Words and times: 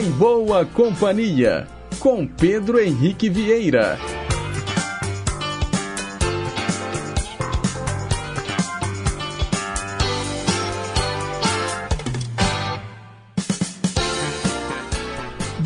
Em 0.00 0.10
Boa 0.12 0.64
Companhia, 0.64 1.68
com 1.98 2.26
Pedro 2.26 2.80
Henrique 2.80 3.28
Vieira. 3.28 3.98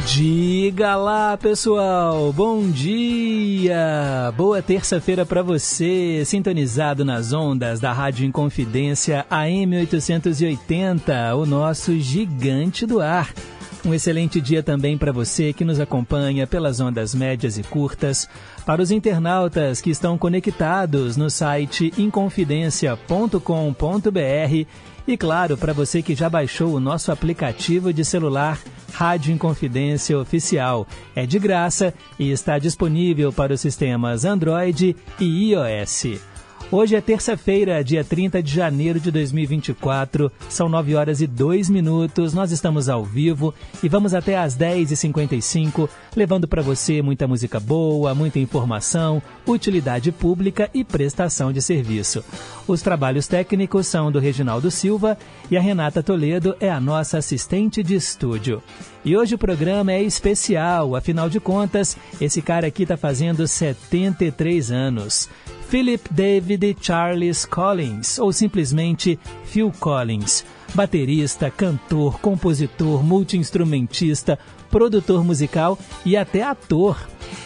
Diga 0.05 0.96
lá, 0.96 1.37
pessoal. 1.37 2.32
Bom 2.32 2.69
dia. 2.69 4.32
Boa 4.37 4.61
terça-feira 4.61 5.25
para 5.25 5.43
você, 5.43 6.25
sintonizado 6.25 7.05
nas 7.05 7.32
ondas 7.32 7.79
da 7.79 7.93
Rádio 7.93 8.27
Inconfidência 8.27 9.25
AM 9.30 9.77
880, 9.77 11.36
o 11.36 11.46
nosso 11.46 11.96
gigante 12.00 12.85
do 12.85 13.00
ar. 13.00 13.32
Um 13.84 13.93
excelente 13.93 14.40
dia 14.40 14.62
também 14.62 14.96
para 14.96 15.12
você 15.12 15.52
que 15.52 15.64
nos 15.64 15.79
acompanha 15.79 16.46
pelas 16.46 16.80
ondas 16.80 17.14
médias 17.14 17.58
e 17.58 17.62
curtas, 17.62 18.26
para 18.64 18.80
os 18.80 18.90
internautas 18.90 19.82
que 19.82 19.90
estão 19.90 20.16
conectados 20.16 21.18
no 21.18 21.29
site 21.29 21.93
inconfidencia.com.br 21.98 24.66
e 25.07 25.18
claro, 25.18 25.58
para 25.58 25.74
você 25.74 26.00
que 26.00 26.14
já 26.14 26.30
baixou 26.30 26.74
o 26.74 26.80
nosso 26.80 27.12
aplicativo 27.12 27.93
de 27.93 28.07
celular 28.07 28.58
Rádio 28.90 29.34
Inconfidência 29.34 30.18
Oficial. 30.18 30.86
É 31.14 31.26
de 31.26 31.38
graça 31.38 31.93
e 32.19 32.30
está 32.30 32.58
disponível 32.58 33.30
para 33.30 33.52
os 33.52 33.60
sistemas 33.60 34.24
Android 34.24 34.96
e 35.20 35.52
iOS. 35.52 36.33
Hoje 36.73 36.97
é 36.97 37.00
terça-feira, 37.00 37.84
dia 37.84 38.02
30 38.02 38.42
de 38.42 38.52
janeiro 38.52 38.98
de 38.98 39.11
2024. 39.11 40.33
São 40.48 40.69
9 40.69 40.94
horas 40.97 41.20
e 41.20 41.27
2 41.27 41.69
minutos. 41.70 42.33
Nós 42.33 42.50
estamos 42.50 42.88
ao 42.88 43.05
vivo 43.05 43.55
e 43.83 43.88
vamos 43.88 44.12
até 44.12 44.36
às 44.36 44.56
10h55, 44.56 45.88
levando 46.16 46.48
para 46.48 46.62
você 46.62 47.00
muita 47.03 47.28
música 47.28 47.61
boa, 47.61 48.14
muita 48.14 48.41
informação, 48.41 49.22
utilidade 49.47 50.11
pública 50.11 50.69
e 50.75 50.83
prestação 50.83 51.53
de 51.53 51.62
serviço. 51.62 52.25
Os 52.66 52.83
trabalhos 52.83 53.28
técnicos 53.28 53.86
são 53.86 54.10
do 54.10 54.19
Reginaldo 54.19 54.70
Silva 54.70 55.19
e 55.50 55.56
a 55.56 55.60
Renata 55.60 56.03
Toledo 56.03 56.56
é 56.58 56.70
a 56.70 56.81
nossa 56.81 57.19
assistente 57.19 57.83
de 57.83 57.94
estúdio. 57.94 58.62
E 59.05 59.14
hoje 59.14 59.34
o 59.34 59.38
programa 59.38 59.92
é 59.92 60.03
especial, 60.03 60.97
afinal 60.97 61.28
de 61.28 61.38
contas, 61.38 61.94
esse 62.19 62.41
cara 62.41 62.66
aqui 62.66 62.84
está 62.84 62.97
fazendo 62.97 63.47
73 63.47 64.72
anos. 64.72 65.28
Philip 65.75 66.08
David 66.08 66.77
Charles 66.80 67.44
Collins, 67.44 68.20
ou 68.20 68.33
simplesmente 68.33 69.19
Phil 69.44 69.72
Collins. 69.81 70.44
Baterista, 70.72 71.50
cantor, 71.50 72.20
compositor, 72.20 73.03
multiinstrumentista, 73.03 74.39
produtor 74.70 75.25
musical 75.25 75.77
e 76.06 76.16
até 76.16 76.44
ator. 76.44 76.97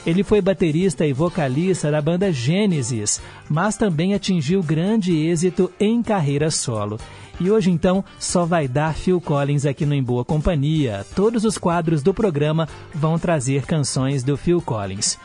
Ele 0.05 0.23
foi 0.23 0.43
baterista 0.43 1.07
e 1.07 1.13
vocalista 1.15 1.91
da 1.91 2.03
banda 2.03 2.31
Gênesis, 2.31 3.19
mas 3.49 3.79
também 3.79 4.13
atingiu 4.13 4.63
grande 4.63 5.17
êxito 5.17 5.73
em 5.81 6.03
carreira 6.03 6.51
solo. 6.51 7.01
E 7.41 7.51
hoje 7.51 7.71
então 7.71 8.05
só 8.19 8.45
vai 8.45 8.69
dar 8.69 8.95
Phil 8.95 9.23
Collins 9.23 9.65
aqui 9.65 9.87
no 9.87 9.95
Em 9.95 10.03
Boa 10.03 10.23
Companhia. 10.23 11.07
Todos 11.17 11.47
os 11.47 11.57
quadros 11.57 12.03
do 12.03 12.13
programa 12.13 12.69
vão 12.95 13.19
trazer 13.19 13.65
canções 13.65 14.23
do 14.23 14.37
Phil 14.37 14.61
Collins. 14.61 15.17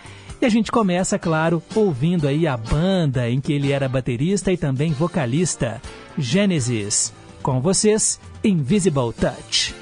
E 0.44 0.45
a 0.45 0.49
gente 0.49 0.73
começa, 0.73 1.17
claro, 1.17 1.63
ouvindo 1.73 2.27
aí 2.27 2.45
a 2.45 2.58
banda 2.58 3.30
em 3.30 3.39
que 3.39 3.53
ele 3.53 3.72
era 3.72 3.88
baterista 3.88 4.52
e 4.52 4.58
também 4.58 4.91
vocalista, 4.91 5.81
Genesis. 6.17 7.13
Com 7.41 7.61
vocês, 7.61 8.19
Invisible 8.44 9.14
Touch. 9.14 9.73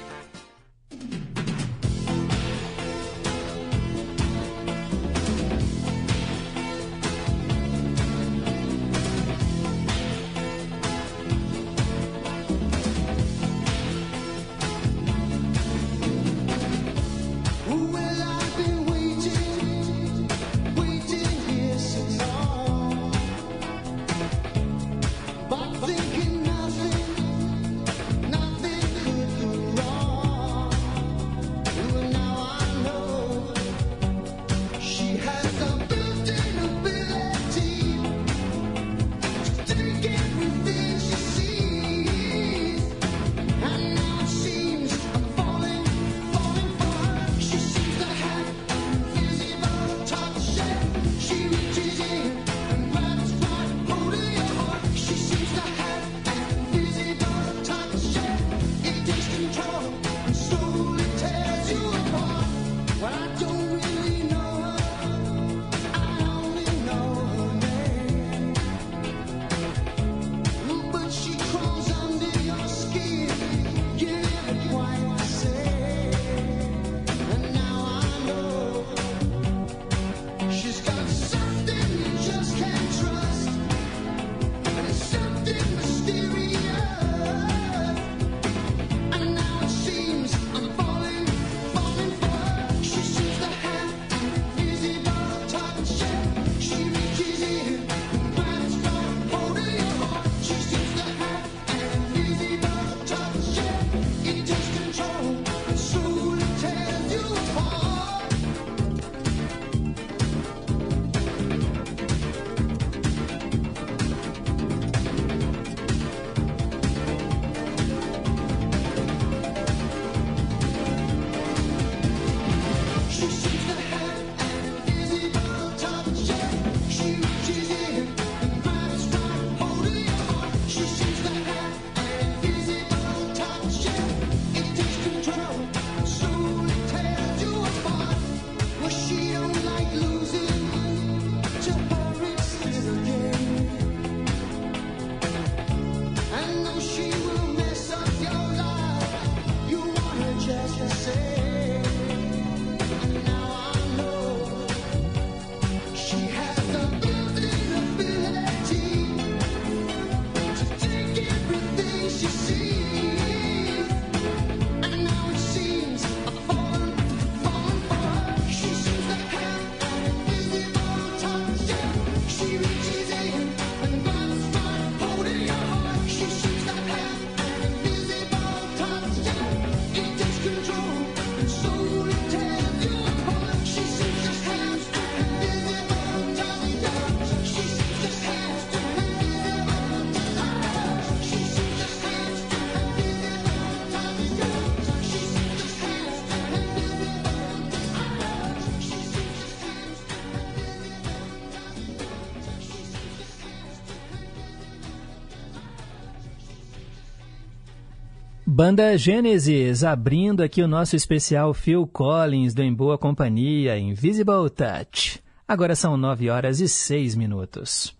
Banda 208.54 208.98
Gênesis, 208.98 209.82
abrindo 209.82 210.42
aqui 210.42 210.60
o 210.60 210.68
nosso 210.68 210.94
especial 210.94 211.54
Phil 211.54 211.86
Collins 211.86 212.52
do 212.52 212.62
Em 212.62 212.70
Boa 212.70 212.98
Companhia, 212.98 213.78
Invisible 213.78 214.50
Touch. 214.54 215.22
Agora 215.48 215.74
são 215.74 215.96
nove 215.96 216.28
horas 216.28 216.60
e 216.60 216.68
seis 216.68 217.16
minutos. 217.16 217.96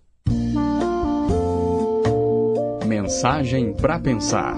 Mensagem 2.87 3.73
para 3.73 3.99
pensar. 3.99 4.55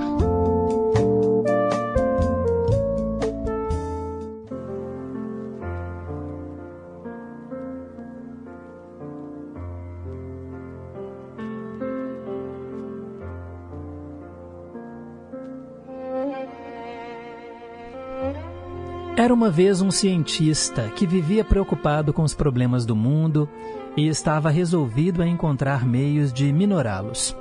Uma 19.44 19.50
vez 19.50 19.82
um 19.82 19.90
cientista 19.90 20.88
que 20.88 21.06
vivia 21.06 21.44
preocupado 21.44 22.14
com 22.14 22.22
os 22.22 22.32
problemas 22.32 22.86
do 22.86 22.96
mundo 22.96 23.46
e 23.94 24.08
estava 24.08 24.48
resolvido 24.48 25.20
a 25.20 25.28
encontrar 25.28 25.84
meios 25.84 26.32
de 26.32 26.50
minorá-los. 26.50 27.36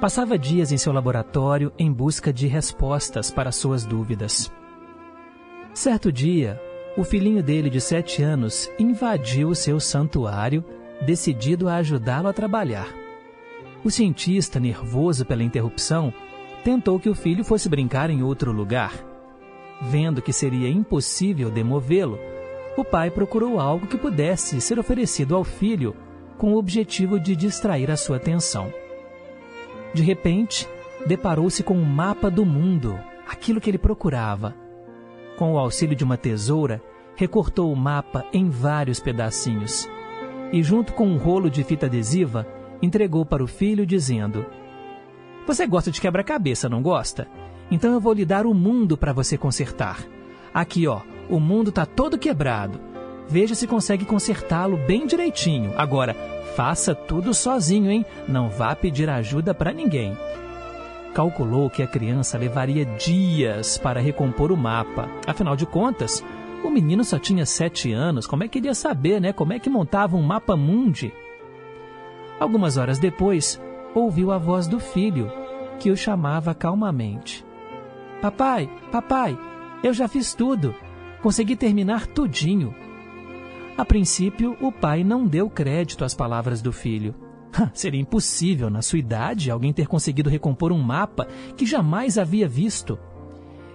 Passava 0.00 0.36
dias 0.36 0.72
em 0.72 0.76
seu 0.76 0.92
laboratório 0.92 1.72
em 1.78 1.92
busca 1.92 2.32
de 2.32 2.48
respostas 2.48 3.30
para 3.30 3.52
suas 3.52 3.84
dúvidas. 3.84 4.50
Certo 5.72 6.10
dia, 6.10 6.60
o 6.96 7.04
filhinho 7.04 7.40
dele 7.40 7.70
de 7.70 7.80
sete 7.80 8.20
anos 8.20 8.68
invadiu 8.76 9.54
seu 9.54 9.78
santuário, 9.78 10.64
decidido 11.06 11.68
a 11.68 11.76
ajudá-lo 11.76 12.26
a 12.26 12.32
trabalhar. 12.32 12.88
O 13.84 13.92
cientista, 13.92 14.58
nervoso 14.58 15.24
pela 15.24 15.44
interrupção, 15.44 16.12
tentou 16.64 16.98
que 16.98 17.08
o 17.08 17.14
filho 17.14 17.44
fosse 17.44 17.68
brincar 17.68 18.10
em 18.10 18.24
outro 18.24 18.50
lugar 18.50 19.11
Vendo 19.82 20.22
que 20.22 20.32
seria 20.32 20.68
impossível 20.68 21.50
demovê-lo, 21.50 22.18
o 22.76 22.84
pai 22.84 23.10
procurou 23.10 23.58
algo 23.58 23.86
que 23.86 23.98
pudesse 23.98 24.60
ser 24.60 24.78
oferecido 24.78 25.34
ao 25.34 25.42
filho 25.42 25.94
com 26.38 26.54
o 26.54 26.56
objetivo 26.56 27.18
de 27.18 27.34
distrair 27.34 27.90
a 27.90 27.96
sua 27.96 28.16
atenção. 28.16 28.72
De 29.92 30.02
repente, 30.02 30.68
deparou-se 31.06 31.62
com 31.62 31.74
um 31.74 31.84
mapa 31.84 32.30
do 32.30 32.46
mundo, 32.46 32.98
aquilo 33.28 33.60
que 33.60 33.68
ele 33.68 33.78
procurava. 33.78 34.54
Com 35.36 35.54
o 35.54 35.58
auxílio 35.58 35.96
de 35.96 36.04
uma 36.04 36.16
tesoura, 36.16 36.80
recortou 37.16 37.72
o 37.72 37.76
mapa 37.76 38.24
em 38.32 38.48
vários 38.48 39.00
pedacinhos 39.00 39.88
e, 40.52 40.62
junto 40.62 40.92
com 40.92 41.06
um 41.06 41.16
rolo 41.16 41.50
de 41.50 41.64
fita 41.64 41.86
adesiva, 41.86 42.46
entregou 42.80 43.26
para 43.26 43.42
o 43.42 43.48
filho, 43.48 43.84
dizendo: 43.84 44.46
Você 45.46 45.66
gosta 45.66 45.90
de 45.90 46.00
quebra-cabeça, 46.00 46.68
não 46.68 46.82
gosta? 46.82 47.26
Então 47.72 47.94
eu 47.94 48.00
vou 48.00 48.12
lhe 48.12 48.26
dar 48.26 48.44
o 48.44 48.52
mundo 48.52 48.98
para 48.98 49.14
você 49.14 49.38
consertar. 49.38 50.04
Aqui, 50.52 50.86
ó, 50.86 51.00
o 51.30 51.40
mundo 51.40 51.70
está 51.70 51.86
todo 51.86 52.18
quebrado. 52.18 52.78
Veja 53.26 53.54
se 53.54 53.66
consegue 53.66 54.04
consertá-lo 54.04 54.76
bem 54.76 55.06
direitinho. 55.06 55.72
Agora, 55.74 56.14
faça 56.54 56.94
tudo 56.94 57.32
sozinho, 57.32 57.90
hein? 57.90 58.04
Não 58.28 58.50
vá 58.50 58.76
pedir 58.76 59.08
ajuda 59.08 59.54
para 59.54 59.72
ninguém. 59.72 60.14
Calculou 61.14 61.70
que 61.70 61.82
a 61.82 61.86
criança 61.86 62.36
levaria 62.36 62.84
dias 62.84 63.78
para 63.78 64.02
recompor 64.02 64.52
o 64.52 64.56
mapa. 64.56 65.08
Afinal 65.26 65.56
de 65.56 65.64
contas, 65.64 66.22
o 66.62 66.68
menino 66.68 67.02
só 67.02 67.18
tinha 67.18 67.46
sete 67.46 67.90
anos. 67.90 68.26
Como 68.26 68.44
é 68.44 68.48
que 68.48 68.58
ele 68.58 68.66
ia 68.66 68.74
saber, 68.74 69.18
né? 69.18 69.32
Como 69.32 69.54
é 69.54 69.58
que 69.58 69.70
montava 69.70 70.14
um 70.14 70.22
mapa 70.22 70.54
mundi? 70.58 71.10
Algumas 72.38 72.76
horas 72.76 72.98
depois, 72.98 73.58
ouviu 73.94 74.30
a 74.30 74.36
voz 74.36 74.66
do 74.66 74.78
filho, 74.78 75.32
que 75.78 75.90
o 75.90 75.96
chamava 75.96 76.54
calmamente. 76.54 77.42
Papai, 78.22 78.70
papai, 78.92 79.36
eu 79.82 79.92
já 79.92 80.06
fiz 80.06 80.32
tudo. 80.32 80.72
Consegui 81.20 81.56
terminar 81.56 82.06
tudinho. 82.06 82.72
A 83.76 83.84
princípio, 83.84 84.56
o 84.60 84.70
pai 84.70 85.02
não 85.02 85.26
deu 85.26 85.50
crédito 85.50 86.04
às 86.04 86.14
palavras 86.14 86.62
do 86.62 86.72
filho. 86.72 87.16
Seria 87.74 88.00
impossível, 88.00 88.70
na 88.70 88.80
sua 88.80 89.00
idade, 89.00 89.50
alguém 89.50 89.72
ter 89.72 89.88
conseguido 89.88 90.30
recompor 90.30 90.70
um 90.70 90.78
mapa 90.78 91.26
que 91.56 91.66
jamais 91.66 92.16
havia 92.16 92.46
visto. 92.46 92.96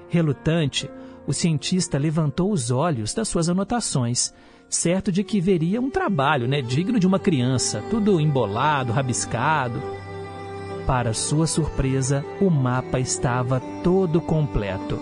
Relutante, 0.07 0.89
o 1.27 1.33
cientista 1.33 1.97
levantou 1.97 2.49
os 2.49 2.71
olhos 2.71 3.13
das 3.13 3.27
suas 3.27 3.49
anotações, 3.49 4.33
certo 4.69 5.11
de 5.11 5.25
que 5.25 5.41
veria 5.41 5.81
um 5.81 5.89
trabalho 5.89 6.47
né, 6.47 6.61
digno 6.61 7.01
de 7.01 7.05
uma 7.05 7.19
criança, 7.19 7.83
tudo 7.89 8.17
embolado, 8.17 8.93
rabiscado. 8.93 10.06
Para 10.87 11.13
sua 11.13 11.45
surpresa, 11.45 12.23
o 12.39 12.49
mapa 12.49 12.97
estava 12.97 13.61
todo 13.83 14.21
completo. 14.21 14.97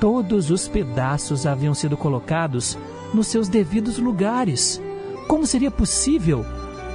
Todos 0.00 0.50
os 0.50 0.66
pedaços 0.66 1.46
haviam 1.46 1.72
sido 1.72 1.96
colocados 1.96 2.76
nos 3.14 3.28
seus 3.28 3.46
devidos 3.48 3.96
lugares. 3.96 4.82
Como 5.28 5.46
seria 5.46 5.70
possível? 5.70 6.44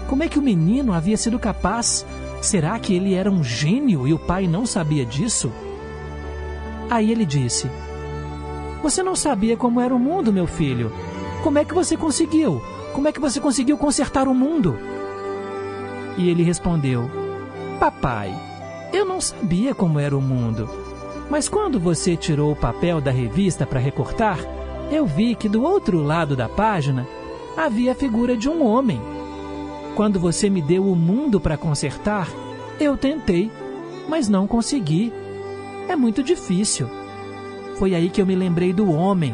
Como 0.09 0.21
é 0.21 0.27
que 0.27 0.37
o 0.37 0.41
menino 0.41 0.91
havia 0.91 1.15
sido 1.15 1.39
capaz? 1.39 2.05
Será 2.41 2.77
que 2.77 2.93
ele 2.93 3.13
era 3.13 3.31
um 3.31 3.41
gênio 3.41 4.05
e 4.05 4.13
o 4.13 4.19
pai 4.19 4.47
não 4.47 4.65
sabia 4.65 5.05
disso? 5.05 5.49
Aí 6.89 7.13
ele 7.13 7.25
disse: 7.25 7.71
Você 8.83 9.01
não 9.01 9.15
sabia 9.15 9.55
como 9.55 9.79
era 9.79 9.95
o 9.95 9.99
mundo, 9.99 10.33
meu 10.33 10.45
filho. 10.45 10.91
Como 11.41 11.57
é 11.57 11.63
que 11.63 11.73
você 11.73 11.95
conseguiu? 11.95 12.61
Como 12.91 13.07
é 13.07 13.13
que 13.13 13.21
você 13.21 13.39
conseguiu 13.39 13.77
consertar 13.77 14.27
o 14.27 14.35
mundo? 14.35 14.77
E 16.17 16.29
ele 16.29 16.43
respondeu: 16.43 17.18
Papai, 17.79 18.35
eu 18.91 19.05
não 19.05 19.21
sabia 19.21 19.73
como 19.73 19.99
era 19.99 20.17
o 20.17 20.21
mundo. 20.21 20.69
Mas 21.29 21.47
quando 21.47 21.79
você 21.79 22.17
tirou 22.17 22.51
o 22.51 22.55
papel 22.55 22.99
da 22.99 23.09
revista 23.09 23.65
para 23.65 23.79
recortar, 23.79 24.37
eu 24.91 25.05
vi 25.05 25.33
que 25.33 25.47
do 25.47 25.63
outro 25.63 26.03
lado 26.03 26.35
da 26.35 26.49
página 26.49 27.07
havia 27.55 27.93
a 27.93 27.95
figura 27.95 28.35
de 28.35 28.49
um 28.49 28.65
homem. 28.65 28.99
Quando 29.95 30.19
você 30.19 30.49
me 30.49 30.61
deu 30.61 30.91
o 30.91 30.95
mundo 30.95 31.39
para 31.39 31.55
consertar, 31.55 32.27
eu 32.81 32.97
tentei, 32.97 33.49
mas 34.09 34.27
não 34.27 34.45
consegui. 34.45 35.13
É 35.87 35.95
muito 35.95 36.21
difícil. 36.21 36.89
Foi 37.77 37.95
aí 37.95 38.09
que 38.09 38.21
eu 38.21 38.25
me 38.25 38.35
lembrei 38.35 38.73
do 38.73 38.91
homem. 38.91 39.33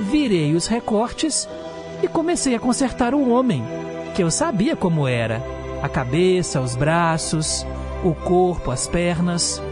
Virei 0.00 0.54
os 0.54 0.66
recortes 0.66 1.48
e 2.02 2.08
comecei 2.08 2.56
a 2.56 2.60
consertar 2.60 3.14
o 3.14 3.30
homem, 3.30 3.62
que 4.12 4.24
eu 4.24 4.30
sabia 4.30 4.74
como 4.74 5.06
era 5.06 5.63
a 5.84 5.88
cabeça, 5.88 6.62
os 6.62 6.74
braços, 6.74 7.66
o 8.02 8.14
corpo, 8.14 8.70
as 8.70 8.88
pernas. 8.88 9.62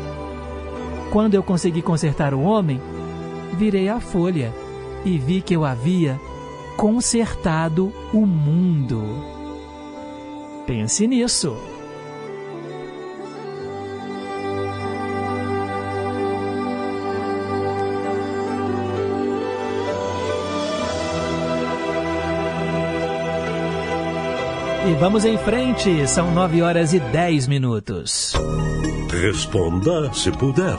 Quando 1.11 1.33
eu 1.33 1.43
consegui 1.43 1.81
consertar 1.81 2.35
o 2.35 2.43
homem, 2.43 2.79
virei 3.55 3.89
a 3.89 3.99
folha 3.99 4.53
e 5.07 5.17
vi 5.17 5.41
que 5.41 5.57
eu 5.57 5.65
havia 5.65 6.21
consertado 6.77 7.91
o 8.13 8.27
mundo. 8.27 9.03
Pense 10.67 11.07
nisso. 11.07 11.57
E 24.85 24.95
vamos 24.95 25.25
em 25.25 25.39
frente, 25.39 26.09
são 26.09 26.35
9 26.35 26.61
horas 26.61 26.93
e 26.93 26.99
10 26.99 27.47
minutos. 27.47 28.33
Responda 29.13 30.13
se 30.13 30.33
puder. 30.33 30.77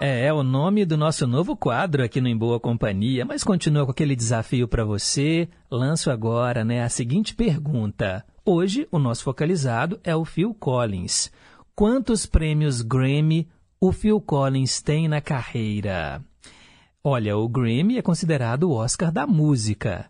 É, 0.00 0.26
é 0.26 0.32
o 0.32 0.44
nome 0.44 0.84
do 0.84 0.96
nosso 0.96 1.26
novo 1.26 1.56
quadro 1.56 2.04
aqui 2.04 2.20
no 2.20 2.28
Em 2.28 2.36
Boa 2.36 2.60
Companhia, 2.60 3.24
mas 3.24 3.42
continua 3.42 3.84
com 3.84 3.90
aquele 3.90 4.14
desafio 4.14 4.68
para 4.68 4.84
você. 4.84 5.48
Lanço 5.68 6.08
agora 6.08 6.64
né, 6.64 6.84
a 6.84 6.88
seguinte 6.88 7.34
pergunta. 7.34 8.24
Hoje, 8.44 8.86
o 8.92 8.98
nosso 9.00 9.24
focalizado 9.24 9.98
é 10.04 10.14
o 10.14 10.24
Phil 10.24 10.54
Collins. 10.54 11.32
Quantos 11.74 12.26
prêmios 12.26 12.80
Grammy 12.80 13.48
o 13.80 13.90
Phil 13.90 14.20
Collins 14.20 14.80
tem 14.80 15.08
na 15.08 15.20
carreira? 15.20 16.22
Olha, 17.02 17.36
o 17.36 17.48
Grammy 17.48 17.98
é 17.98 18.02
considerado 18.02 18.70
o 18.70 18.72
Oscar 18.72 19.10
da 19.10 19.26
música. 19.26 20.08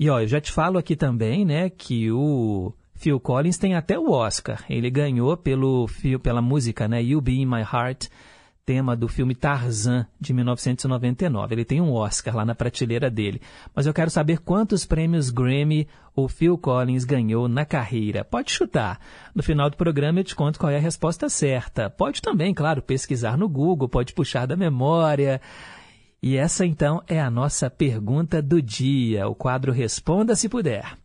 E 0.00 0.08
ó, 0.08 0.20
eu 0.20 0.28
já 0.28 0.40
te 0.40 0.52
falo 0.52 0.78
aqui 0.78 0.94
também, 0.94 1.44
né, 1.44 1.68
que 1.68 2.08
o 2.12 2.72
Phil 2.94 3.18
Collins 3.18 3.58
tem 3.58 3.74
até 3.74 3.98
o 3.98 4.12
Oscar. 4.12 4.64
Ele 4.70 4.88
ganhou 4.90 5.36
pelo 5.36 5.88
pela 6.22 6.40
música, 6.40 6.86
né, 6.86 7.02
You 7.02 7.20
Be 7.20 7.40
in 7.40 7.46
My 7.46 7.62
Heart, 7.62 8.06
tema 8.64 8.94
do 8.94 9.08
filme 9.08 9.34
Tarzan 9.34 10.06
de 10.20 10.32
1999. 10.32 11.54
Ele 11.54 11.64
tem 11.64 11.80
um 11.80 11.92
Oscar 11.92 12.36
lá 12.36 12.44
na 12.44 12.54
prateleira 12.54 13.10
dele. 13.10 13.40
Mas 13.74 13.86
eu 13.86 13.94
quero 13.94 14.10
saber 14.10 14.38
quantos 14.38 14.84
prêmios 14.84 15.30
Grammy 15.30 15.88
o 16.14 16.28
Phil 16.28 16.56
Collins 16.58 17.04
ganhou 17.04 17.48
na 17.48 17.64
carreira. 17.64 18.24
Pode 18.24 18.52
chutar. 18.52 19.00
No 19.34 19.42
final 19.42 19.70
do 19.70 19.76
programa 19.76 20.20
eu 20.20 20.24
te 20.24 20.36
conto 20.36 20.60
qual 20.60 20.70
é 20.70 20.76
a 20.76 20.80
resposta 20.80 21.28
certa. 21.28 21.88
Pode 21.88 22.22
também, 22.22 22.52
claro, 22.54 22.82
pesquisar 22.82 23.36
no 23.36 23.48
Google, 23.48 23.88
pode 23.88 24.12
puxar 24.12 24.46
da 24.46 24.54
memória. 24.54 25.40
E 26.22 26.36
essa 26.36 26.66
então 26.66 27.02
é 27.06 27.20
a 27.20 27.30
nossa 27.30 27.70
pergunta 27.70 28.42
do 28.42 28.60
dia, 28.60 29.28
o 29.28 29.34
quadro 29.34 29.72
Responda 29.72 30.34
se 30.34 30.48
puder. 30.48 30.96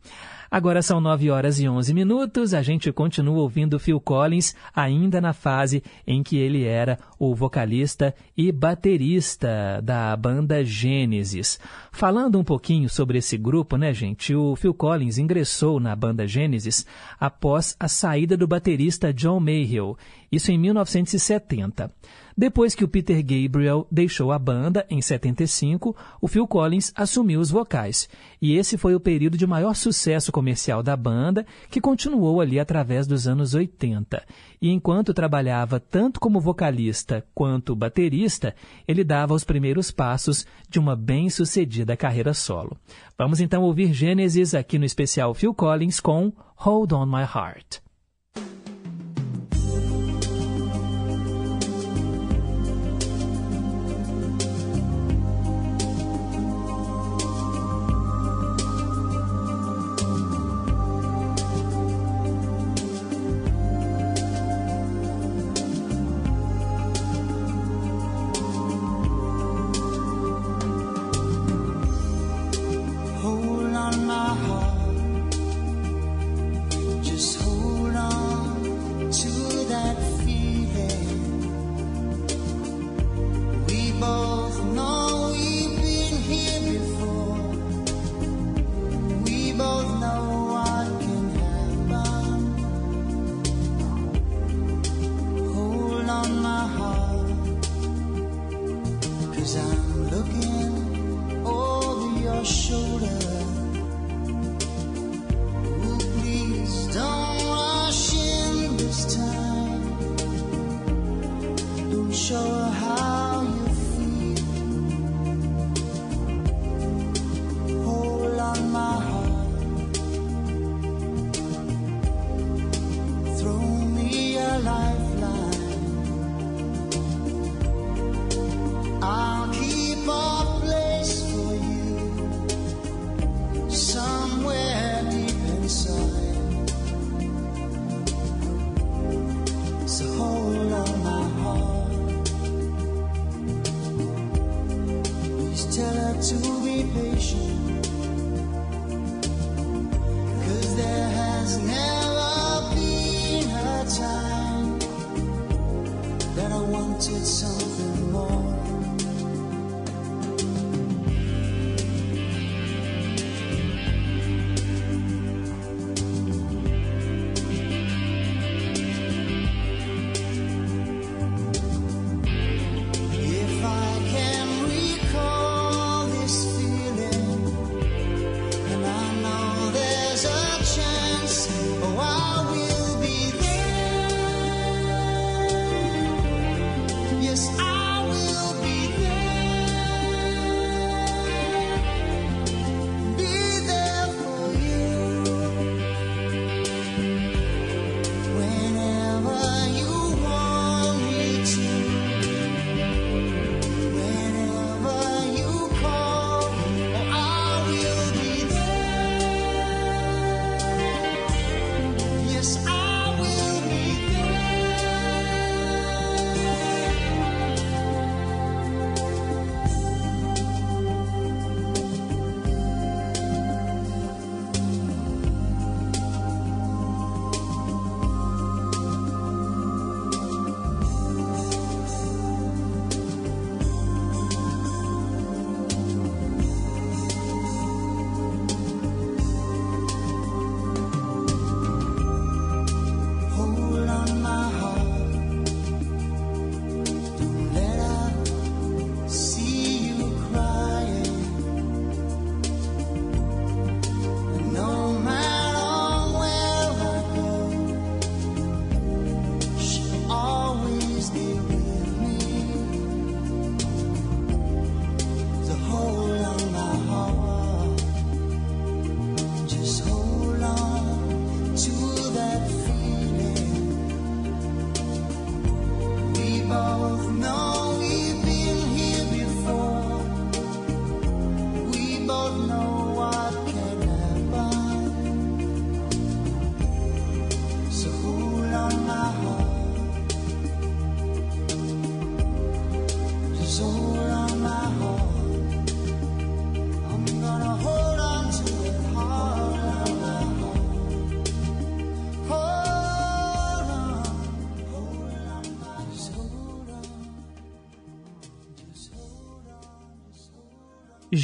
Agora 0.54 0.82
são 0.82 1.00
9 1.00 1.30
horas 1.30 1.58
e 1.58 1.68
11 1.68 1.92
minutos. 1.92 2.54
A 2.54 2.62
gente 2.62 2.92
continua 2.92 3.40
ouvindo 3.40 3.76
Phil 3.76 4.00
Collins, 4.00 4.54
ainda 4.72 5.20
na 5.20 5.32
fase 5.32 5.82
em 6.06 6.22
que 6.22 6.36
ele 6.36 6.62
era 6.62 6.96
o 7.18 7.34
vocalista 7.34 8.14
e 8.36 8.52
baterista 8.52 9.80
da 9.82 10.16
banda 10.16 10.64
Gênesis. 10.64 11.58
Falando 11.90 12.38
um 12.38 12.44
pouquinho 12.44 12.88
sobre 12.88 13.18
esse 13.18 13.36
grupo, 13.36 13.76
né, 13.76 13.92
gente? 13.92 14.32
O 14.32 14.54
Phil 14.54 14.72
Collins 14.72 15.18
ingressou 15.18 15.80
na 15.80 15.96
banda 15.96 16.24
Gênesis 16.24 16.86
após 17.18 17.74
a 17.80 17.88
saída 17.88 18.36
do 18.36 18.46
baterista 18.46 19.12
John 19.12 19.40
Mayhill, 19.40 19.98
isso 20.30 20.52
em 20.52 20.58
1970. 20.58 21.90
Depois 22.36 22.74
que 22.74 22.82
o 22.82 22.88
Peter 22.88 23.22
Gabriel 23.22 23.86
deixou 23.90 24.32
a 24.32 24.38
banda, 24.38 24.84
em 24.90 25.00
75, 25.00 25.96
o 26.20 26.26
Phil 26.26 26.48
Collins 26.48 26.92
assumiu 26.96 27.38
os 27.38 27.48
vocais. 27.48 28.08
E 28.42 28.56
esse 28.56 28.76
foi 28.76 28.94
o 28.94 29.00
período 29.00 29.38
de 29.38 29.46
maior 29.46 29.74
sucesso 29.74 30.32
comercial 30.32 30.82
da 30.82 30.96
banda, 30.96 31.46
que 31.70 31.80
continuou 31.80 32.40
ali 32.40 32.58
através 32.58 33.06
dos 33.06 33.28
anos 33.28 33.54
80. 33.54 34.20
E 34.60 34.68
enquanto 34.70 35.14
trabalhava 35.14 35.78
tanto 35.78 36.18
como 36.18 36.40
vocalista 36.40 37.24
quanto 37.32 37.76
baterista, 37.76 38.54
ele 38.88 39.04
dava 39.04 39.32
os 39.32 39.44
primeiros 39.44 39.92
passos 39.92 40.44
de 40.68 40.80
uma 40.80 40.96
bem-sucedida 40.96 41.96
carreira 41.96 42.34
solo. 42.34 42.76
Vamos 43.16 43.40
então 43.40 43.62
ouvir 43.62 43.92
Gênesis 43.92 44.54
aqui 44.54 44.76
no 44.76 44.84
especial 44.84 45.34
Phil 45.34 45.54
Collins 45.54 46.00
com 46.00 46.32
Hold 46.56 46.92
On 46.92 47.06
My 47.06 47.22
Heart. 47.22 47.83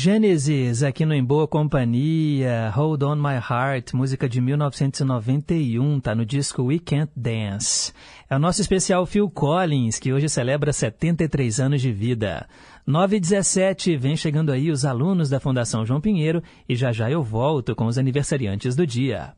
Gênesis, 0.03 0.83
aqui 0.83 1.05
no 1.05 1.13
Em 1.13 1.23
Boa 1.23 1.47
Companhia, 1.47 2.73
Hold 2.75 3.03
On 3.03 3.17
My 3.17 3.35
Heart, 3.35 3.93
música 3.93 4.27
de 4.27 4.41
1991, 4.41 6.01
tá 6.01 6.15
no 6.15 6.25
disco 6.25 6.63
We 6.63 6.79
Can't 6.79 7.13
Dance. 7.15 7.93
É 8.27 8.35
o 8.35 8.39
nosso 8.39 8.63
especial 8.63 9.05
Phil 9.05 9.29
Collins, 9.29 9.99
que 9.99 10.11
hoje 10.11 10.27
celebra 10.27 10.73
73 10.73 11.61
anos 11.61 11.83
de 11.83 11.93
vida. 11.93 12.49
9 12.87 13.17
e 13.17 13.21
17, 13.21 13.95
vem 13.99 14.17
chegando 14.17 14.51
aí 14.51 14.71
os 14.71 14.87
alunos 14.87 15.29
da 15.29 15.39
Fundação 15.39 15.85
João 15.85 16.01
Pinheiro 16.01 16.43
e 16.67 16.75
já 16.75 16.93
já 16.93 17.11
eu 17.11 17.23
volto 17.23 17.77
com 17.77 17.85
os 17.85 17.99
aniversariantes 17.99 18.75
do 18.75 18.87
dia. 18.87 19.35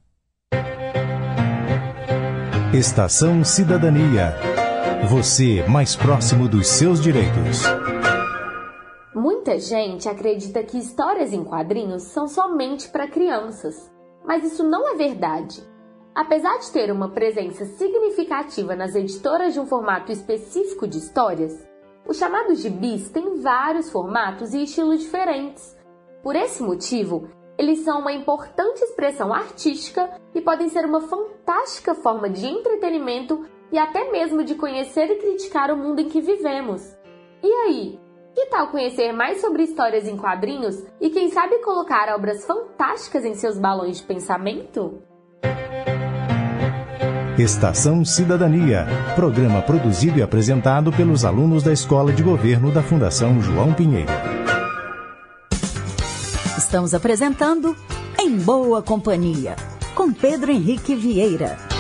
Estação 2.73 3.43
Cidadania. 3.43 4.37
Você 5.09 5.65
mais 5.67 5.97
próximo 5.97 6.49
dos 6.49 6.69
seus 6.69 7.01
direitos. 7.01 7.65
Muita 9.15 9.59
gente 9.59 10.09
acredita 10.09 10.63
que 10.63 10.79
histórias 10.79 11.35
em 11.35 11.45
quadrinhos 11.45 12.05
são 12.05 12.27
somente 12.27 12.89
para 12.89 13.07
crianças, 13.07 13.93
mas 14.25 14.43
isso 14.43 14.65
não 14.65 14.89
é 14.89 14.95
verdade. 14.95 15.63
Apesar 16.15 16.59
de 16.59 16.73
ter 16.73 16.91
uma 16.91 17.11
presença 17.11 17.67
significativa 17.67 18.75
nas 18.75 18.95
editoras 18.95 19.53
de 19.53 19.61
um 19.61 19.67
formato 19.67 20.11
específico 20.11 20.87
de 20.87 20.97
histórias, 20.97 21.63
os 22.09 22.17
chamados 22.17 22.61
gibis 22.61 23.11
têm 23.11 23.39
vários 23.41 23.91
formatos 23.91 24.55
e 24.55 24.63
estilos 24.63 25.01
diferentes. 25.01 25.77
Por 26.23 26.35
esse 26.35 26.63
motivo, 26.63 27.29
eles 27.59 27.81
são 27.81 28.01
uma 28.01 28.13
importante 28.15 28.83
expressão 28.83 29.31
artística 29.31 30.09
e 30.35 30.41
podem 30.41 30.71
ser 30.71 30.87
uma 30.87 31.03
fantástica 31.03 31.95
forma 31.95 32.31
de 32.31 32.47
entretenimento 32.47 33.45
e 33.71 33.79
até 33.79 34.11
mesmo 34.11 34.43
de 34.43 34.55
conhecer 34.55 35.11
e 35.11 35.17
criticar 35.17 35.71
o 35.71 35.77
mundo 35.77 36.01
em 36.01 36.09
que 36.09 36.21
vivemos. 36.21 36.97
E 37.43 37.53
aí, 37.53 38.02
que 38.35 38.47
tal 38.47 38.69
conhecer 38.69 39.13
mais 39.13 39.41
sobre 39.41 39.63
histórias 39.63 40.07
em 40.09 40.17
quadrinhos 40.17 40.83
e 41.01 41.11
quem 41.11 41.31
sabe 41.31 41.59
colocar 41.59 42.09
obras 42.15 42.45
fantásticas 42.45 43.25
em 43.25 43.35
seus 43.35 43.59
balões 43.59 43.99
de 43.99 44.05
pensamento? 44.05 45.03
Estação 47.39 48.05
Cidadania, 48.05 48.87
programa 49.17 49.63
produzido 49.63 50.19
e 50.19 50.23
apresentado 50.23 50.93
pelos 50.93 51.25
alunos 51.25 51.63
da 51.63 51.73
Escola 51.73 52.13
de 52.13 52.23
Governo 52.23 52.71
da 52.71 52.83
Fundação 52.83 53.41
João 53.41 53.73
Pinheiro. 53.73 54.13
Estamos 56.57 56.95
apresentando 56.95 57.75
Em 58.19 58.37
Boa 58.37 58.83
Companhia, 58.83 59.57
com 59.95 60.13
Pedro 60.13 60.51
Henrique 60.51 60.95
Vieira. 60.95 61.72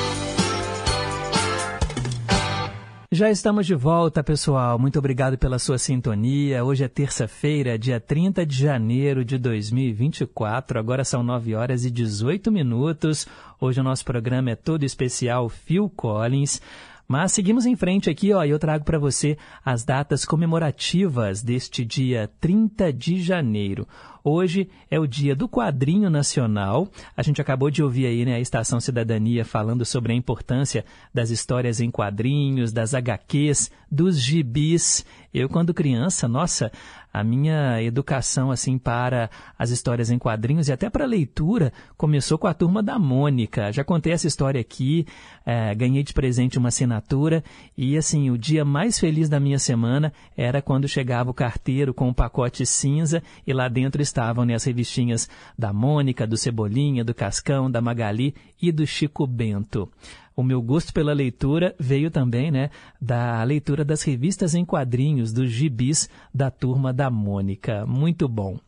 Já 3.14 3.30
estamos 3.30 3.66
de 3.66 3.74
volta, 3.74 4.24
pessoal. 4.24 4.78
Muito 4.78 4.98
obrigado 4.98 5.36
pela 5.36 5.58
sua 5.58 5.76
sintonia. 5.76 6.64
Hoje 6.64 6.82
é 6.82 6.88
terça-feira, 6.88 7.78
dia 7.78 8.00
30 8.00 8.46
de 8.46 8.56
janeiro 8.56 9.22
de 9.22 9.36
2024. 9.36 10.78
Agora 10.78 11.04
são 11.04 11.22
9 11.22 11.54
horas 11.54 11.84
e 11.84 11.90
18 11.90 12.50
minutos. 12.50 13.28
Hoje 13.60 13.80
o 13.80 13.84
nosso 13.84 14.02
programa 14.02 14.52
é 14.52 14.56
todo 14.56 14.84
especial 14.84 15.50
Phil 15.50 15.90
Collins. 15.90 16.62
Mas 17.06 17.32
seguimos 17.32 17.66
em 17.66 17.76
frente 17.76 18.08
aqui, 18.08 18.32
ó, 18.32 18.42
e 18.42 18.48
eu 18.48 18.58
trago 18.58 18.86
para 18.86 18.98
você 18.98 19.36
as 19.62 19.84
datas 19.84 20.24
comemorativas 20.24 21.42
deste 21.42 21.84
dia 21.84 22.30
30 22.40 22.90
de 22.94 23.20
janeiro. 23.20 23.86
Hoje 24.24 24.68
é 24.88 25.00
o 25.00 25.06
dia 25.06 25.34
do 25.34 25.48
quadrinho 25.48 26.08
nacional. 26.08 26.88
A 27.16 27.22
gente 27.22 27.40
acabou 27.40 27.70
de 27.70 27.82
ouvir 27.82 28.06
aí 28.06 28.24
né, 28.24 28.36
a 28.36 28.40
Estação 28.40 28.78
Cidadania 28.78 29.44
falando 29.44 29.84
sobre 29.84 30.12
a 30.12 30.14
importância 30.14 30.84
das 31.12 31.30
histórias 31.30 31.80
em 31.80 31.90
quadrinhos, 31.90 32.72
das 32.72 32.94
HQs, 32.94 33.70
dos 33.90 34.20
gibis. 34.20 35.04
Eu, 35.34 35.48
quando 35.48 35.74
criança, 35.74 36.28
nossa, 36.28 36.70
a 37.12 37.22
minha 37.22 37.82
educação 37.82 38.50
assim 38.50 38.78
para 38.78 39.28
as 39.58 39.70
histórias 39.70 40.10
em 40.10 40.18
quadrinhos 40.18 40.68
e 40.68 40.72
até 40.72 40.88
para 40.88 41.04
leitura 41.04 41.72
começou 41.96 42.38
com 42.38 42.46
a 42.46 42.54
turma 42.54 42.82
da 42.82 42.98
Mônica. 42.98 43.70
Já 43.72 43.84
contei 43.84 44.12
essa 44.12 44.26
história 44.26 44.60
aqui, 44.60 45.06
é, 45.44 45.74
ganhei 45.74 46.02
de 46.02 46.14
presente 46.14 46.58
uma 46.58 46.68
assinatura 46.68 47.44
e 47.76 47.96
assim 47.96 48.30
o 48.30 48.38
dia 48.38 48.64
mais 48.64 48.98
feliz 48.98 49.28
da 49.28 49.38
minha 49.38 49.58
semana 49.58 50.12
era 50.36 50.62
quando 50.62 50.88
chegava 50.88 51.30
o 51.30 51.34
carteiro 51.34 51.92
com 51.92 52.08
um 52.08 52.14
pacote 52.14 52.64
cinza 52.64 53.22
e 53.46 53.52
lá 53.52 53.68
dentro 53.68 54.00
estavam 54.00 54.44
né, 54.44 54.54
as 54.54 54.64
revistinhas 54.64 55.28
da 55.58 55.72
Mônica, 55.72 56.26
do 56.26 56.36
Cebolinha, 56.36 57.04
do 57.04 57.14
Cascão, 57.14 57.70
da 57.70 57.80
Magali 57.80 58.34
e 58.60 58.72
do 58.72 58.86
Chico 58.86 59.26
Bento 59.26 59.90
o 60.34 60.42
meu 60.42 60.62
gosto 60.62 60.92
pela 60.92 61.12
leitura 61.12 61.74
veio 61.78 62.10
também 62.10 62.50
né, 62.50 62.70
da 63.00 63.42
leitura 63.42 63.84
das 63.84 64.02
revistas 64.02 64.54
em 64.54 64.64
quadrinhos, 64.64 65.32
dos 65.32 65.50
gibis 65.50 66.08
da 66.34 66.50
turma 66.50 66.92
da 66.92 67.10
Mônica. 67.10 67.84
Muito 67.86 68.28
bom. 68.28 68.58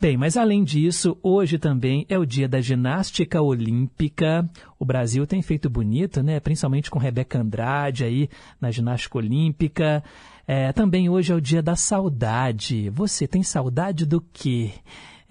Bem, 0.00 0.16
mas 0.16 0.36
além 0.36 0.64
disso, 0.64 1.16
hoje 1.22 1.58
também 1.58 2.04
é 2.08 2.18
o 2.18 2.26
dia 2.26 2.48
da 2.48 2.60
ginástica 2.60 3.40
olímpica. 3.40 4.48
O 4.76 4.84
Brasil 4.84 5.24
tem 5.28 5.40
feito 5.42 5.70
bonito, 5.70 6.22
né? 6.22 6.40
Principalmente 6.40 6.90
com 6.90 6.98
Rebeca 6.98 7.38
Andrade 7.38 8.04
aí 8.04 8.28
na 8.60 8.70
ginástica 8.70 9.18
olímpica. 9.18 10.02
É, 10.44 10.72
também 10.72 11.08
hoje 11.08 11.32
é 11.32 11.36
o 11.36 11.40
dia 11.40 11.62
da 11.62 11.76
saudade. 11.76 12.90
Você 12.90 13.28
tem 13.28 13.44
saudade 13.44 14.04
do 14.04 14.20
quê? 14.32 14.72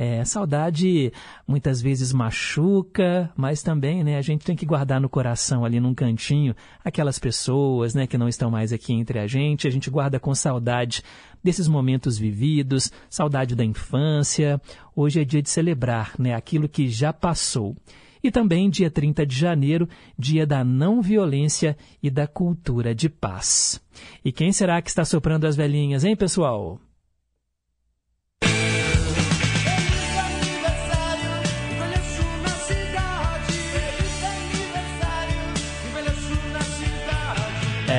É, 0.04 0.26
saudade 0.26 1.14
muitas 1.48 1.80
vezes 1.80 2.12
machuca, 2.12 3.32
mas 3.38 3.62
também 3.62 4.04
né, 4.04 4.18
a 4.18 4.22
gente 4.24 4.44
tem 4.44 4.56
que 4.56 4.66
guardar 4.66 5.00
no 5.00 5.08
coração 5.08 5.64
ali 5.64 5.80
num 5.80 5.94
cantinho 5.94 6.56
aquelas 6.84 7.20
pessoas 7.20 7.94
né, 7.94 8.08
que 8.08 8.18
não 8.18 8.28
estão 8.28 8.50
mais 8.50 8.74
aqui 8.74 8.94
entre 8.94 9.20
a 9.20 9.28
gente. 9.28 9.68
A 9.68 9.70
gente 9.70 9.92
guarda 9.92 10.20
com 10.20 10.34
saudade 10.34 11.04
desses 11.44 11.68
momentos 11.68 12.18
vividos, 12.18 12.92
saudade 13.12 13.56
da 13.56 13.64
infância. 13.64 14.60
Hoje 14.96 15.22
é 15.22 15.24
dia 15.24 15.40
de 15.44 15.52
celebrar 15.52 16.16
né, 16.18 16.34
aquilo 16.34 16.68
que 16.68 16.88
já 16.88 17.14
passou. 17.14 17.78
E 18.24 18.32
também 18.32 18.72
dia 18.72 18.90
30 18.90 19.24
de 19.24 19.36
janeiro, 19.36 19.88
dia 20.18 20.48
da 20.48 20.64
não 20.64 21.00
violência 21.00 21.78
e 22.02 22.10
da 22.10 22.26
cultura 22.26 22.96
de 22.96 23.08
paz. 23.08 23.80
E 24.26 24.32
quem 24.32 24.52
será 24.52 24.82
que 24.82 24.90
está 24.90 25.06
soprando 25.06 25.46
as 25.46 25.56
velhinhas, 25.56 26.04
hein, 26.04 26.16
pessoal? 26.16 26.80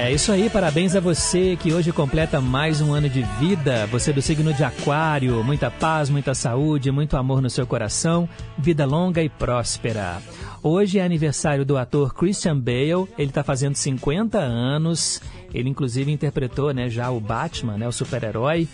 É 0.02 0.10
isso 0.10 0.32
aí, 0.32 0.50
parabéns 0.50 0.96
a 0.96 1.00
você 1.00 1.54
que 1.54 1.72
hoje 1.72 1.92
completa 1.92 2.40
mais 2.40 2.80
um 2.80 2.92
ano 2.92 3.08
de 3.08 3.22
vida. 3.38 3.86
Você 3.86 4.12
do 4.12 4.20
signo 4.20 4.52
de 4.52 4.64
Aquário, 4.64 5.44
muita 5.44 5.70
paz, 5.70 6.10
muita 6.10 6.34
saúde, 6.34 6.90
muito 6.90 7.16
amor 7.16 7.40
no 7.40 7.48
seu 7.48 7.64
coração, 7.64 8.28
vida 8.58 8.84
longa 8.84 9.22
e 9.22 9.28
próspera. 9.28 10.20
Hoje 10.60 10.98
é 10.98 11.04
aniversário 11.04 11.64
do 11.64 11.76
ator 11.76 12.12
Christian 12.14 12.58
Bale, 12.58 13.06
ele 13.16 13.28
está 13.28 13.44
fazendo 13.44 13.76
50 13.76 14.40
anos. 14.40 15.22
Ele 15.54 15.68
inclusive 15.68 16.10
interpretou, 16.10 16.74
né, 16.74 16.90
já 16.90 17.08
o 17.08 17.20
Batman, 17.20 17.78
né, 17.78 17.86
o 17.86 17.92
super-herói. 17.92 18.66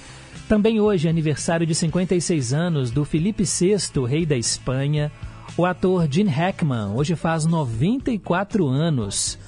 Também 0.48 0.80
hoje 0.80 1.08
é 1.08 1.10
aniversário 1.10 1.66
de 1.66 1.74
56 1.74 2.54
anos 2.54 2.90
do 2.90 3.04
Felipe 3.04 3.44
VI, 3.44 3.76
rei 4.08 4.24
da 4.24 4.36
Espanha. 4.38 5.12
O 5.58 5.66
ator 5.66 6.08
Gene 6.10 6.30
Hackman 6.30 6.94
hoje 6.94 7.14
faz 7.14 7.44
94 7.44 8.66
anos. 8.66 9.38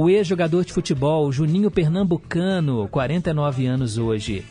O 0.00 0.08
ex-jogador 0.08 0.64
de 0.64 0.72
futebol 0.72 1.32
Juninho 1.32 1.72
Pernambucano, 1.72 2.86
49 2.88 3.66
anos 3.66 3.98
hoje. 3.98 4.44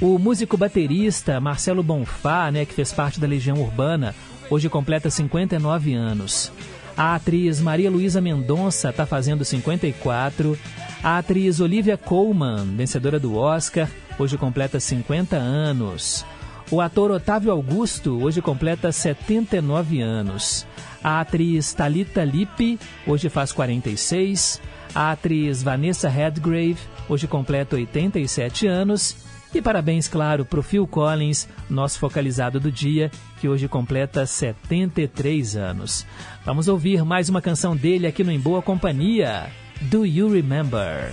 O 0.00 0.18
músico 0.18 0.56
baterista 0.56 1.38
Marcelo 1.38 1.82
Bonfá, 1.82 2.50
né, 2.50 2.64
que 2.64 2.72
fez 2.72 2.94
parte 2.94 3.20
da 3.20 3.26
Legião 3.26 3.60
Urbana, 3.60 4.14
hoje 4.48 4.70
completa 4.70 5.10
59 5.10 5.92
anos. 5.92 6.50
A 6.96 7.14
atriz 7.14 7.60
Maria 7.60 7.90
Luísa 7.90 8.22
Mendonça 8.22 8.88
está 8.88 9.04
fazendo 9.04 9.44
54. 9.44 10.58
A 11.02 11.18
atriz 11.18 11.60
Olivia 11.60 11.98
Colman, 11.98 12.64
vencedora 12.74 13.20
do 13.20 13.36
Oscar, 13.36 13.90
hoje 14.18 14.38
completa 14.38 14.80
50 14.80 15.36
anos. 15.36 16.24
O 16.70 16.80
ator 16.80 17.10
Otávio 17.10 17.52
Augusto 17.52 18.24
hoje 18.24 18.40
completa 18.40 18.90
79 18.90 20.00
anos. 20.00 20.66
A 21.04 21.20
atriz 21.20 21.74
Talita 21.74 22.24
Lippe 22.24 22.78
hoje 23.06 23.28
faz 23.28 23.52
46. 23.52 24.58
A 24.96 25.12
atriz 25.12 25.62
Vanessa 25.62 26.08
Redgrave 26.08 26.78
hoje 27.06 27.26
completa 27.26 27.76
87 27.76 28.66
anos. 28.66 29.14
E 29.54 29.60
parabéns, 29.60 30.08
claro, 30.08 30.42
para 30.42 30.58
o 30.58 30.62
Phil 30.62 30.86
Collins, 30.86 31.46
nosso 31.68 31.98
focalizado 31.98 32.58
do 32.58 32.72
dia, 32.72 33.10
que 33.38 33.46
hoje 33.46 33.68
completa 33.68 34.24
73 34.24 35.54
anos. 35.54 36.06
Vamos 36.46 36.66
ouvir 36.66 37.04
mais 37.04 37.28
uma 37.28 37.42
canção 37.42 37.76
dele 37.76 38.06
aqui 38.06 38.24
no 38.24 38.32
Em 38.32 38.40
Boa 38.40 38.62
Companhia. 38.62 39.50
Do 39.82 40.06
You 40.06 40.32
Remember? 40.32 41.12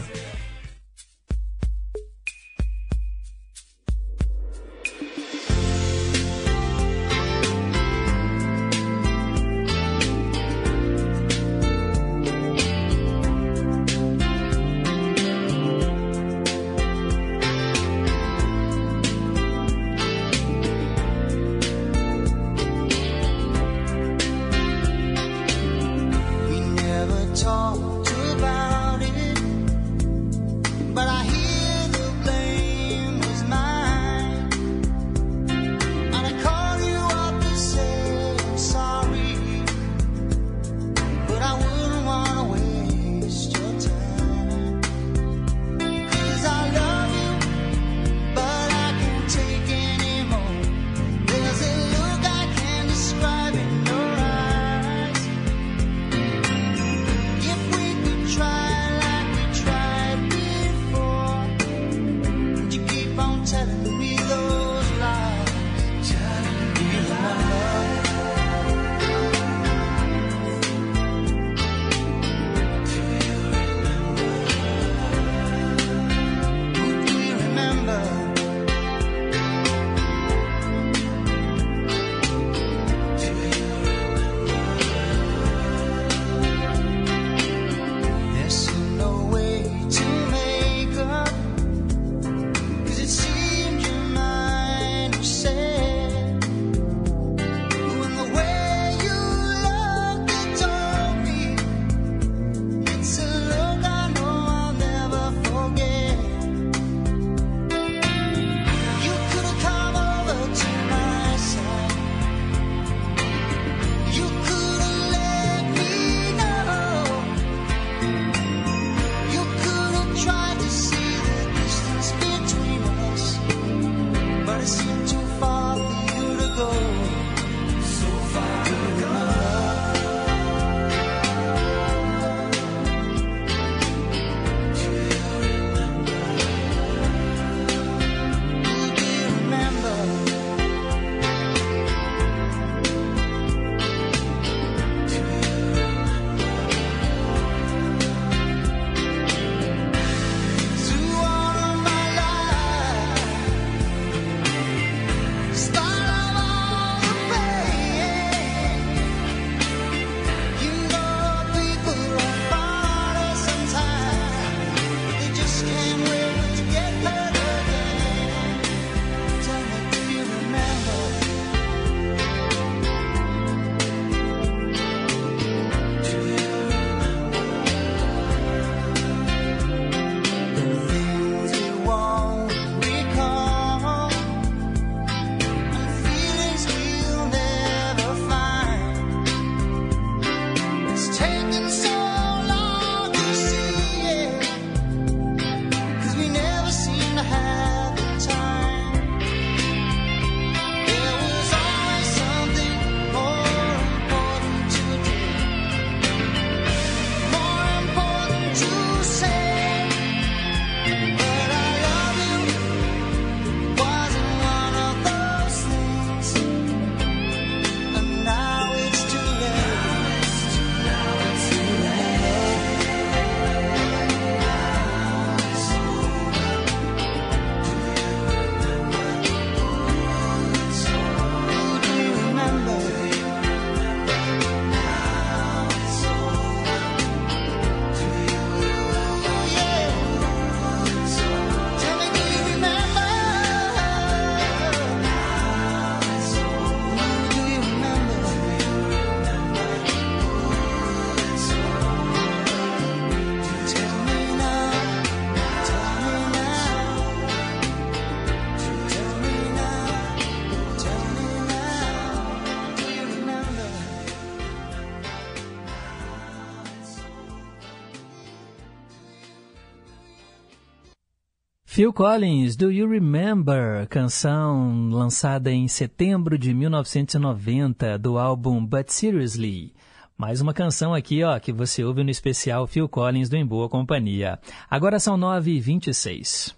Phil 271.74 271.92
Collins, 271.92 272.56
Do 272.56 272.72
You 272.72 272.88
Remember? 272.88 273.88
Canção 273.88 274.90
lançada 274.92 275.52
em 275.52 275.68
setembro 275.68 276.38
de 276.38 276.54
1990 276.54 277.98
do 277.98 278.20
álbum 278.20 278.64
But 278.64 278.90
Seriously. 278.90 279.74
Mais 280.16 280.40
uma 280.40 280.54
canção 280.54 280.94
aqui, 280.94 281.24
ó, 281.24 281.40
que 281.40 281.52
você 281.52 281.84
ouve 281.84 282.04
no 282.04 282.12
especial 282.12 282.68
Phil 282.68 282.88
Collins 282.88 283.28
do 283.28 283.36
Em 283.36 283.44
Boa 283.44 283.68
Companhia. 283.68 284.38
Agora 284.70 285.00
são 285.00 285.18
9h26. 285.18 286.54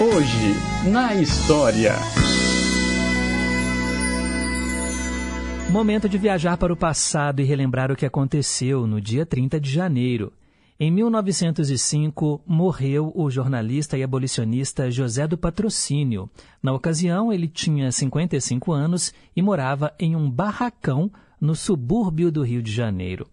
Hoje, 0.00 0.90
na 0.90 1.14
história. 1.14 1.94
Momento 5.70 6.08
de 6.08 6.18
viajar 6.18 6.56
para 6.56 6.72
o 6.72 6.76
passado 6.76 7.38
e 7.38 7.44
relembrar 7.44 7.92
o 7.92 7.96
que 7.96 8.04
aconteceu 8.04 8.88
no 8.88 9.00
dia 9.00 9.24
30 9.24 9.60
de 9.60 9.70
janeiro. 9.70 10.32
Em 10.80 10.92
1905, 10.92 12.40
morreu 12.46 13.10
o 13.12 13.28
jornalista 13.28 13.98
e 13.98 14.02
abolicionista 14.04 14.88
José 14.88 15.26
do 15.26 15.36
Patrocínio. 15.36 16.30
Na 16.62 16.72
ocasião, 16.72 17.32
ele 17.32 17.48
tinha 17.48 17.90
55 17.90 18.70
anos 18.70 19.12
e 19.34 19.42
morava 19.42 19.92
em 19.98 20.14
um 20.14 20.30
barracão 20.30 21.10
no 21.40 21.56
subúrbio 21.56 22.30
do 22.30 22.44
Rio 22.44 22.62
de 22.62 22.70
Janeiro. 22.70 23.26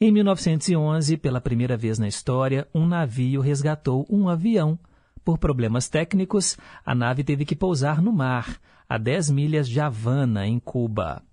Em 0.00 0.12
1911, 0.12 1.16
pela 1.16 1.40
primeira 1.40 1.76
vez 1.76 1.98
na 1.98 2.06
história, 2.06 2.68
um 2.72 2.86
navio 2.86 3.40
resgatou 3.40 4.06
um 4.08 4.28
avião. 4.28 4.78
Por 5.24 5.36
problemas 5.36 5.88
técnicos, 5.88 6.56
a 6.86 6.94
nave 6.94 7.24
teve 7.24 7.44
que 7.44 7.56
pousar 7.56 8.00
no 8.00 8.12
mar, 8.12 8.56
a 8.88 8.96
10 8.96 9.30
milhas 9.30 9.68
de 9.68 9.80
Havana, 9.80 10.46
em 10.46 10.60
Cuba. 10.60 11.24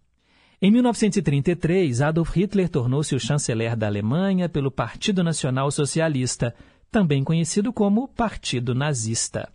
Em 0.65 0.71
1933, 0.71 2.01
Adolf 2.01 2.36
Hitler 2.36 2.67
tornou-se 2.67 3.13
o 3.13 3.19
chanceler 3.19 3.75
da 3.75 3.86
Alemanha 3.86 4.49
pelo 4.49 4.71
Partido 4.71 5.23
Nacional 5.23 5.69
Socialista, 5.69 6.56
também 6.89 7.23
conhecido 7.23 7.71
como 7.71 8.08
Partido 8.08 8.73
Nazista. 8.73 9.47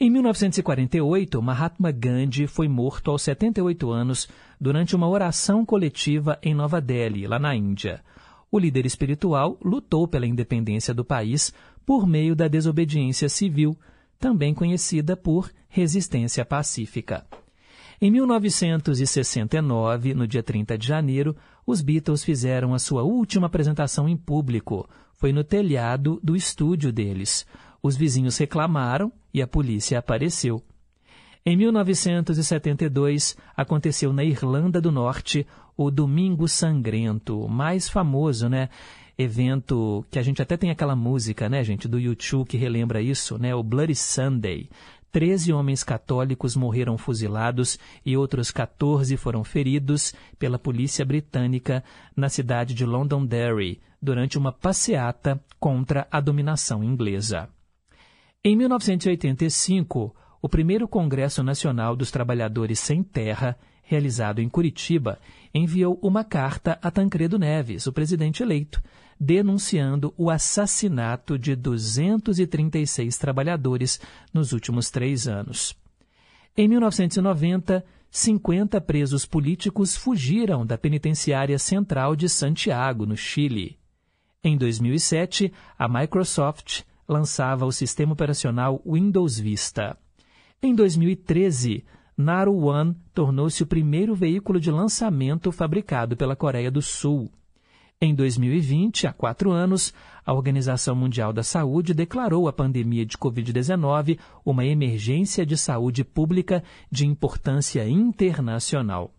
Em 0.00 0.10
1948, 0.10 1.40
Mahatma 1.40 1.92
Gandhi 1.92 2.48
foi 2.48 2.66
morto 2.66 3.12
aos 3.12 3.22
78 3.22 3.88
anos 3.88 4.28
durante 4.60 4.96
uma 4.96 5.08
oração 5.08 5.64
coletiva 5.64 6.36
em 6.42 6.56
Nova 6.56 6.80
Delhi, 6.80 7.28
lá 7.28 7.38
na 7.38 7.54
Índia. 7.54 8.02
O 8.50 8.58
líder 8.58 8.84
espiritual 8.84 9.56
lutou 9.64 10.08
pela 10.08 10.26
independência 10.26 10.92
do 10.92 11.04
país 11.04 11.54
por 11.86 12.04
meio 12.04 12.34
da 12.34 12.48
desobediência 12.48 13.28
civil, 13.28 13.78
também 14.18 14.52
conhecida 14.52 15.16
por 15.16 15.52
resistência 15.68 16.44
pacífica. 16.44 17.24
Em 18.00 18.10
1969, 18.10 20.14
no 20.14 20.26
dia 20.26 20.42
30 20.42 20.76
de 20.76 20.86
janeiro, 20.86 21.34
os 21.66 21.80
Beatles 21.80 22.22
fizeram 22.22 22.74
a 22.74 22.78
sua 22.78 23.02
última 23.02 23.46
apresentação 23.46 24.08
em 24.08 24.16
público. 24.16 24.88
Foi 25.14 25.32
no 25.32 25.42
telhado 25.42 26.20
do 26.22 26.36
estúdio 26.36 26.92
deles. 26.92 27.46
Os 27.82 27.96
vizinhos 27.96 28.36
reclamaram 28.36 29.10
e 29.32 29.40
a 29.40 29.46
polícia 29.46 29.98
apareceu. 29.98 30.62
Em 31.44 31.56
1972, 31.56 33.36
aconteceu 33.56 34.12
na 34.12 34.24
Irlanda 34.24 34.80
do 34.80 34.90
Norte 34.90 35.46
o 35.76 35.90
Domingo 35.90 36.48
Sangrento, 36.48 37.48
mais 37.48 37.88
famoso, 37.88 38.48
né? 38.48 38.68
Evento 39.16 40.04
que 40.10 40.18
a 40.18 40.22
gente 40.22 40.42
até 40.42 40.56
tem 40.56 40.70
aquela 40.70 40.94
música, 40.94 41.48
né, 41.48 41.64
gente, 41.64 41.88
do 41.88 41.98
YouTube 41.98 42.48
que 42.48 42.56
relembra 42.56 43.00
isso, 43.00 43.38
né? 43.38 43.54
O 43.54 43.62
Bloody 43.62 43.94
Sunday. 43.94 44.68
Treze 45.10 45.52
homens 45.52 45.82
católicos 45.82 46.54
morreram 46.54 46.98
fuzilados 46.98 47.78
e 48.04 48.16
outros 48.16 48.50
14 48.50 49.16
foram 49.16 49.42
feridos 49.42 50.14
pela 50.38 50.58
polícia 50.58 51.04
britânica 51.04 51.82
na 52.14 52.28
cidade 52.28 52.74
de 52.74 52.84
Londonderry 52.84 53.80
durante 54.00 54.36
uma 54.36 54.52
passeata 54.52 55.42
contra 55.58 56.06
a 56.10 56.20
dominação 56.20 56.84
inglesa. 56.84 57.48
Em 58.44 58.54
1985, 58.56 60.14
o 60.40 60.48
primeiro 60.48 60.86
Congresso 60.86 61.42
Nacional 61.42 61.96
dos 61.96 62.10
Trabalhadores 62.10 62.78
Sem 62.78 63.02
Terra, 63.02 63.58
realizado 63.82 64.40
em 64.40 64.48
Curitiba, 64.48 65.18
enviou 65.52 65.98
uma 66.02 66.22
carta 66.22 66.78
a 66.82 66.90
Tancredo 66.90 67.38
Neves, 67.38 67.86
o 67.86 67.92
presidente 67.92 68.42
eleito, 68.42 68.80
denunciando 69.18 70.12
o 70.16 70.30
assassinato 70.30 71.38
de 71.38 71.56
236 71.56 73.16
trabalhadores 73.16 74.00
nos 74.32 74.52
últimos 74.52 74.90
três 74.90 75.26
anos. 75.26 75.76
Em 76.56 76.68
1990, 76.68 77.84
50 78.10 78.80
presos 78.80 79.26
políticos 79.26 79.94
fugiram 79.94 80.64
da 80.64 80.78
penitenciária 80.78 81.58
central 81.58 82.16
de 82.16 82.28
Santiago, 82.28 83.04
no 83.04 83.16
Chile. 83.16 83.78
Em 84.42 84.56
2007, 84.56 85.52
a 85.78 85.88
Microsoft 85.88 86.82
lançava 87.08 87.66
o 87.66 87.72
sistema 87.72 88.12
operacional 88.12 88.80
Windows 88.86 89.38
Vista. 89.38 89.98
Em 90.62 90.74
2013, 90.74 91.84
Naru 92.16 92.56
One 92.64 92.96
tornou-se 93.12 93.62
o 93.62 93.66
primeiro 93.66 94.14
veículo 94.14 94.58
de 94.58 94.70
lançamento 94.70 95.52
fabricado 95.52 96.16
pela 96.16 96.34
Coreia 96.34 96.70
do 96.70 96.80
Sul. 96.80 97.30
Em 97.98 98.14
2020, 98.14 99.06
há 99.06 99.12
quatro 99.12 99.50
anos, 99.50 99.94
a 100.22 100.30
Organização 100.34 100.94
Mundial 100.94 101.32
da 101.32 101.42
Saúde 101.42 101.94
declarou 101.94 102.46
a 102.46 102.52
pandemia 102.52 103.06
de 103.06 103.16
Covid-19 103.16 104.18
uma 104.44 104.66
emergência 104.66 105.46
de 105.46 105.56
saúde 105.56 106.04
pública 106.04 106.62
de 106.90 107.06
importância 107.06 107.88
internacional. 107.88 109.14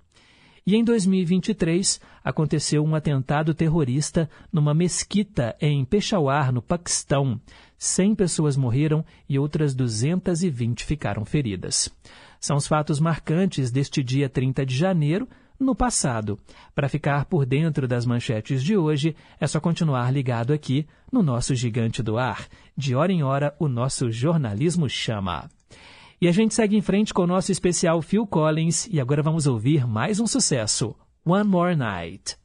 E 0.64 0.76
em 0.76 0.84
2023, 0.84 2.00
aconteceu 2.24 2.84
um 2.84 2.94
atentado 2.94 3.52
terrorista 3.56 4.30
numa 4.54 4.76
mesquita 4.76 5.56
em 5.60 5.84
Peshawar, 5.84 6.52
no 6.52 6.62
Paquistão. 6.62 7.42
100 7.80 8.14
pessoas 8.14 8.56
morreram 8.56 9.04
e 9.28 9.40
outras 9.40 9.74
220 9.74 10.86
ficaram 10.86 11.26
feridas. 11.26 11.90
São 12.40 12.58
os 12.58 12.68
fatos 12.68 13.00
marcantes 13.00 13.72
deste 13.72 14.04
dia 14.04 14.30
30 14.30 14.64
de 14.68 14.76
janeiro, 14.76 15.28
no 15.60 15.76
passado. 15.76 16.40
Para 16.74 16.90
ficar 16.90 17.26
por 17.26 17.46
dentro 17.46 17.88
das 17.88 18.06
manchetes 18.06 18.64
de 18.64 18.78
hoje, 18.78 19.16
é 19.40 19.48
só 19.48 19.60
continuar 19.60 20.12
ligado 20.12 20.54
aqui 20.54 20.88
no 21.12 21.22
nosso 21.24 21.56
Gigante 21.56 22.02
do 22.04 22.18
Ar. 22.18 22.48
De 22.76 22.96
hora 22.96 23.12
em 23.12 23.24
hora, 23.24 23.56
o 23.60 23.68
nosso 23.68 24.12
jornalismo 24.12 24.90
chama. 24.90 25.50
E 26.20 26.28
a 26.28 26.32
gente 26.32 26.54
segue 26.54 26.76
em 26.76 26.82
frente 26.82 27.14
com 27.14 27.24
o 27.24 27.28
nosso 27.28 27.52
especial 27.52 28.02
Phil 28.02 28.26
Collins 28.26 28.88
e 28.92 29.00
agora 29.00 29.22
vamos 29.22 29.46
ouvir 29.46 29.86
mais 29.86 30.20
um 30.20 30.26
sucesso: 30.26 30.96
One 31.24 31.48
More 31.48 31.76
Night. 31.76 32.38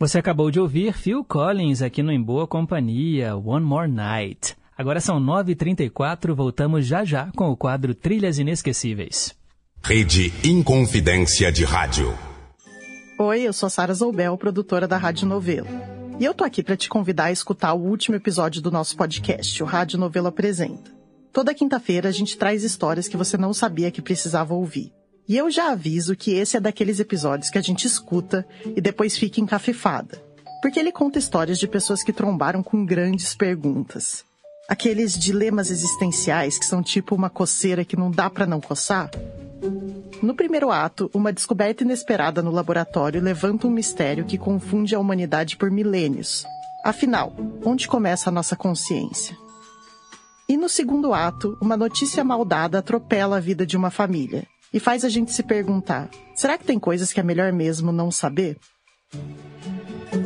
Você 0.00 0.16
acabou 0.16 0.50
de 0.50 0.58
ouvir 0.58 0.94
Phil 0.94 1.22
Collins 1.22 1.82
aqui 1.82 2.02
no 2.02 2.10
Em 2.10 2.22
Boa 2.22 2.46
Companhia, 2.46 3.36
One 3.36 3.66
More 3.66 3.86
Night. 3.86 4.56
Agora 4.74 4.98
são 4.98 5.20
9h34, 5.20 6.32
voltamos 6.32 6.86
já 6.86 7.04
já 7.04 7.30
com 7.36 7.50
o 7.50 7.56
quadro 7.56 7.94
Trilhas 7.94 8.38
Inesquecíveis. 8.38 9.34
Rede 9.84 10.32
Inconfidência 10.42 11.52
de 11.52 11.64
Rádio. 11.64 12.16
Oi, 13.18 13.42
eu 13.42 13.52
sou 13.52 13.68
Sara 13.68 13.92
Zoubel, 13.92 14.38
produtora 14.38 14.88
da 14.88 14.96
Rádio 14.96 15.28
Novelo. 15.28 15.68
E 16.18 16.24
eu 16.24 16.32
tô 16.32 16.44
aqui 16.44 16.62
para 16.62 16.78
te 16.78 16.88
convidar 16.88 17.24
a 17.24 17.32
escutar 17.32 17.74
o 17.74 17.82
último 17.82 18.16
episódio 18.16 18.62
do 18.62 18.70
nosso 18.70 18.96
podcast, 18.96 19.62
o 19.62 19.66
Rádio 19.66 19.98
Novelo 19.98 20.28
Apresenta. 20.28 20.90
Toda 21.30 21.52
quinta-feira 21.52 22.08
a 22.08 22.12
gente 22.12 22.38
traz 22.38 22.64
histórias 22.64 23.06
que 23.06 23.18
você 23.18 23.36
não 23.36 23.52
sabia 23.52 23.90
que 23.90 24.00
precisava 24.00 24.54
ouvir. 24.54 24.94
E 25.30 25.36
eu 25.36 25.48
já 25.48 25.70
aviso 25.70 26.16
que 26.16 26.32
esse 26.32 26.56
é 26.56 26.60
daqueles 26.60 26.98
episódios 26.98 27.50
que 27.50 27.58
a 27.58 27.62
gente 27.62 27.86
escuta 27.86 28.44
e 28.64 28.80
depois 28.80 29.16
fica 29.16 29.40
encafifada. 29.40 30.20
Porque 30.60 30.76
ele 30.76 30.90
conta 30.90 31.20
histórias 31.20 31.56
de 31.56 31.68
pessoas 31.68 32.02
que 32.02 32.12
trombaram 32.12 32.64
com 32.64 32.84
grandes 32.84 33.32
perguntas. 33.32 34.24
Aqueles 34.68 35.16
dilemas 35.16 35.70
existenciais 35.70 36.58
que 36.58 36.66
são 36.66 36.82
tipo 36.82 37.14
uma 37.14 37.30
coceira 37.30 37.84
que 37.84 37.96
não 37.96 38.10
dá 38.10 38.28
para 38.28 38.44
não 38.44 38.60
coçar. 38.60 39.08
No 40.20 40.34
primeiro 40.34 40.72
ato, 40.72 41.08
uma 41.14 41.32
descoberta 41.32 41.84
inesperada 41.84 42.42
no 42.42 42.50
laboratório 42.50 43.22
levanta 43.22 43.68
um 43.68 43.70
mistério 43.70 44.24
que 44.24 44.36
confunde 44.36 44.96
a 44.96 44.98
humanidade 44.98 45.56
por 45.56 45.70
milênios. 45.70 46.44
Afinal, 46.84 47.32
onde 47.64 47.86
começa 47.86 48.30
a 48.30 48.32
nossa 48.32 48.56
consciência? 48.56 49.36
E 50.48 50.56
no 50.56 50.68
segundo 50.68 51.14
ato, 51.14 51.56
uma 51.62 51.76
notícia 51.76 52.24
maldada 52.24 52.80
atropela 52.80 53.36
a 53.36 53.40
vida 53.40 53.64
de 53.64 53.76
uma 53.76 53.92
família 53.92 54.44
e 54.72 54.80
faz 54.80 55.04
a 55.04 55.08
gente 55.08 55.32
se 55.32 55.42
perguntar: 55.42 56.08
será 56.34 56.56
que 56.56 56.64
tem 56.64 56.78
coisas 56.78 57.12
que 57.12 57.20
é 57.20 57.22
melhor 57.22 57.52
mesmo 57.52 57.92
não 57.92 58.10
saber? 58.10 58.58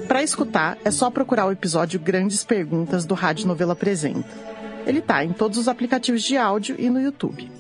Para 0.07 0.23
escutar, 0.23 0.79
é 0.85 0.91
só 0.91 1.11
procurar 1.11 1.47
o 1.47 1.53
episódio 1.53 1.99
Grandes 1.99 2.45
Perguntas 2.45 3.05
do 3.05 3.15
Rádio 3.15 3.47
Novela 3.47 3.73
Apresenta. 3.73 4.29
Ele 4.87 5.01
tá 5.01 5.25
em 5.25 5.33
todos 5.33 5.59
os 5.59 5.67
aplicativos 5.69 6.23
de 6.23 6.37
áudio 6.37 6.77
e 6.79 6.91
no 6.91 7.01
YouTube. 7.01 7.51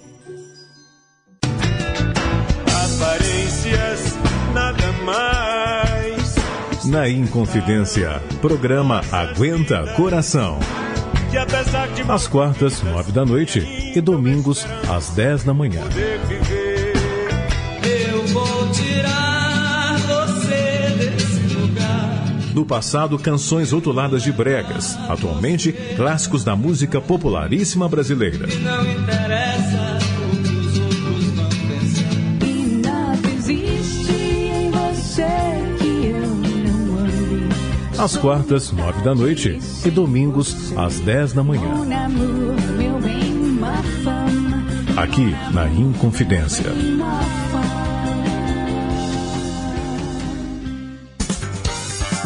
Aparências, 2.66 4.14
nada 4.52 4.92
mais. 5.04 6.34
Na 6.84 7.08
Inconfidência, 7.08 8.20
programa 8.42 9.00
Aguenta 9.10 9.94
Coração. 9.94 10.58
Às 12.08 12.28
quartas, 12.28 12.80
nove 12.82 13.10
da 13.10 13.24
noite 13.24 13.58
e 13.60 14.00
domingos, 14.00 14.64
às 14.88 15.10
dez 15.10 15.42
da 15.42 15.52
manhã. 15.52 15.80
No 22.54 22.64
passado, 22.64 23.18
canções 23.18 23.72
rotuladas 23.72 24.22
de 24.22 24.30
bregas. 24.30 24.96
Atualmente, 25.08 25.72
clássicos 25.96 26.44
da 26.44 26.54
música 26.54 27.00
popularíssima 27.00 27.88
brasileira. 27.88 28.46
Não 28.46 28.88
interessa 28.88 29.98
o 30.32 30.36
que 30.42 30.56
os 30.56 30.78
outros 30.78 31.24
vão 31.34 31.48
pensar. 31.48 32.46
E 32.46 32.80
nada 32.86 33.28
existe 33.36 34.12
em 34.12 34.70
você 34.70 35.26
que 35.80 36.06
eu 36.06 36.28
não 36.28 36.98
ame. 37.00 37.48
Às 37.98 38.16
quartas, 38.16 38.70
nove 38.70 39.02
da 39.02 39.16
noite 39.16 39.58
e 39.84 39.90
domingos, 39.90 40.72
às 40.76 41.00
dez 41.00 41.32
da 41.32 41.42
manhã. 41.42 41.74
Aqui 44.96 45.34
na 45.52 45.68
Inconfidência. 45.68 46.70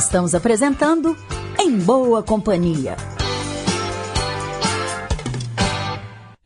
Estamos 0.08 0.34
apresentando 0.34 1.14
Em 1.60 1.78
Boa 1.80 2.22
Companhia. 2.22 2.96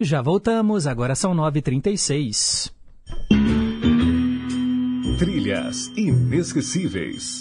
Já 0.01 0.21
voltamos, 0.21 0.89
agora 0.89 1.15
são 1.15 1.33
9h36. 1.33 2.73
Trilhas 5.17 5.93
inesquecíveis. 5.97 7.41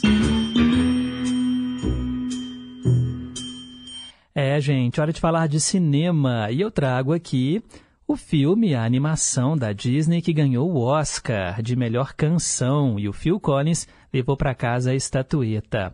é, 4.35 4.61
gente, 4.61 5.01
hora 5.01 5.11
de 5.11 5.19
falar 5.19 5.47
de 5.47 5.59
cinema. 5.59 6.51
E 6.51 6.61
eu 6.61 6.69
trago 6.69 7.13
aqui 7.13 7.63
o 8.07 8.15
filme, 8.15 8.75
a 8.75 8.83
animação 8.83 9.57
da 9.57 9.73
Disney 9.73 10.21
que 10.21 10.33
ganhou 10.33 10.69
o 10.69 10.81
Oscar 10.81 11.63
de 11.63 11.75
melhor 11.75 12.13
canção 12.13 12.99
e 12.99 13.09
o 13.09 13.13
Phil 13.13 13.39
Collins 13.39 13.87
levou 14.13 14.35
para 14.35 14.55
casa 14.55 14.91
a 14.91 14.95
estatueta. 14.95 15.93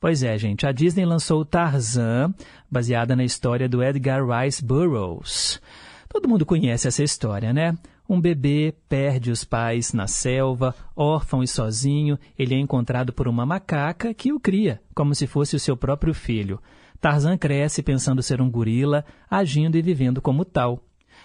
Pois 0.00 0.22
é, 0.22 0.36
gente, 0.36 0.66
a 0.66 0.72
Disney 0.72 1.06
lançou 1.06 1.44
Tarzan, 1.44 2.34
baseada 2.70 3.16
na 3.16 3.24
história 3.24 3.68
do 3.68 3.82
Edgar 3.82 4.20
Rice 4.26 4.62
Burroughs. 4.62 5.60
Todo 6.08 6.28
mundo 6.28 6.44
conhece 6.44 6.86
essa 6.86 7.02
história, 7.02 7.52
né? 7.52 7.76
Um 8.08 8.20
bebê 8.20 8.74
perde 8.86 9.30
os 9.30 9.44
pais 9.44 9.94
na 9.94 10.06
selva, 10.06 10.74
órfão 10.94 11.42
e 11.42 11.48
sozinho, 11.48 12.18
ele 12.38 12.54
é 12.54 12.58
encontrado 12.58 13.14
por 13.14 13.26
uma 13.26 13.46
macaca 13.46 14.12
que 14.12 14.30
o 14.30 14.38
cria, 14.38 14.80
como 14.94 15.14
se 15.14 15.26
fosse 15.26 15.56
o 15.56 15.60
seu 15.60 15.74
próprio 15.74 16.12
filho. 16.12 16.60
Tarzan 17.00 17.38
cresce 17.38 17.82
pensando 17.82 18.22
ser 18.22 18.42
um 18.42 18.50
gorila, 18.50 19.04
agindo 19.30 19.76
e 19.76 19.82
vivendo 19.82 20.20
como 20.20 20.44
tal. 20.44 20.82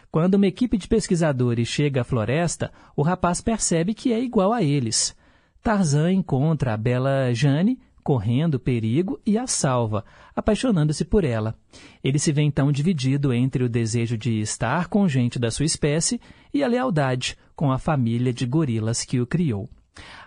Quando 0.09 0.35
uma 0.35 0.47
equipe 0.47 0.77
de 0.77 0.87
pesquisadores 0.87 1.67
chega 1.67 2.01
à 2.01 2.03
floresta, 2.05 2.71
o 2.95 3.01
rapaz 3.01 3.41
percebe 3.41 3.93
que 3.93 4.13
é 4.13 4.19
igual 4.19 4.53
a 4.53 4.63
eles. 4.63 5.15
Tarzan 5.61 6.11
encontra 6.11 6.73
a 6.73 6.77
bela 6.77 7.33
Jane, 7.33 7.79
correndo 8.03 8.59
perigo 8.59 9.19
e 9.25 9.37
a 9.37 9.45
salva, 9.45 10.03
apaixonando-se 10.35 11.05
por 11.05 11.23
ela. 11.23 11.55
Ele 12.03 12.17
se 12.17 12.31
vê 12.31 12.41
então 12.41 12.71
dividido 12.71 13.33
entre 13.33 13.63
o 13.63 13.69
desejo 13.69 14.17
de 14.17 14.39
estar 14.39 14.87
com 14.87 15.07
gente 15.07 15.37
da 15.37 15.51
sua 15.51 15.65
espécie 15.65 16.19
e 16.53 16.63
a 16.63 16.67
lealdade 16.67 17.37
com 17.55 17.71
a 17.71 17.77
família 17.77 18.33
de 18.33 18.45
gorilas 18.45 19.03
que 19.03 19.19
o 19.19 19.27
criou. 19.27 19.69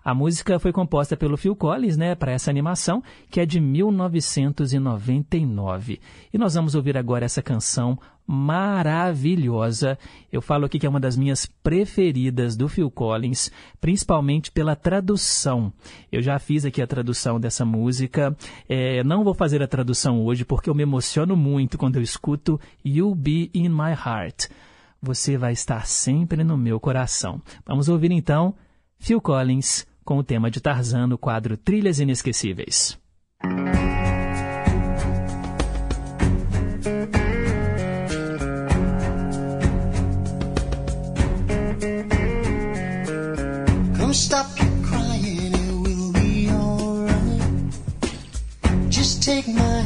A 0.04 0.14
música 0.14 0.58
foi 0.58 0.72
composta 0.72 1.16
pelo 1.16 1.36
Phil 1.36 1.54
Collins, 1.54 1.96
né, 1.96 2.16
para 2.16 2.32
essa 2.32 2.50
animação, 2.50 3.00
que 3.30 3.40
é 3.40 3.46
de 3.46 3.60
1999. 3.60 6.00
E 6.32 6.38
nós 6.38 6.54
vamos 6.54 6.74
ouvir 6.74 6.96
agora 6.96 7.24
essa 7.24 7.40
canção 7.40 7.96
maravilhosa. 8.26 9.96
Eu 10.32 10.40
falo 10.40 10.64
aqui 10.64 10.78
que 10.78 10.86
é 10.86 10.88
uma 10.88 10.98
das 10.98 11.16
minhas 11.16 11.46
preferidas 11.46 12.56
do 12.56 12.68
Phil 12.68 12.90
Collins, 12.90 13.52
principalmente 13.80 14.50
pela 14.50 14.74
tradução. 14.74 15.72
Eu 16.10 16.22
já 16.22 16.38
fiz 16.38 16.64
aqui 16.64 16.80
a 16.80 16.86
tradução 16.86 17.38
dessa 17.38 17.64
música. 17.64 18.36
É, 18.68 19.04
não 19.04 19.22
vou 19.22 19.34
fazer 19.34 19.62
a 19.62 19.68
tradução 19.68 20.24
hoje 20.24 20.44
porque 20.44 20.70
eu 20.70 20.74
me 20.74 20.82
emociono 20.82 21.36
muito 21.36 21.78
quando 21.78 21.96
eu 21.96 22.02
escuto 22.02 22.60
You'll 22.84 23.14
Be 23.14 23.50
in 23.54 23.68
My 23.68 23.92
Heart. 23.92 24.48
Você 25.00 25.36
vai 25.36 25.52
estar 25.52 25.86
sempre 25.86 26.42
no 26.44 26.56
meu 26.56 26.80
coração. 26.80 27.40
Vamos 27.66 27.88
ouvir 27.88 28.12
então 28.12 28.54
Phil 28.98 29.20
Collins 29.20 29.86
com 30.04 30.18
o 30.18 30.22
tema 30.22 30.50
de 30.50 30.60
Tarzan 30.60 31.06
no 31.06 31.18
quadro 31.18 31.56
Trilhas 31.56 31.98
Inesquecíveis. 31.98 32.98
Come 43.96 44.14
stop 44.14 44.46
crying, 44.84 45.54
it 45.54 45.72
will 45.82 46.12
be. 46.12 46.48
Just 48.90 49.22
take 49.22 49.48
my 49.48 49.81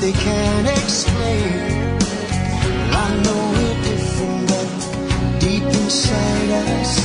they 0.00 0.12
can't 0.12 0.68
explain. 0.68 1.98
I 3.04 3.06
know 3.24 3.40
we're 3.56 3.82
different, 3.82 4.48
but 4.48 5.40
deep 5.40 5.62
inside 5.62 6.50
us, 6.50 6.97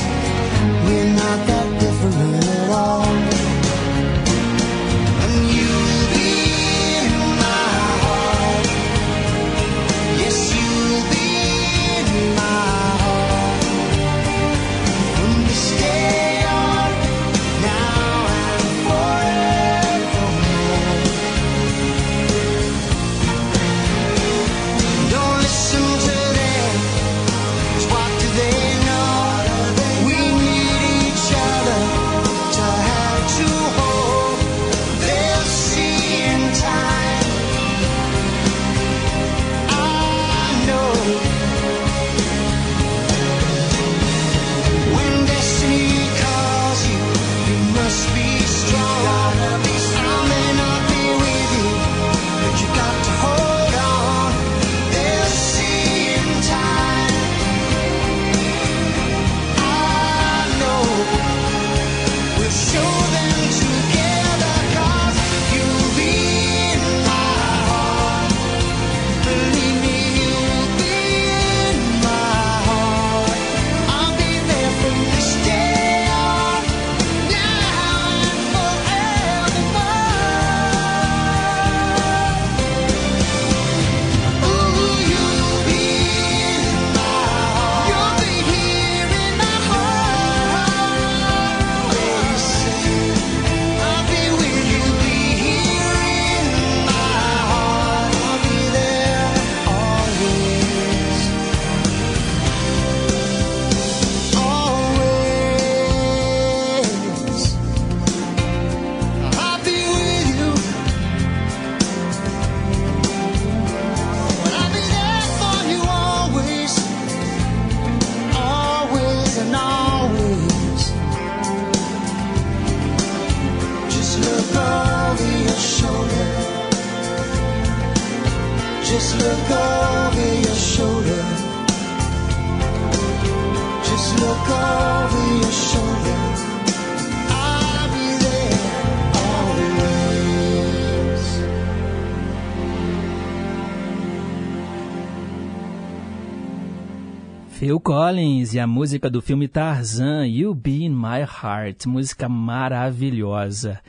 E 148.16 148.60
a 148.60 148.66
música 148.66 149.10
do 149.10 149.20
filme 149.20 149.48
Tarzan, 149.48 150.28
You 150.28 150.54
Be 150.54 150.84
in 150.84 150.90
My 150.90 151.22
Heart, 151.22 151.86
música 151.86 152.28
maravilhosa. 152.28 153.80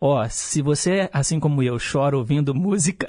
Ó, 0.00 0.26
se 0.30 0.62
você, 0.62 1.10
assim 1.12 1.38
como 1.38 1.62
eu, 1.62 1.76
chora 1.76 2.16
ouvindo 2.16 2.54
música, 2.54 3.06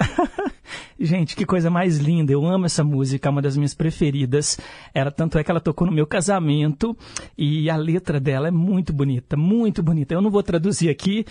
gente, 1.00 1.34
que 1.34 1.46
coisa 1.46 1.70
mais 1.70 1.96
linda. 1.96 2.32
Eu 2.32 2.44
amo 2.44 2.66
essa 2.66 2.84
música, 2.84 3.28
é 3.28 3.30
uma 3.30 3.40
das 3.40 3.56
minhas 3.56 3.72
preferidas. 3.72 4.58
Ela 4.92 5.10
tanto 5.10 5.38
é 5.38 5.44
que 5.44 5.50
ela 5.50 5.58
tocou 5.58 5.86
no 5.86 5.92
meu 5.92 6.06
casamento 6.06 6.94
e 7.36 7.70
a 7.70 7.76
letra 7.76 8.20
dela 8.20 8.48
é 8.48 8.50
muito 8.50 8.92
bonita, 8.92 9.38
muito 9.38 9.82
bonita. 9.82 10.12
Eu 10.12 10.20
não 10.20 10.30
vou 10.30 10.42
traduzir 10.42 10.90
aqui 10.90 11.24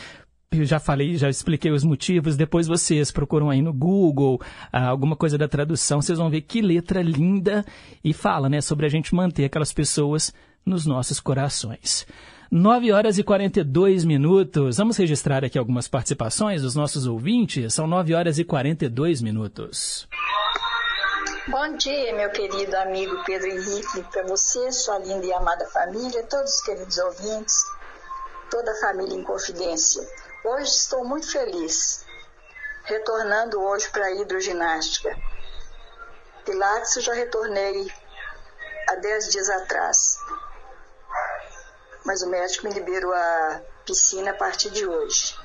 eu 0.52 0.66
já 0.66 0.80
falei, 0.80 1.18
já 1.18 1.30
expliquei 1.30 1.72
os 1.72 1.84
motivos. 1.84 2.38
Depois 2.38 2.68
vocês 2.68 3.12
procuram 3.12 3.50
aí 3.50 3.62
no 3.62 3.74
Google 3.74 4.42
ah, 4.72 4.88
alguma 4.88 5.16
coisa 5.16 5.38
da 5.38 5.48
tradução, 5.48 6.02
vocês 6.02 6.18
vão 6.18 6.30
ver 6.30 6.42
que 6.42 6.62
letra 6.62 7.02
linda 7.02 7.66
e 8.04 8.14
fala, 8.14 8.48
né, 8.48 8.62
sobre 8.62 8.86
a 8.86 8.90
gente 8.90 9.14
manter 9.14 9.46
aquelas 9.46 9.74
pessoas 9.74 10.34
nos 10.66 10.86
nossos 10.86 11.20
corações. 11.20 12.06
9 12.50 12.94
horas 12.94 13.18
e 13.18 13.24
42 13.24 14.06
minutos. 14.06 14.78
Vamos 14.78 14.96
registrar 14.96 15.44
aqui 15.44 15.58
algumas 15.58 15.88
participações 15.88 16.62
dos 16.62 16.76
nossos 16.76 17.06
ouvintes. 17.06 17.74
São 17.74 17.86
9 17.86 18.14
horas 18.14 18.40
e 18.40 18.46
42 18.46 19.22
minutos. 19.22 20.08
Bom 21.50 21.78
dia, 21.78 22.16
meu 22.16 22.30
querido 22.30 22.76
amigo 22.78 23.22
Pedro 23.26 23.48
Henrique, 23.48 24.04
para 24.12 24.24
você, 24.28 24.70
sua 24.72 25.00
linda 25.00 25.26
e 25.26 25.34
amada 25.34 25.66
família, 25.68 26.24
todos 26.24 26.52
os 26.52 26.62
queridos 26.62 26.98
ouvintes, 26.98 27.56
toda 28.50 28.72
a 28.72 28.76
família 28.76 29.16
em 29.16 29.24
confidência. 29.24 30.04
Hoje 30.50 30.70
estou 30.70 31.04
muito 31.04 31.30
feliz, 31.30 32.06
retornando 32.86 33.62
hoje 33.62 33.90
para 33.90 34.06
a 34.06 34.12
hidroginástica. 34.14 35.14
Pilates 36.46 36.96
eu 36.96 37.02
já 37.02 37.14
retornei 37.14 37.92
há 38.90 38.96
10 38.96 39.30
dias 39.30 39.50
atrás, 39.50 40.18
mas 42.06 42.22
o 42.22 42.30
médico 42.30 42.66
me 42.66 42.74
liberou 42.74 43.14
a 43.14 43.62
piscina 43.86 44.32
a 44.32 44.34
partir 44.36 44.70
de 44.70 44.88
hoje. 44.88 45.36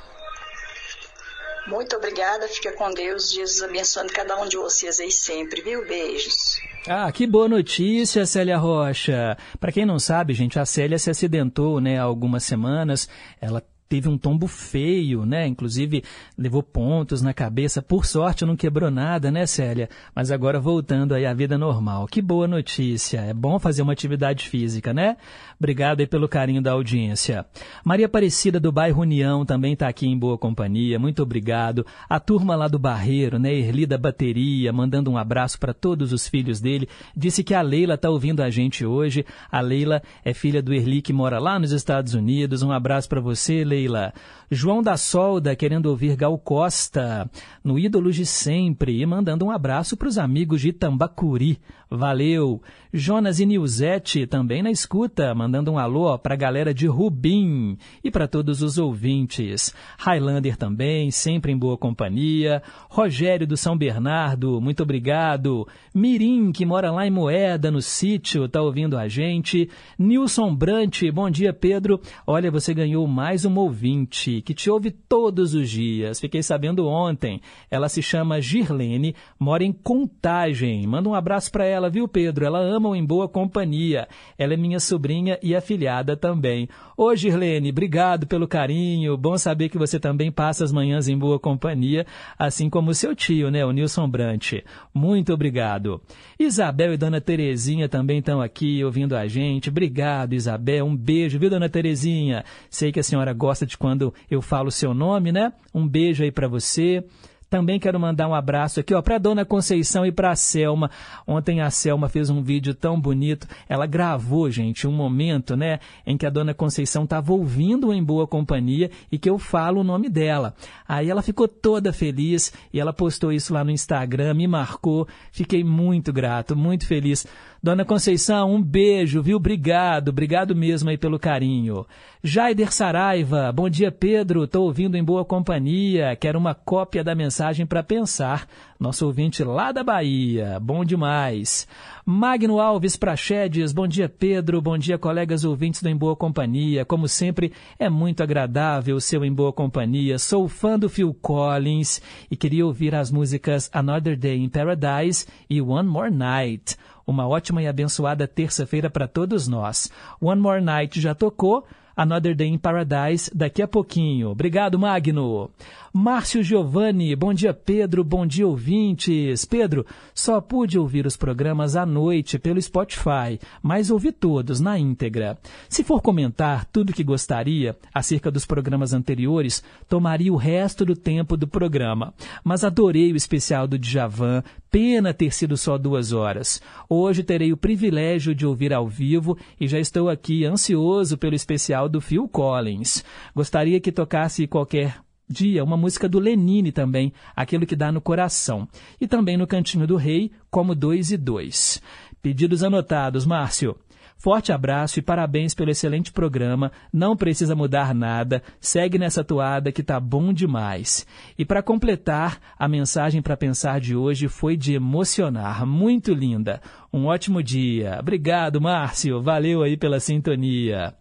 Muito 1.67 1.97
obrigada, 1.97 2.47
fica 2.47 2.71
com 2.73 2.93
Deus, 2.93 3.33
Jesus 3.33 3.61
abençoando 3.61 4.13
cada 4.13 4.37
um 4.41 4.47
de 4.47 4.57
vocês 4.57 5.01
aí 5.01 5.11
sempre, 5.11 5.63
viu? 5.63 5.85
Beijos. 5.85 6.61
Ah, 6.89 7.11
que 7.11 7.27
boa 7.27 7.49
notícia, 7.49 8.25
Célia 8.25 8.57
Rocha. 8.57 9.37
Para 9.59 9.73
quem 9.73 9.85
não 9.85 9.99
sabe, 9.99 10.33
gente, 10.33 10.61
a 10.61 10.65
Célia 10.65 10.99
se 10.99 11.11
acidentou, 11.11 11.81
né, 11.81 11.99
há 11.99 12.05
algumas 12.05 12.45
semanas. 12.45 13.09
Ela 13.41 13.61
teve 13.93 14.09
um 14.09 14.16
tombo 14.16 14.47
feio, 14.47 15.26
né? 15.26 15.47
Inclusive 15.47 16.03
levou 16.38 16.62
pontos 16.62 17.20
na 17.20 17.34
cabeça. 17.34 17.82
Por 17.82 18.07
sorte 18.07 18.43
não 18.47 18.57
quebrou 18.57 18.90
nada, 18.90 19.30
né, 19.30 19.45
Célia? 19.45 19.86
Mas 20.14 20.30
agora 20.30 20.59
voltando 20.59 21.14
aí 21.14 21.26
à 21.26 21.34
vida 21.34 21.59
normal. 21.59 22.07
Que 22.07 22.22
boa 22.22 22.49
notícia. 22.49 23.20
É 23.20 23.34
bom 23.34 23.59
fazer 23.59 23.82
uma 23.82 23.93
atividade 23.93 24.49
física, 24.49 24.95
né? 24.95 25.18
Obrigado 25.63 26.01
aí 26.01 26.09
pelo 26.09 26.29
carinho 26.29 26.61
da 26.61 26.73
audiência. 26.73 27.47
Maria 27.85 28.07
Aparecida 28.07 28.59
do 28.59 28.73
bairro 28.73 29.01
União 29.01 29.47
também 29.47 29.75
está 29.75 29.87
aqui 29.87 30.09
em 30.09 30.19
boa 30.19 30.37
companhia. 30.37 30.99
Muito 30.99 31.23
obrigado. 31.23 31.87
A 32.09 32.19
turma 32.19 32.57
lá 32.57 32.67
do 32.67 32.81
Barreiro, 32.81 33.39
né? 33.39 33.55
Erli 33.55 33.87
da 33.87 33.97
Bateria, 33.97 34.73
mandando 34.73 35.09
um 35.09 35.17
abraço 35.17 35.61
para 35.61 35.73
todos 35.73 36.13
os 36.13 36.27
filhos 36.27 36.61
dele. 36.61 36.89
Disse 37.17 37.45
que 37.45 37.55
a 37.55 37.63
Leila 37.63 37.95
está 37.95 38.11
ouvindo 38.11 38.43
a 38.43 38.51
gente 38.51 38.85
hoje. 38.85 39.25
A 39.53 39.61
Leila 39.61 40.03
é 40.25 40.35
filha 40.35 40.61
do 40.61 40.75
Erli 40.75 41.01
que 41.01 41.13
mora 41.13 41.39
lá 41.39 41.61
nos 41.61 41.71
Estados 41.71 42.13
Unidos. 42.13 42.65
Um 42.65 42.73
abraço 42.73 43.09
para 43.09 43.21
você, 43.21 43.63
Leila. 43.63 44.13
João 44.55 44.83
da 44.83 44.99
Solda 44.99 45.57
querendo 45.57 45.87
ouvir 45.87 46.15
Gal 46.15 46.37
Costa 46.37 47.31
no 47.65 47.79
Ídolos 47.79 48.15
de 48.15 48.27
Sempre 48.27 49.01
e 49.01 49.07
mandando 49.07 49.47
um 49.47 49.51
abraço 49.51 49.97
para 49.97 50.09
os 50.09 50.19
amigos 50.19 50.61
de 50.61 50.75
Tambacuri. 50.75 51.59
Valeu! 51.89 52.63
Jonas 52.93 53.41
e 53.41 53.47
Nilzete 53.47 54.27
também 54.27 54.63
na 54.63 54.71
escuta, 54.71 55.35
mandando 55.35 55.73
um 55.73 55.79
alô 55.79 56.19
para 56.19 56.35
a 56.35 56.37
galera 56.37 56.75
de 56.75 56.87
Rubim 56.87 57.79
e 58.05 58.11
para 58.11 58.29
todos 58.29 58.61
os 58.61 58.77
ouvintes. 58.77 59.75
Highlander 59.99 60.59
também, 60.59 61.11
sempre 61.11 61.53
em 61.53 61.57
boa 61.57 61.79
companhia. 61.79 62.63
Rogério 62.91 63.47
do 63.47 63.57
São 63.57 63.77
Bernardo, 63.77 64.61
muito 64.61 64.83
obrigado. 64.83 65.67
Mirim, 65.95 66.53
que 66.53 66.67
mora 66.67 66.91
lá 66.91 67.07
em 67.07 67.11
Moeda, 67.11 67.71
no 67.71 67.81
sítio, 67.81 68.47
tá 68.47 68.61
ouvindo 68.61 68.99
a 68.99 69.09
gente. 69.09 69.71
Nilson 69.99 70.55
Brant, 70.55 71.03
bom 71.13 71.31
dia, 71.31 71.55
Pedro. 71.55 71.99
Olha, 72.27 72.51
você 72.51 72.75
ganhou 72.75 73.07
mais 73.07 73.47
uma 73.47 73.63
ouvinte 73.63 74.41
que 74.43 74.53
te 74.55 74.68
ouve 74.68 74.90
todos 74.90 75.55
os 75.55 75.70
dias. 75.70 76.20
Fiquei 76.20 76.43
sabendo 76.43 76.86
ontem. 76.86 77.40
Ela 77.70 77.88
se 77.88 78.03
chama 78.03 78.40
Girlene, 78.40 79.14
mora 79.38 79.64
em 79.64 79.72
Contagem. 79.72 80.86
Manda 80.86 81.09
um 81.09 81.14
abraço 81.14 81.51
para 81.51 81.64
ela, 81.64 81.88
viu, 81.88 82.07
Pedro? 82.07 82.45
Ela 82.45 82.61
ama 82.61 82.90
o 82.90 82.97
Em 82.97 83.05
Boa 83.05 83.28
Companhia. 83.28 84.09
Ela 84.36 84.55
é 84.55 84.57
minha 84.57 84.80
sobrinha 84.80 85.38
e 85.43 85.55
afilhada 85.55 86.16
também. 86.16 86.68
Ô, 86.97 87.14
Girlene, 87.14 87.70
obrigado 87.70 88.26
pelo 88.26 88.47
carinho. 88.49 89.16
Bom 89.16 89.38
saber 89.38 89.68
que 89.68 89.78
você 89.78 89.99
também 89.99 90.30
passa 90.30 90.64
as 90.64 90.72
manhãs 90.72 91.09
em 91.09 91.16
boa 91.16 91.38
companhia, 91.38 92.07
assim 92.38 92.68
como 92.68 92.90
o 92.90 92.95
seu 92.95 93.14
tio, 93.14 93.51
né, 93.51 93.64
o 93.64 93.72
Nilson 93.72 94.09
Brant. 94.09 94.55
Muito 94.93 95.32
obrigado. 95.32 96.01
Isabel 96.38 96.93
e 96.93 96.97
Dona 96.97 97.20
Terezinha 97.20 97.88
também 97.88 98.18
estão 98.18 98.40
aqui 98.40 98.84
ouvindo 98.84 99.16
a 99.16 99.26
gente. 99.26 99.68
Obrigado, 99.68 100.32
Isabel. 100.32 100.84
Um 100.84 100.97
beijo, 100.97 101.38
viu, 101.38 101.51
Dona 101.51 101.68
Terezinha? 101.68 102.45
Sei 102.68 102.90
que 102.90 103.01
a 103.01 103.03
senhora 103.03 103.32
gosta 103.32 103.64
de 103.64 103.76
quando 103.78 104.12
eu 104.35 104.43
falo 104.43 104.68
o 104.68 104.72
seu 104.72 104.95
nome, 104.95 105.33
né? 105.33 105.53
Um 105.74 105.87
beijo 105.87 106.22
aí 106.22 106.30
para 106.30 106.49
você. 106.49 107.05
Também 107.53 107.78
quero 107.78 108.01
mandar 108.01 108.28
um 108.28 108.35
abraço 108.35 108.80
aqui, 108.80 108.95
ó, 108.95 109.03
para 109.03 109.18
Dona 109.18 109.45
Conceição 109.45 110.07
e 110.07 110.11
para 110.11 110.30
a 110.30 110.35
Selma. 110.35 110.91
Ontem 111.26 111.61
a 111.61 111.68
Selma 111.68 112.09
fez 112.09 112.30
um 112.30 112.43
vídeo 112.43 112.74
tão 112.74 112.99
bonito. 112.99 113.47
Ela 113.68 113.85
gravou, 113.85 114.51
gente, 114.51 114.89
um 114.89 114.91
momento, 114.91 115.55
né, 115.55 115.78
em 116.07 116.16
que 116.16 116.24
a 116.24 116.30
Dona 116.30 116.55
Conceição 116.55 117.05
estava 117.05 117.30
ouvindo 117.30 117.93
em 117.93 118.03
boa 118.03 118.26
companhia 118.26 118.91
e 119.11 119.18
que 119.18 119.28
eu 119.28 119.39
falo 119.39 119.83
o 119.83 119.85
nome 119.85 120.09
dela. 120.09 120.55
Aí 120.89 121.11
ela 121.11 121.20
ficou 121.20 121.47
toda 121.47 121.93
feliz 121.93 122.55
e 122.72 122.80
ela 122.80 122.91
postou 122.91 123.30
isso 123.30 123.53
lá 123.53 123.62
no 123.62 123.70
Instagram, 123.70 124.33
me 124.33 124.47
marcou. 124.47 125.07
Fiquei 125.30 125.62
muito 125.62 126.11
grato, 126.11 126.57
muito 126.57 126.87
feliz. 126.87 127.26
Dona 127.65 127.85
Conceição, 127.85 128.53
um 128.53 128.61
beijo, 128.61 129.23
viu? 129.23 129.37
Obrigado, 129.37 130.09
obrigado 130.09 130.53
mesmo 130.53 130.91
aí 130.91 130.99
pelo 130.99 131.17
carinho. 131.17 131.87
Jaider 132.21 132.73
Saraiva, 132.73 133.53
bom 133.53 133.69
dia 133.69 133.93
Pedro, 133.93 134.43
estou 134.43 134.65
ouvindo 134.65 134.97
em 134.97 135.05
boa 135.05 135.25
companhia, 135.25 136.17
quero 136.17 136.41
uma 136.41 136.57
cópia 136.57 137.05
da 137.05 137.15
mensagem 137.15 137.65
para 137.65 137.81
pensar. 137.81 138.49
Nosso 138.81 139.07
ouvinte 139.07 139.45
lá 139.45 139.71
da 139.71 139.85
Bahia, 139.85 140.59
bom 140.61 140.85
demais. 140.85 141.69
Magno 142.05 142.59
Alves 142.59 142.97
Prachedes, 142.97 143.73
bom 143.73 143.87
dia 143.87 144.09
Pedro, 144.09 144.61
bom 144.61 144.77
dia 144.77 144.99
colegas 144.99 145.45
ouvintes 145.45 145.81
do 145.81 145.89
Em 145.89 145.97
Boa 145.97 146.17
Companhia. 146.17 146.85
Como 146.85 147.07
sempre, 147.07 147.53
é 147.79 147.89
muito 147.89 148.25
agradável 148.25 148.97
o 148.97 149.01
seu 149.01 149.25
Em 149.25 149.33
Boa 149.33 149.53
Companhia. 149.53 150.19
Sou 150.19 150.49
fã 150.49 150.77
do 150.77 150.89
Phil 150.89 151.15
Collins 151.15 152.03
e 152.29 152.37
queria 152.37 152.67
ouvir 152.67 152.93
as 152.93 153.09
músicas 153.09 153.71
Another 153.73 154.17
Day 154.17 154.37
in 154.37 154.49
Paradise 154.49 155.27
e 155.49 155.63
One 155.63 155.89
More 155.89 156.11
Night. 156.11 156.77
Uma 157.07 157.27
ótima 157.27 157.63
e 157.63 157.67
abençoada 157.67 158.29
terça-feira 158.29 158.89
para 158.89 159.09
todos 159.09 159.49
nós. 159.49 159.91
One 160.21 160.41
More 160.41 160.61
Night 160.61 161.01
já 161.01 161.15
tocou, 161.15 161.65
Another 161.97 162.35
Day 162.35 162.49
in 162.49 162.59
Paradise 162.59 163.31
daqui 163.35 163.63
a 163.63 163.69
pouquinho. 163.69 164.31
Obrigado, 164.31 164.79
Magno. 164.79 165.51
Márcio 165.95 166.43
Giovanni, 166.43 167.14
bom 167.14 167.34
dia 167.34 167.53
Pedro, 167.53 168.03
bom 168.03 168.26
dia 168.26 168.47
ouvintes. 168.47 169.45
Pedro, 169.45 169.84
só 170.14 170.40
pude 170.40 170.78
ouvir 170.78 171.05
os 171.05 171.18
programas 171.18 171.76
à 171.76 171.84
noite 171.84 172.38
pelo 172.38 172.61
Spotify, 172.62 173.38
mas 173.62 173.90
ouvi 173.90 174.11
todos 174.11 174.59
na 174.59 174.78
íntegra. 174.78 175.38
Se 175.68 175.84
for 175.84 176.01
comentar 176.01 176.64
tudo 176.64 176.95
que 176.95 177.05
gostaria 177.05 177.76
acerca 177.93 178.30
dos 178.30 178.47
programas 178.47 178.95
anteriores, 178.95 179.62
tomaria 179.86 180.32
o 180.32 180.36
resto 180.36 180.86
do 180.86 180.97
tempo 180.97 181.36
do 181.36 181.47
programa. 181.47 182.14
Mas 182.43 182.64
adorei 182.64 183.12
o 183.12 183.16
especial 183.16 183.68
do 183.68 183.78
Djavan, 183.78 184.43
pena 184.70 185.12
ter 185.12 185.30
sido 185.34 185.59
só 185.59 185.76
duas 185.76 186.11
horas. 186.11 186.62
Hoje 186.88 187.22
terei 187.22 187.53
o 187.53 187.57
privilégio 187.57 188.34
de 188.34 188.47
ouvir 188.47 188.72
ao 188.72 188.88
vivo 188.88 189.36
e 189.61 189.68
já 189.68 189.78
estou 189.78 190.09
aqui 190.09 190.47
ansioso 190.47 191.18
pelo 191.18 191.34
especial 191.34 191.86
do 191.86 192.01
Phil 192.01 192.26
Collins. 192.28 193.05
Gostaria 193.34 193.78
que 193.78 193.93
tocasse 193.93 194.47
qualquer 194.47 195.03
dia 195.33 195.64
uma 195.64 195.76
música 195.76 196.09
do 196.09 196.20
Lenine 196.20 196.70
também, 196.70 197.12
aquilo 197.35 197.66
que 197.66 197.74
dá 197.74 197.91
no 197.91 198.01
coração. 198.01 198.68
E 199.01 199.09
também 199.09 199.37
no 199.37 199.47
Cantinho 199.47 199.87
do 199.87 199.97
Rei, 199.97 200.30
como 200.51 200.74
dois 200.74 201.11
e 201.11 201.16
dois. 201.16 201.83
Pedidos 202.22 202.62
anotados, 202.62 203.26
Márcio. 203.26 203.76
Forte 204.22 204.53
abraço 204.53 205.01
e 205.01 205.03
parabéns 205.03 205.53
pelo 205.53 205.72
excelente 205.72 206.12
programa. 206.12 206.70
Não 206.93 207.16
precisa 207.16 207.57
mudar 207.57 207.93
nada. 207.93 208.41
Segue 208.61 208.97
nessa 208.97 209.24
toada 209.24 209.72
que 209.72 209.83
tá 209.83 209.99
bom 209.99 210.33
demais. 210.33 211.05
E 211.37 211.45
para 211.45 211.61
completar, 211.61 212.39
a 212.57 212.68
mensagem 212.68 213.20
para 213.20 213.37
pensar 213.37 213.80
de 213.80 213.97
hoje 213.97 214.28
foi 214.28 214.57
de 214.57 214.74
emocionar. 214.74 215.66
Muito 215.66 216.14
linda. 216.14 216.61
Um 216.93 217.07
ótimo 217.07 217.43
dia. 217.43 217.97
Obrigado, 217.99 218.61
Márcio. 218.61 219.20
Valeu 219.20 219.61
aí 219.61 219.76
pela 219.76 219.99
sintonia. 219.99 220.95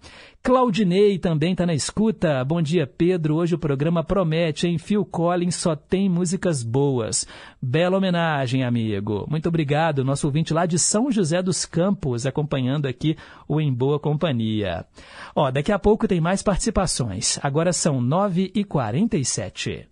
Claudinei 0.43 1.19
também 1.19 1.51
está 1.51 1.67
na 1.67 1.73
escuta. 1.73 2.43
Bom 2.43 2.63
dia, 2.63 2.87
Pedro. 2.87 3.35
Hoje 3.35 3.53
o 3.53 3.59
programa 3.59 4.03
promete, 4.03 4.67
em 4.67 4.79
Phil 4.79 5.05
Collins 5.05 5.55
só 5.55 5.75
tem 5.75 6.09
músicas 6.09 6.63
boas. 6.63 7.27
Bela 7.61 7.97
homenagem, 7.97 8.63
amigo. 8.63 9.27
Muito 9.29 9.49
obrigado, 9.49 10.03
nosso 10.03 10.25
ouvinte 10.25 10.51
lá 10.51 10.65
de 10.65 10.79
São 10.79 11.11
José 11.11 11.43
dos 11.43 11.63
Campos, 11.63 12.25
acompanhando 12.25 12.87
aqui 12.87 13.15
o 13.47 13.61
Em 13.61 13.71
Boa 13.71 13.99
Companhia. 13.99 14.83
Ó, 15.35 15.51
daqui 15.51 15.71
a 15.71 15.77
pouco 15.77 16.07
tem 16.07 16.19
mais 16.19 16.41
participações. 16.41 17.37
Agora 17.43 17.71
são 17.71 18.01
9h47. 18.01 19.85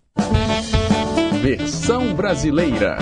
Versão 1.40 2.12
brasileira. 2.12 2.98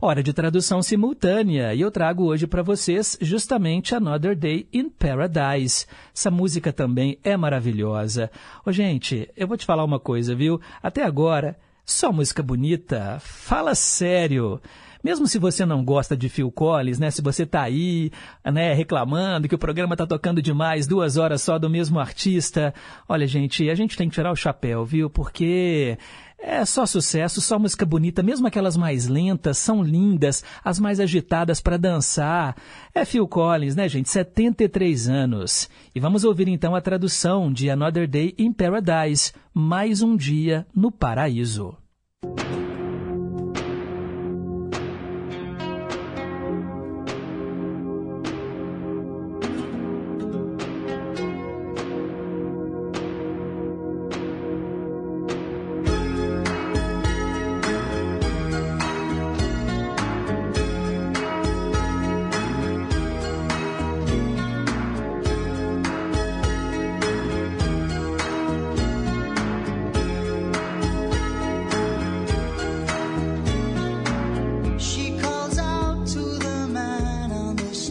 Hora 0.00 0.22
de 0.22 0.32
tradução 0.32 0.80
simultânea 0.80 1.74
e 1.74 1.80
eu 1.80 1.90
trago 1.90 2.24
hoje 2.24 2.46
para 2.46 2.62
vocês 2.62 3.18
justamente 3.20 3.96
Another 3.96 4.36
Day 4.36 4.68
in 4.72 4.88
Paradise. 4.88 5.86
Essa 6.14 6.30
música 6.30 6.72
também 6.72 7.18
é 7.24 7.36
maravilhosa. 7.36 8.30
Ô, 8.64 8.70
gente, 8.70 9.28
eu 9.36 9.48
vou 9.48 9.56
te 9.56 9.66
falar 9.66 9.82
uma 9.82 9.98
coisa, 9.98 10.36
viu? 10.36 10.60
Até 10.80 11.02
agora, 11.02 11.58
só 11.84 12.12
música 12.12 12.44
bonita. 12.44 13.18
Fala 13.18 13.74
sério. 13.74 14.60
Mesmo 15.02 15.26
se 15.26 15.36
você 15.36 15.66
não 15.66 15.84
gosta 15.84 16.16
de 16.16 16.28
Phil 16.28 16.52
Collins, 16.52 17.00
né? 17.00 17.10
Se 17.10 17.20
você 17.20 17.44
tá 17.44 17.62
aí, 17.62 18.12
né, 18.44 18.74
reclamando 18.74 19.48
que 19.48 19.54
o 19.54 19.58
programa 19.58 19.96
tá 19.96 20.06
tocando 20.06 20.40
demais, 20.40 20.86
duas 20.86 21.16
horas 21.16 21.42
só 21.42 21.58
do 21.58 21.68
mesmo 21.68 21.98
artista. 21.98 22.72
Olha, 23.08 23.26
gente, 23.26 23.68
a 23.68 23.74
gente 23.74 23.96
tem 23.96 24.08
que 24.08 24.14
tirar 24.14 24.30
o 24.30 24.36
chapéu, 24.36 24.84
viu? 24.84 25.10
Porque 25.10 25.98
é 26.38 26.64
só 26.64 26.86
sucesso, 26.86 27.40
só 27.40 27.58
música 27.58 27.84
bonita, 27.84 28.22
mesmo 28.22 28.46
aquelas 28.46 28.76
mais 28.76 29.08
lentas 29.08 29.58
são 29.58 29.82
lindas, 29.82 30.44
as 30.64 30.78
mais 30.78 31.00
agitadas 31.00 31.60
para 31.60 31.76
dançar. 31.76 32.56
É 32.94 33.04
Phil 33.04 33.26
Collins, 33.26 33.74
né, 33.74 33.88
gente? 33.88 34.08
73 34.08 35.08
anos. 35.08 35.68
E 35.94 35.98
vamos 35.98 36.22
ouvir 36.22 36.46
então 36.46 36.76
a 36.76 36.80
tradução 36.80 37.52
de 37.52 37.68
Another 37.68 38.08
Day 38.08 38.34
in 38.38 38.52
Paradise, 38.52 39.32
mais 39.52 40.00
um 40.00 40.16
dia 40.16 40.64
no 40.74 40.92
paraíso. 40.92 41.76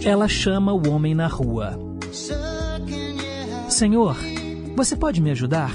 Ela 0.07 0.29
chama 0.29 0.71
o 0.71 0.89
homem 0.89 1.13
na 1.13 1.27
rua. 1.27 1.77
Senhor, 3.67 4.15
você 4.73 4.95
pode 4.95 5.19
me 5.19 5.31
ajudar? 5.31 5.73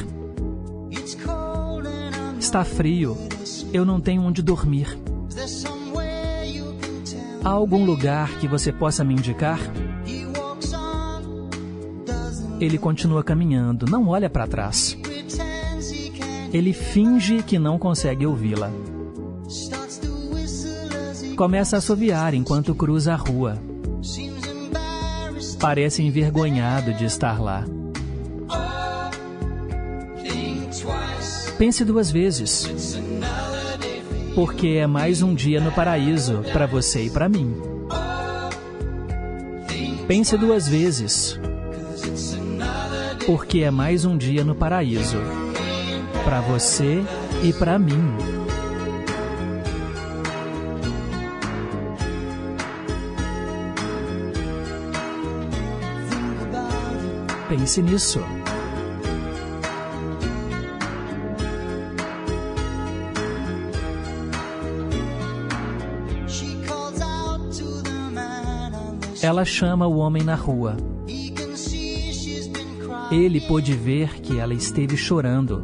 Está 2.40 2.64
frio. 2.64 3.14
Eu 3.74 3.84
não 3.84 4.00
tenho 4.00 4.22
onde 4.22 4.40
dormir. 4.40 4.98
Há 7.44 7.50
algum 7.50 7.84
lugar 7.84 8.38
que 8.38 8.48
você 8.48 8.72
possa 8.72 9.04
me 9.04 9.12
indicar? 9.12 9.60
Ele 12.58 12.78
continua 12.78 13.22
caminhando, 13.22 13.84
não 13.84 14.08
olha 14.08 14.30
para 14.30 14.46
trás. 14.46 14.96
Ele 16.50 16.72
finge 16.72 17.42
que 17.42 17.58
não 17.58 17.78
consegue 17.78 18.24
ouvi-la. 18.24 18.70
Começa 21.36 21.76
a 21.76 21.80
assoviar 21.80 22.32
enquanto 22.32 22.74
cruza 22.74 23.12
a 23.12 23.16
rua. 23.16 23.71
Parece 25.62 26.02
envergonhado 26.02 26.92
de 26.92 27.04
estar 27.04 27.40
lá. 27.40 27.64
Pense 31.56 31.84
duas 31.84 32.10
vezes. 32.10 32.68
Porque 34.34 34.70
é 34.70 34.88
mais 34.88 35.22
um 35.22 35.32
dia 35.32 35.60
no 35.60 35.70
paraíso 35.70 36.42
para 36.52 36.66
você 36.66 37.04
e 37.04 37.10
para 37.10 37.28
mim. 37.28 37.54
Pense 40.08 40.36
duas 40.36 40.66
vezes. 40.66 41.38
Porque 43.24 43.60
é 43.60 43.70
mais 43.70 44.04
um 44.04 44.16
dia 44.18 44.42
no 44.42 44.56
paraíso 44.56 45.18
para 46.24 46.40
você 46.40 47.04
e 47.44 47.52
para 47.52 47.78
mim. 47.78 48.31
Pense 57.54 57.82
nisso. 57.82 58.18
Ela 69.20 69.44
chama 69.44 69.86
o 69.86 69.98
homem 69.98 70.22
na 70.22 70.34
rua. 70.34 70.78
Ele 73.10 73.38
pôde 73.42 73.74
ver 73.74 74.22
que 74.22 74.38
ela 74.38 74.54
esteve 74.54 74.96
chorando. 74.96 75.62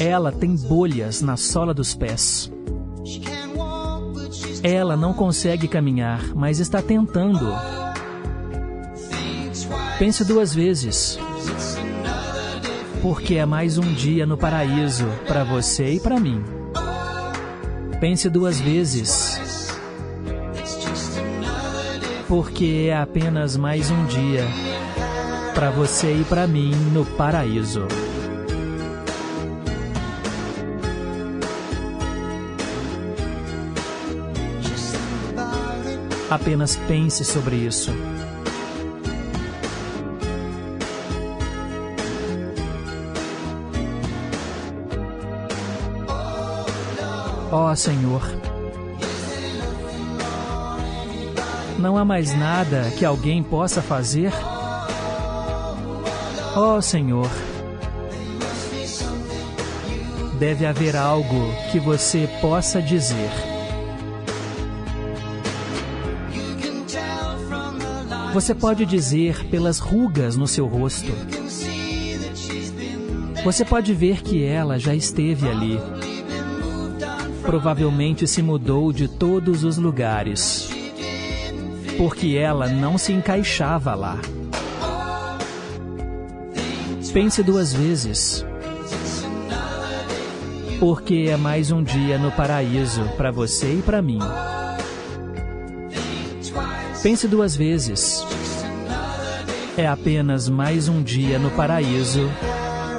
Ela 0.00 0.32
tem 0.32 0.56
bolhas 0.56 1.22
na 1.22 1.36
sola 1.36 1.72
dos 1.72 1.94
pés. 1.94 2.50
Ela 4.64 4.96
não 4.96 5.14
consegue 5.14 5.68
caminhar, 5.68 6.34
mas 6.34 6.58
está 6.58 6.82
tentando. 6.82 7.81
Pense 10.02 10.24
duas 10.24 10.52
vezes. 10.52 11.16
Porque 13.00 13.36
é 13.36 13.46
mais 13.46 13.78
um 13.78 13.94
dia 13.94 14.26
no 14.26 14.36
paraíso 14.36 15.06
para 15.28 15.44
você 15.44 15.92
e 15.92 16.00
para 16.00 16.18
mim. 16.18 16.42
Pense 18.00 18.28
duas 18.28 18.60
vezes. 18.60 19.38
Porque 22.26 22.88
é 22.90 22.96
apenas 22.96 23.56
mais 23.56 23.92
um 23.92 24.04
dia 24.06 24.44
para 25.54 25.70
você 25.70 26.12
e 26.12 26.24
para 26.24 26.48
mim 26.48 26.74
no 26.92 27.06
paraíso. 27.06 27.86
Apenas 36.28 36.74
pense 36.88 37.24
sobre 37.24 37.54
isso. 37.54 37.92
Ó 47.54 47.74
Senhor, 47.74 48.22
não 51.78 51.98
há 51.98 52.04
mais 52.04 52.34
nada 52.34 52.90
que 52.98 53.04
alguém 53.04 53.42
possa 53.42 53.82
fazer? 53.82 54.32
Ó 56.56 56.80
Senhor, 56.80 57.28
deve 60.38 60.64
haver 60.64 60.96
algo 60.96 61.52
que 61.70 61.78
você 61.78 62.26
possa 62.40 62.80
dizer. 62.80 63.30
Você 68.32 68.54
pode 68.54 68.86
dizer 68.86 69.44
pelas 69.50 69.78
rugas 69.78 70.36
no 70.36 70.48
seu 70.48 70.66
rosto. 70.66 71.12
Você 73.44 73.62
pode 73.62 73.92
ver 73.92 74.22
que 74.22 74.42
ela 74.42 74.78
já 74.78 74.94
esteve 74.94 75.46
ali. 75.46 76.01
Provavelmente 77.42 78.26
se 78.26 78.40
mudou 78.40 78.92
de 78.92 79.08
todos 79.08 79.64
os 79.64 79.76
lugares. 79.76 80.70
Porque 81.98 82.36
ela 82.36 82.68
não 82.68 82.96
se 82.96 83.12
encaixava 83.12 83.94
lá. 83.94 84.18
Pense 87.12 87.42
duas 87.42 87.74
vezes. 87.74 88.46
Porque 90.80 91.26
é 91.28 91.36
mais 91.36 91.70
um 91.70 91.82
dia 91.82 92.16
no 92.16 92.32
paraíso 92.32 93.02
para 93.16 93.30
você 93.30 93.74
e 93.74 93.82
para 93.82 94.00
mim. 94.00 94.18
Pense 97.02 97.28
duas 97.28 97.54
vezes. 97.54 98.24
É 99.76 99.86
apenas 99.86 100.48
mais 100.48 100.88
um 100.88 101.02
dia 101.02 101.38
no 101.38 101.50
paraíso 101.50 102.30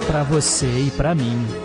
para 0.05 0.23
você 0.23 0.67
e 0.67 0.91
para 0.91 1.15
mim. 1.15 1.62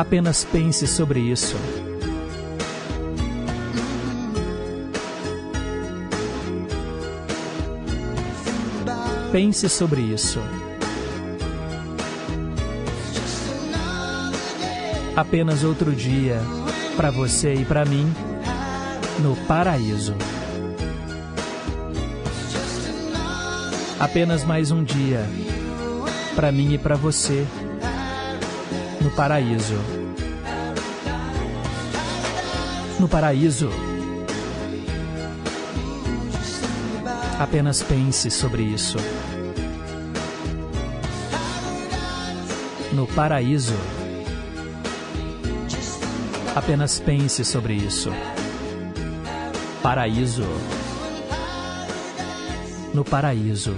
Apenas 0.00 0.44
pense 0.50 0.86
sobre 0.86 1.20
isso. 1.20 1.58
Pense 9.30 9.68
sobre 9.68 10.00
isso. 10.00 10.40
Apenas 15.14 15.64
outro 15.64 15.92
dia 15.92 16.40
para 16.96 17.10
você 17.10 17.52
e 17.52 17.66
para 17.66 17.84
mim 17.84 18.10
no 19.22 19.36
paraíso. 19.46 20.14
Apenas 23.98 24.44
mais 24.44 24.70
um 24.70 24.82
dia 24.82 25.26
para 26.34 26.50
mim 26.50 26.72
e 26.72 26.78
para 26.78 26.96
você 26.96 27.46
no 29.10 29.16
paraíso. 29.16 29.74
No 33.00 33.08
paraíso. 33.08 33.70
Apenas 37.38 37.82
pense 37.82 38.30
sobre 38.30 38.62
isso. 38.62 38.98
No 42.92 43.06
paraíso. 43.06 43.74
Apenas 46.54 47.00
pense 47.00 47.44
sobre 47.44 47.74
isso. 47.74 48.10
Paraíso. 49.82 50.46
No 52.94 53.04
paraíso. 53.04 53.74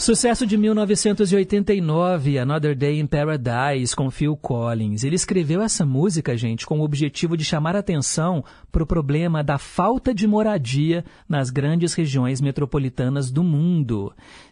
Sucesso 0.00 0.46
de 0.46 0.56
1989, 0.56 2.38
Another 2.38 2.74
Day 2.74 2.98
in 2.98 3.06
Paradise, 3.06 3.94
com 3.94 4.10
Phil 4.10 4.34
Collins. 4.34 5.04
Ele 5.04 5.14
escreveu 5.14 5.60
essa 5.60 5.84
música, 5.84 6.34
gente, 6.38 6.64
com 6.64 6.80
o 6.80 6.82
objetivo 6.82 7.36
de 7.36 7.44
chamar 7.44 7.76
atenção 7.76 8.42
para 8.72 8.82
o 8.82 8.86
problema 8.86 9.44
da 9.44 9.58
falta 9.58 10.14
de 10.14 10.26
moradia 10.26 11.04
nas 11.28 11.50
grandes 11.50 11.92
regiões 11.92 12.40
metropolitanas 12.40 13.30
do 13.30 13.44
mundo. 13.44 14.10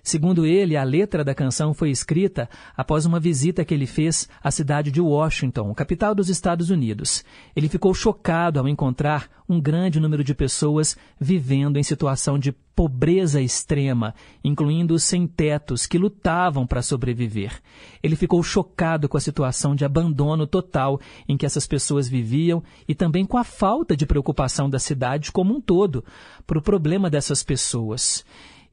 Segundo 0.08 0.46
ele, 0.46 0.74
a 0.74 0.84
letra 0.84 1.22
da 1.22 1.34
canção 1.34 1.74
foi 1.74 1.90
escrita 1.90 2.48
após 2.74 3.04
uma 3.04 3.20
visita 3.20 3.62
que 3.62 3.74
ele 3.74 3.84
fez 3.84 4.26
à 4.42 4.50
cidade 4.50 4.90
de 4.90 5.02
Washington, 5.02 5.74
capital 5.74 6.14
dos 6.14 6.30
Estados 6.30 6.70
Unidos. 6.70 7.22
Ele 7.54 7.68
ficou 7.68 7.92
chocado 7.92 8.58
ao 8.58 8.66
encontrar 8.66 9.28
um 9.46 9.60
grande 9.60 10.00
número 10.00 10.24
de 10.24 10.34
pessoas 10.34 10.96
vivendo 11.20 11.76
em 11.76 11.82
situação 11.82 12.38
de 12.38 12.52
pobreza 12.74 13.38
extrema, 13.38 14.14
incluindo 14.42 14.94
os 14.94 15.04
sem-tetos 15.04 15.86
que 15.86 15.98
lutavam 15.98 16.66
para 16.66 16.80
sobreviver. 16.80 17.60
Ele 18.02 18.16
ficou 18.16 18.42
chocado 18.42 19.10
com 19.10 19.18
a 19.18 19.20
situação 19.20 19.74
de 19.74 19.84
abandono 19.84 20.46
total 20.46 20.98
em 21.28 21.36
que 21.36 21.44
essas 21.44 21.66
pessoas 21.66 22.08
viviam 22.08 22.62
e 22.88 22.94
também 22.94 23.26
com 23.26 23.36
a 23.36 23.44
falta 23.44 23.94
de 23.94 24.06
preocupação 24.06 24.70
da 24.70 24.78
cidade 24.78 25.30
como 25.30 25.54
um 25.54 25.60
todo 25.60 26.02
para 26.46 26.58
o 26.58 26.62
problema 26.62 27.10
dessas 27.10 27.42
pessoas. 27.42 28.24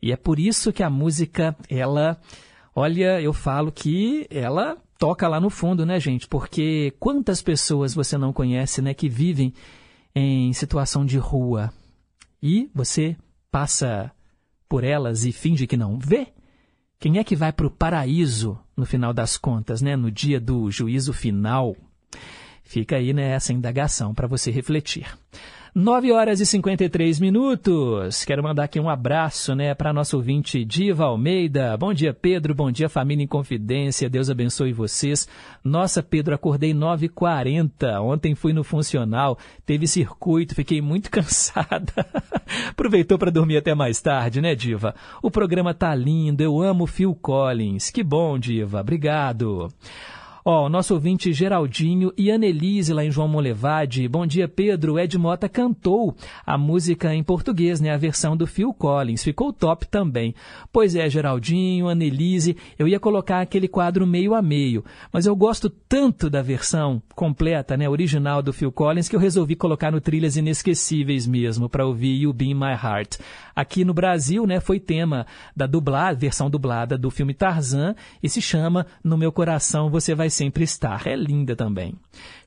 E 0.01 0.11
é 0.11 0.15
por 0.15 0.39
isso 0.39 0.71
que 0.71 0.83
a 0.83 0.89
música, 0.89 1.55
ela, 1.69 2.19
olha, 2.75 3.21
eu 3.21 3.33
falo 3.33 3.71
que 3.71 4.27
ela 4.29 4.77
toca 4.97 5.27
lá 5.27 5.39
no 5.39 5.49
fundo, 5.49 5.85
né, 5.85 5.99
gente? 5.99 6.27
Porque 6.27 6.93
quantas 6.99 7.41
pessoas 7.41 7.93
você 7.93 8.17
não 8.17 8.31
conhece, 8.31 8.81
né, 8.81 8.93
que 8.93 9.09
vivem 9.09 9.53
em 10.13 10.53
situação 10.53 11.05
de 11.05 11.17
rua 11.17 11.73
e 12.41 12.69
você 12.73 13.17
passa 13.51 14.11
por 14.67 14.83
elas 14.83 15.25
e 15.25 15.31
finge 15.31 15.67
que 15.67 15.77
não 15.77 15.99
vê? 15.99 16.27
Quem 16.99 17.17
é 17.17 17.23
que 17.23 17.35
vai 17.35 17.51
para 17.51 17.67
o 17.67 17.71
paraíso 17.71 18.57
no 18.75 18.85
final 18.85 19.13
das 19.13 19.37
contas, 19.37 19.81
né? 19.81 19.95
No 19.95 20.09
dia 20.09 20.39
do 20.39 20.71
juízo 20.71 21.13
final? 21.13 21.75
Fica 22.63 22.95
aí 22.95 23.13
né, 23.13 23.31
essa 23.31 23.53
indagação 23.53 24.13
para 24.13 24.27
você 24.27 24.49
refletir. 24.49 25.07
9 25.78 26.13
horas 26.13 26.39
e 26.39 26.45
53 26.45 27.19
minutos. 27.19 28.23
Quero 28.23 28.41
mandar 28.41 28.63
aqui 28.63 28.80
um 28.80 28.89
abraço, 28.89 29.53
né, 29.53 29.73
para 29.73 29.91
nosso 29.91 30.15
ouvinte 30.15 30.63
Diva 30.63 31.03
Almeida. 31.03 31.76
Bom 31.76 31.93
dia, 31.93 32.13
Pedro. 32.13 32.55
Bom 32.55 32.71
dia, 32.71 32.88
família 32.88 33.26
em 33.26 33.28
confidência. 33.28 34.09
Deus 34.09 34.30
abençoe 34.30 34.71
vocês. 34.71 35.28
Nossa, 35.61 36.01
Pedro, 36.01 36.34
acordei 36.34 36.73
9h40. 36.73 38.01
Ontem 38.01 38.34
fui 38.36 38.53
no 38.53 38.63
funcional, 38.63 39.38
teve 39.65 39.86
circuito, 39.86 40.55
fiquei 40.55 40.80
muito 40.80 41.11
cansada. 41.11 42.07
Aproveitou 42.69 43.17
para 43.17 43.30
dormir 43.30 43.57
até 43.57 43.76
mais 43.76 43.99
tarde, 43.99 44.39
né, 44.39 44.55
Diva? 44.55 44.95
O 45.21 45.30
programa 45.30 45.73
tá 45.73 45.93
lindo. 45.93 46.41
Eu 46.41 46.61
amo 46.61 46.88
Phil 46.88 47.13
Collins. 47.13 47.89
Que 47.89 48.01
bom, 48.01 48.39
Diva. 48.39 48.80
Obrigado. 48.80 49.67
Ó, 50.47 50.67
o 50.67 50.69
nosso 50.69 50.93
ouvinte 50.93 51.33
Geraldinho 51.33 52.13
e 52.15 52.29
Annelise 52.29 52.93
lá 52.93 53.03
em 53.03 53.09
João 53.09 53.27
Molevade. 53.27 54.07
Bom 54.07 54.27
dia, 54.27 54.47
Pedro. 54.47 54.99
Ed 54.99 55.17
Mota 55.17 55.49
cantou 55.49 56.15
a 56.45 56.55
música 56.55 57.15
em 57.15 57.23
português, 57.23 57.81
né? 57.81 57.89
A 57.89 57.97
versão 57.97 58.37
do 58.37 58.45
Phil 58.45 58.71
Collins. 58.71 59.23
Ficou 59.23 59.51
top 59.51 59.87
também. 59.87 60.35
Pois 60.71 60.93
é, 60.93 61.09
Geraldinho, 61.09 61.87
Annelise, 61.87 62.55
eu 62.77 62.87
ia 62.87 62.99
colocar 62.99 63.41
aquele 63.41 63.67
quadro 63.67 64.05
meio 64.05 64.35
a 64.35 64.41
meio, 64.43 64.85
mas 65.11 65.25
eu 65.25 65.35
gosto 65.35 65.67
tanto 65.67 66.29
da 66.29 66.43
versão 66.43 67.01
completa, 67.15 67.75
né? 67.75 67.89
Original 67.89 68.43
do 68.43 68.53
Phil 68.53 68.71
Collins, 68.71 69.09
que 69.09 69.15
eu 69.15 69.19
resolvi 69.19 69.55
colocar 69.55 69.91
no 69.91 69.99
Trilhas 69.99 70.37
Inesquecíveis 70.37 71.25
mesmo, 71.25 71.67
para 71.67 71.87
ouvir 71.87 72.21
You 72.21 72.31
Be 72.31 72.53
My 72.53 72.73
Heart. 72.73 73.17
Aqui 73.55 73.83
no 73.83 73.95
Brasil, 73.95 74.45
né, 74.45 74.59
foi 74.59 74.81
tema 74.81 75.25
da 75.55 75.65
dublada, 75.65 76.19
versão 76.19 76.49
dublada 76.49 76.97
do 76.97 77.09
filme 77.09 77.33
Tarzan 77.33 77.95
e 78.21 78.27
se 78.27 78.41
chama 78.41 78.85
No 79.01 79.17
Meu 79.17 79.31
Coração 79.31 79.89
Você 79.89 80.13
Vai 80.13 80.29
sempre 80.36 80.63
estar. 80.63 81.07
É 81.07 81.15
linda 81.15 81.55
também. 81.55 81.95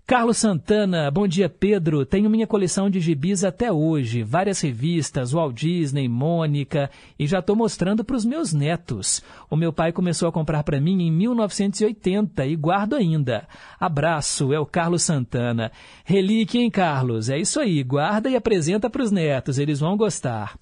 Carlos 0.09 0.39
Santana, 0.39 1.11
bom 1.11 1.28
dia 1.28 1.51
Pedro. 1.51 2.07
Tenho 2.07 2.30
minha 2.30 2.47
coleção 2.47 2.89
de 2.89 2.99
gibis 2.99 3.45
até 3.45 3.70
hoje, 3.70 4.22
várias 4.22 4.59
revistas, 4.59 5.32
Walt 5.32 5.55
Disney, 5.55 6.09
Mônica, 6.09 6.91
e 7.18 7.26
já 7.26 7.41
estou 7.41 7.55
mostrando 7.55 8.03
para 8.03 8.16
os 8.16 8.24
meus 8.24 8.55
netos. 8.55 9.22
O 9.51 9.57
meu 9.57 9.70
pai 9.70 9.93
começou 9.93 10.26
a 10.26 10.32
comprar 10.32 10.62
para 10.62 10.80
mim 10.80 11.03
em 11.03 11.12
1980 11.12 12.47
e 12.47 12.57
guardo 12.57 12.97
ainda. 12.97 13.47
Abraço, 13.78 14.51
é 14.51 14.59
o 14.59 14.64
Carlos 14.64 15.03
Santana. 15.03 15.70
Relíquia, 16.07 16.59
hein, 16.59 16.70
Carlos? 16.70 17.28
É 17.28 17.36
isso 17.36 17.61
aí, 17.61 17.82
guarda 17.82 18.30
e 18.30 18.36
apresenta 18.36 18.89
para 18.89 19.03
os 19.03 19.12
netos, 19.12 19.59
eles 19.59 19.78
vão 19.78 19.95
gostar. 19.95 20.57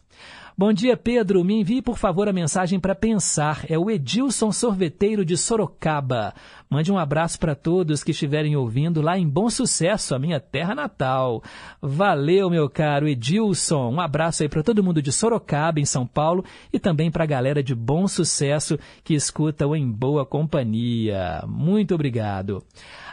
Bom 0.59 0.73
dia, 0.73 0.97
Pedro. 0.97 1.45
Me 1.45 1.61
envie, 1.61 1.83
por 1.83 1.99
favor, 1.99 2.31
a 2.31 2.33
mensagem 2.33 2.81
para 2.81 2.95
pensar. 2.95 3.67
É 3.69 3.79
o 3.79 3.91
Edilson 3.91 4.51
Sorveteiro 4.51 5.23
de 5.23 5.37
Sorocaba. 5.37 6.33
Mande 6.71 6.91
um 6.91 6.97
abraço 6.97 7.39
para 7.39 7.55
todos 7.55 8.03
que 8.03 8.13
estiverem 8.13 8.57
ouvindo 8.57 9.03
lá 9.03 9.19
em 9.19 9.29
Bom 9.29 9.51
Sucesso, 9.51 10.15
a 10.15 10.19
minha 10.19 10.41
terra 10.41 10.75
natal. 10.75 11.43
Valeu, 11.83 12.49
meu 12.49 12.71
caro 12.71 13.07
Edilson. 13.07 13.93
Um 13.93 14.01
abraço 14.01 14.45
aí 14.45 14.49
para 14.49 14.63
todo 14.63 14.83
mundo 14.83 15.03
de 15.03 15.13
Sorocaba, 15.13 15.79
em 15.79 15.85
São 15.85 16.07
Paulo, 16.07 16.43
e 16.73 16.79
também 16.79 17.11
para 17.11 17.25
a 17.25 17.27
galera 17.27 17.63
de 17.63 17.75
Bom 17.75 18.09
Sucesso 18.09 18.79
que 19.05 19.13
escuta 19.13 19.67
o 19.67 19.77
Em 19.77 19.87
Boa 19.87 20.25
Companhia. 20.25 21.45
Muito 21.47 21.95
obrigado. 21.95 22.65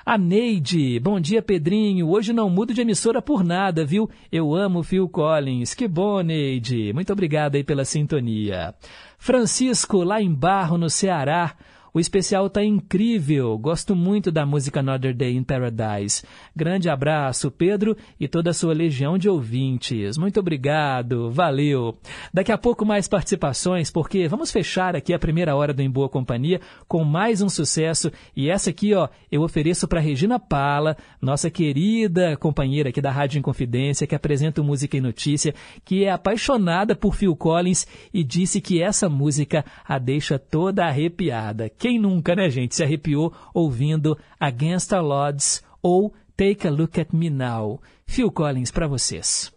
A 0.06 0.18
Neide, 0.18 1.00
bom 1.00 1.18
dia 1.18 1.42
Pedrinho. 1.42 2.10
Hoje 2.10 2.34
não 2.34 2.50
mudo 2.50 2.74
de 2.74 2.82
emissora 2.82 3.22
por 3.22 3.42
nada, 3.42 3.86
viu? 3.86 4.10
Eu 4.30 4.54
amo 4.54 4.84
Phil 4.84 5.08
Collins. 5.08 5.74
Que 5.74 5.88
bom, 5.88 6.20
Neide. 6.20 6.92
Muito 6.92 7.14
obrigado 7.14 7.56
aí 7.56 7.64
pela 7.64 7.86
sintonia. 7.86 8.76
Francisco, 9.18 10.04
lá 10.04 10.22
em 10.22 10.34
Barro, 10.34 10.78
no 10.78 10.90
Ceará. 10.90 11.56
O 11.94 12.00
especial 12.00 12.50
tá 12.50 12.64
incrível. 12.64 13.56
Gosto 13.56 13.96
muito 13.96 14.32
da 14.32 14.48
música 14.48 14.80
Another 14.80 15.14
Day 15.14 15.36
in 15.36 15.44
Paradise. 15.44 16.24
Grande 16.56 16.90
abraço, 16.90 17.52
Pedro, 17.52 17.96
e 18.20 18.28
toda 18.28 18.50
a 18.50 18.54
sua 18.54 18.74
legião 18.74 19.16
de 19.16 19.30
ouvintes. 19.30 20.18
Muito 20.18 20.40
obrigado. 20.40 21.30
Valeu. 21.30 21.96
Daqui 22.34 22.52
a 22.52 22.58
pouco 22.58 22.84
mais 22.84 23.08
participações, 23.08 23.92
porque 23.92 24.28
vamos 24.28 24.52
fechar 24.52 24.96
aqui 24.96 25.14
a 25.14 25.20
primeira 25.20 25.56
hora 25.56 25.72
do 25.72 25.84
Em 25.84 25.90
Boa 25.90 26.10
Companhia 26.10 26.60
com 26.88 27.04
mais 27.04 27.44
um 27.44 27.50
sucesso. 27.50 28.12
E 28.36 28.50
essa 28.50 28.72
aqui, 28.72 28.96
ó, 28.96 29.08
eu 29.32 29.44
ofereço 29.44 29.88
para 29.88 30.00
Regina 30.00 30.40
Pala, 30.40 30.98
nossa 31.22 31.52
querida 31.52 32.36
companheira 32.38 32.90
aqui 32.90 33.02
da 33.02 33.12
Rádio 33.12 33.38
Inconfidência, 33.38 34.08
que 34.08 34.16
apresenta 34.16 34.62
o 34.62 34.64
Música 34.64 34.98
e 34.98 35.02
Notícia, 35.02 35.54
que 35.86 36.06
é 36.06 36.12
apaixonada 36.12 36.96
por 36.96 37.14
Phil 37.14 37.36
Collins 37.36 37.86
e 38.12 38.24
disse 38.24 38.60
que 38.60 38.82
essa 38.82 39.08
música 39.08 39.64
a 39.88 40.00
deixa 40.00 40.40
toda 40.40 40.86
arrepiada. 40.86 41.70
Quem 41.84 42.00
nunca, 42.00 42.34
né, 42.34 42.50
gente, 42.50 42.76
se 42.76 42.82
arrepiou 42.82 43.34
ouvindo 43.54 44.18
Against 44.40 44.94
Our 44.94 45.04
Odds 45.04 45.62
ou 45.82 46.14
Take 46.38 46.66
a 46.66 46.72
Look 46.72 46.98
at 46.98 47.12
Me 47.12 47.30
Now? 47.30 47.82
Phil 48.08 48.32
Collins 48.32 48.72
para 48.72 48.88
vocês. 48.88 49.52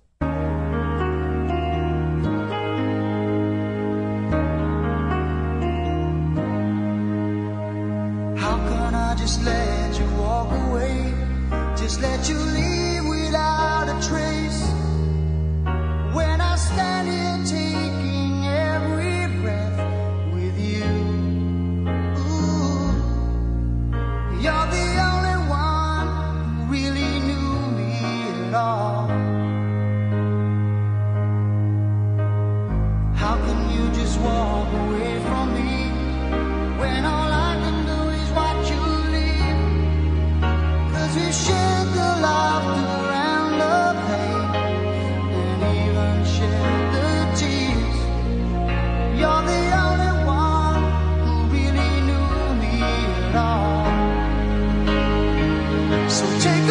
How 8.36 8.58
can 8.58 8.92
I 8.92 9.14
just 9.16 9.44
let 9.44 9.96
you 9.96 10.06
walk 10.20 10.52
away? 10.52 11.14
Just 11.76 12.00
let 12.00 12.28
you 12.28 12.45
So 56.16 56.24
take 56.40 56.65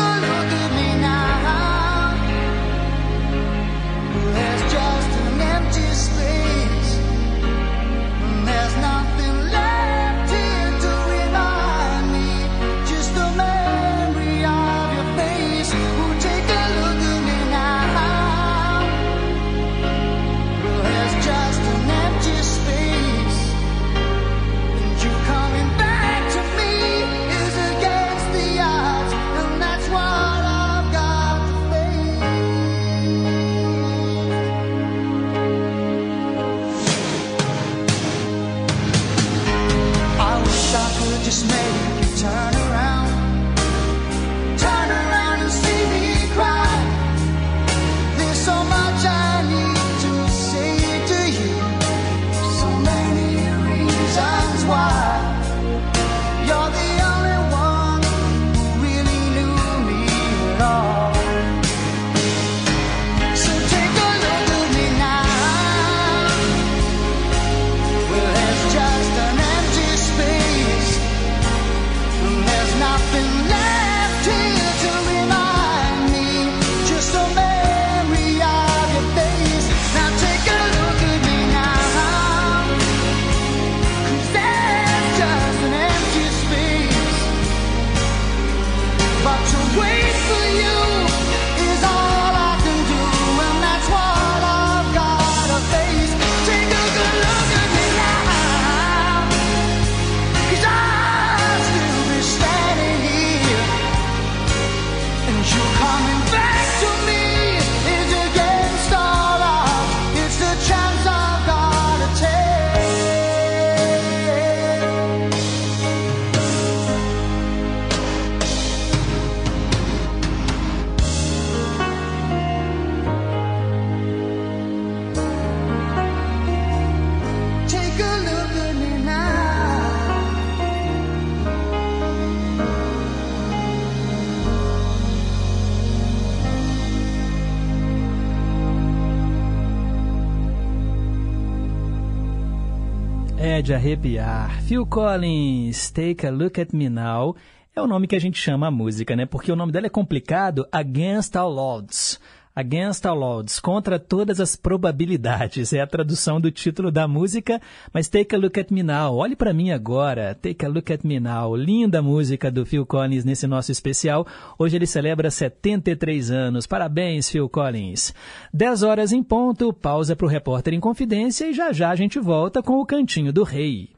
de 143.66 143.74
arrepiar. 143.74 144.62
Phil 144.62 144.86
Collins, 144.86 145.90
Take 145.90 146.28
a 146.28 146.30
Look 146.30 146.62
at 146.62 146.68
Me 146.72 146.88
Now, 146.88 147.36
é 147.76 147.82
o 147.82 147.88
nome 147.88 148.06
que 148.06 148.16
a 148.16 148.22
gente 148.22 148.40
chama 148.40 148.68
a 148.68 148.72
música, 148.72 149.16
né? 149.16 149.26
Porque 149.26 149.52
o 149.52 149.56
nome 149.56 149.72
dela 149.72 149.88
é 149.88 149.90
complicado, 149.90 150.68
Against 150.72 151.36
All 151.36 151.58
Odds. 151.58 152.20
Against 152.56 153.06
All 153.06 153.22
Odds, 153.22 153.60
contra 153.60 154.00
todas 154.00 154.40
as 154.40 154.56
probabilidades, 154.56 155.74
é 155.74 155.82
a 155.82 155.88
tradução 155.88 156.40
do 156.40 156.50
título 156.50 156.90
da 156.90 157.06
música, 157.06 157.62
mas 157.94 158.08
Take 158.08 158.34
a 158.34 158.40
Look 158.40 158.58
at 158.58 158.72
Me 158.72 158.82
Now, 158.82 159.14
olhe 159.14 159.36
para 159.36 159.54
mim 159.54 159.72
agora, 159.72 160.34
Take 160.34 160.66
a 160.66 160.70
Look 160.70 160.94
at 160.94 161.04
Me 161.04 161.20
Now, 161.20 161.54
linda 161.54 162.02
música 162.02 162.50
do 162.50 162.66
Phil 162.66 162.86
Collins 162.86 163.26
nesse 163.26 163.46
nosso 163.46 163.74
especial, 163.74 164.26
hoje 164.58 164.78
ele 164.78 164.88
celebra 164.88 165.30
73 165.30 166.32
anos, 166.32 166.66
parabéns 166.66 167.30
Phil 167.30 167.50
Collins. 167.50 168.14
10 168.54 168.84
horas 168.84 169.12
em 169.12 169.22
ponto, 169.22 169.74
pausa 169.74 170.16
para 170.16 170.26
o 170.26 170.30
Repórter 170.30 170.74
em 170.74 170.80
Confidência 170.80 171.48
e 171.50 171.54
já 171.54 171.74
já 171.74 171.90
a 171.90 171.96
gente 171.96 172.20
volta 172.20 172.64
com 172.64 172.80
o 172.80 172.86
Cantinho 172.86 173.34
do 173.34 173.44
Rei. 173.44 173.90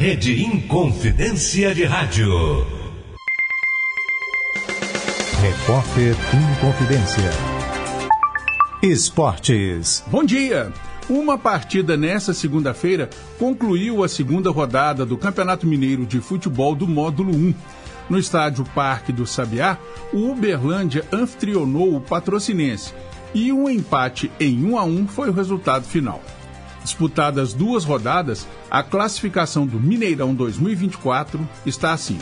Rede 0.00 0.42
Inconfidência 0.42 1.74
de 1.74 1.84
Rádio. 1.84 2.30
Repórter 5.40 6.16
Inconfidência. 6.34 7.59
Esportes. 8.82 10.02
Bom 10.06 10.24
dia! 10.24 10.72
Uma 11.06 11.36
partida 11.36 11.98
nessa 11.98 12.32
segunda-feira 12.32 13.10
concluiu 13.38 14.02
a 14.02 14.08
segunda 14.08 14.50
rodada 14.50 15.04
do 15.04 15.18
Campeonato 15.18 15.66
Mineiro 15.66 16.06
de 16.06 16.18
Futebol 16.18 16.74
do 16.74 16.88
Módulo 16.88 17.30
1. 17.30 17.54
No 18.08 18.18
estádio 18.18 18.64
Parque 18.74 19.12
do 19.12 19.26
Sabiá, 19.26 19.76
o 20.14 20.30
Uberlândia 20.30 21.04
anfitrionou 21.12 21.94
o 21.94 22.00
Patrocinense 22.00 22.94
e 23.34 23.52
um 23.52 23.68
empate 23.68 24.32
em 24.40 24.64
1 24.64 24.78
a 24.78 24.84
1 24.84 25.08
foi 25.08 25.28
o 25.28 25.34
resultado 25.34 25.84
final. 25.84 26.22
Disputadas 26.82 27.52
duas 27.52 27.84
rodadas, 27.84 28.48
a 28.70 28.82
classificação 28.82 29.66
do 29.66 29.78
Mineirão 29.78 30.34
2024 30.34 31.46
está 31.66 31.92
assim. 31.92 32.18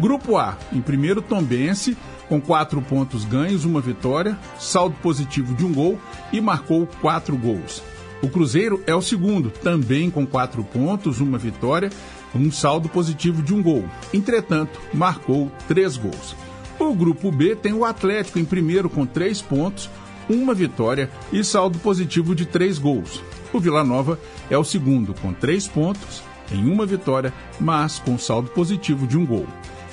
Grupo 0.00 0.36
A, 0.36 0.58
em 0.72 0.80
primeiro 0.80 1.22
Tombense, 1.22 1.96
com 2.32 2.40
quatro 2.40 2.80
pontos 2.80 3.26
ganhos, 3.26 3.66
uma 3.66 3.82
vitória, 3.82 4.38
saldo 4.58 4.96
positivo 5.02 5.54
de 5.54 5.66
um 5.66 5.70
gol 5.74 5.98
e 6.32 6.40
marcou 6.40 6.88
quatro 7.02 7.36
gols. 7.36 7.82
O 8.22 8.28
Cruzeiro 8.30 8.82
é 8.86 8.94
o 8.94 9.02
segundo, 9.02 9.50
também 9.50 10.10
com 10.10 10.26
quatro 10.26 10.64
pontos, 10.64 11.20
uma 11.20 11.36
vitória, 11.36 11.90
um 12.34 12.50
saldo 12.50 12.88
positivo 12.88 13.42
de 13.42 13.52
um 13.52 13.62
gol. 13.62 13.84
Entretanto, 14.14 14.80
marcou 14.94 15.52
três 15.68 15.98
gols. 15.98 16.34
O 16.78 16.94
grupo 16.94 17.30
B 17.30 17.54
tem 17.54 17.74
o 17.74 17.84
Atlético 17.84 18.38
em 18.38 18.46
primeiro 18.46 18.88
com 18.88 19.04
três 19.04 19.42
pontos, 19.42 19.90
uma 20.26 20.54
vitória 20.54 21.10
e 21.30 21.44
saldo 21.44 21.78
positivo 21.80 22.34
de 22.34 22.46
três 22.46 22.78
gols. 22.78 23.22
O 23.52 23.60
Vila 23.60 23.84
Nova 23.84 24.18
é 24.48 24.56
o 24.56 24.64
segundo 24.64 25.12
com 25.20 25.34
três 25.34 25.68
pontos, 25.68 26.22
em 26.50 26.66
uma 26.66 26.86
vitória, 26.86 27.30
mas 27.60 27.98
com 27.98 28.16
saldo 28.16 28.48
positivo 28.52 29.06
de 29.06 29.18
um 29.18 29.26
gol. 29.26 29.46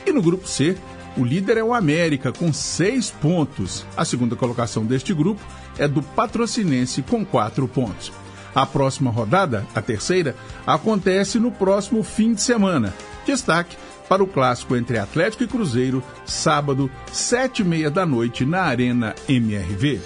E 0.05 0.13
no 0.13 0.21
grupo 0.21 0.47
C, 0.47 0.77
o 1.17 1.23
líder 1.23 1.57
é 1.57 1.63
o 1.63 1.73
América, 1.73 2.31
com 2.31 2.51
seis 2.53 3.09
pontos. 3.09 3.85
A 3.95 4.05
segunda 4.05 4.35
colocação 4.35 4.85
deste 4.85 5.13
grupo 5.13 5.41
é 5.77 5.87
do 5.87 6.01
Patrocinense, 6.01 7.01
com 7.01 7.25
quatro 7.25 7.67
pontos. 7.67 8.11
A 8.53 8.65
próxima 8.65 9.11
rodada, 9.11 9.65
a 9.75 9.81
terceira, 9.81 10.35
acontece 10.65 11.39
no 11.39 11.51
próximo 11.51 12.03
fim 12.03 12.33
de 12.33 12.41
semana. 12.41 12.93
Destaque 13.25 13.77
para 14.07 14.23
o 14.23 14.27
clássico 14.27 14.75
entre 14.75 14.97
Atlético 14.97 15.43
e 15.43 15.47
Cruzeiro, 15.47 16.03
sábado, 16.25 16.89
sete 17.11 17.61
e 17.61 17.65
meia 17.65 17.91
da 17.91 18.05
noite, 18.05 18.43
na 18.43 18.63
Arena 18.63 19.13
MRV. 19.27 20.01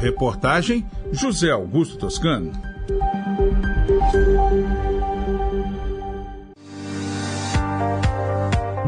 Reportagem 0.00 0.84
José 1.12 1.50
Augusto 1.50 1.96
Toscano. 1.96 2.52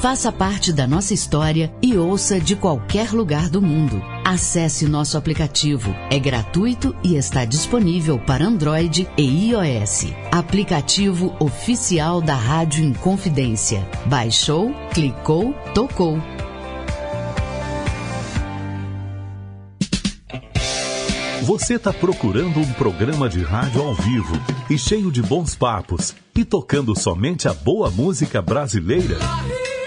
Faça 0.00 0.30
parte 0.30 0.72
da 0.74 0.86
nossa 0.86 1.14
história 1.14 1.72
e 1.82 1.96
ouça 1.96 2.38
de 2.38 2.54
qualquer 2.54 3.12
lugar 3.12 3.48
do 3.48 3.62
mundo. 3.62 4.02
Acesse 4.24 4.86
nosso 4.86 5.16
aplicativo. 5.16 5.94
É 6.10 6.18
gratuito 6.18 6.94
e 7.02 7.16
está 7.16 7.44
disponível 7.44 8.18
para 8.18 8.44
Android 8.44 9.08
e 9.16 9.50
iOS. 9.50 10.06
Aplicativo 10.30 11.34
oficial 11.40 12.20
da 12.20 12.34
Rádio 12.34 12.84
Inconfidência. 12.84 13.88
Baixou, 14.04 14.72
clicou, 14.92 15.54
tocou. 15.74 16.20
Você 21.42 21.74
está 21.74 21.92
procurando 21.92 22.60
um 22.60 22.72
programa 22.74 23.28
de 23.28 23.42
rádio 23.42 23.80
ao 23.80 23.94
vivo 23.94 24.34
e 24.68 24.76
cheio 24.76 25.10
de 25.10 25.22
bons 25.22 25.54
papos 25.54 26.14
e 26.34 26.44
tocando 26.44 26.98
somente 26.98 27.48
a 27.48 27.54
boa 27.54 27.90
música 27.90 28.42
brasileira? 28.42 29.18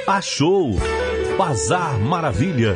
Achou! 0.09 0.73
Bazar 1.37 1.99
Maravilha. 1.99 2.75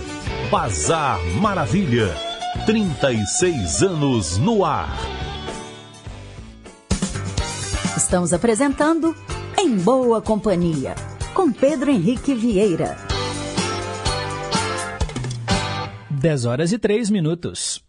Bazar 0.52 1.20
Maravilha. 1.42 2.16
36 2.68 3.82
anos 3.82 4.38
no 4.38 4.64
ar. 4.64 4.96
Estamos 7.98 8.32
apresentando 8.32 9.16
Em 9.58 9.76
Boa 9.76 10.22
Companhia, 10.22 10.94
com 11.34 11.52
Pedro 11.52 11.90
Henrique 11.90 12.36
Vieira. 12.36 12.96
10 16.12 16.46
horas 16.46 16.72
e 16.72 16.78
3 16.78 17.10
minutos. 17.10 17.84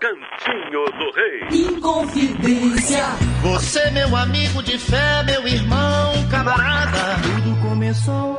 Cantinho 0.00 0.86
do 0.86 1.10
Rei. 1.14 1.76
Inconfidência. 1.76 3.04
Você, 3.42 3.90
meu 3.90 4.16
amigo 4.16 4.62
de 4.62 4.78
fé, 4.78 5.22
meu 5.24 5.46
irmão, 5.46 6.14
camarada. 6.30 7.20
Tudo 7.22 7.68
começou 7.68 8.34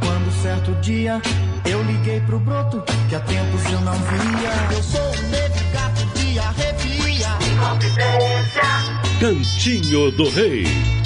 quando 0.00 0.42
certo 0.42 0.72
dia 0.80 1.22
eu 1.70 1.80
liguei 1.84 2.20
pro 2.22 2.40
broto 2.40 2.82
que 3.08 3.14
há 3.14 3.20
tempos 3.20 3.64
eu 3.72 3.80
não 3.82 3.94
via. 3.94 4.76
Eu 4.76 4.82
sou 4.82 5.00
o 5.00 5.22
negro 5.30 5.64
gato 5.72 6.18
de 6.18 6.38
arrepia. 6.40 7.01
Cantinho 9.20 10.10
do 10.10 10.28
Rei. 10.28 11.01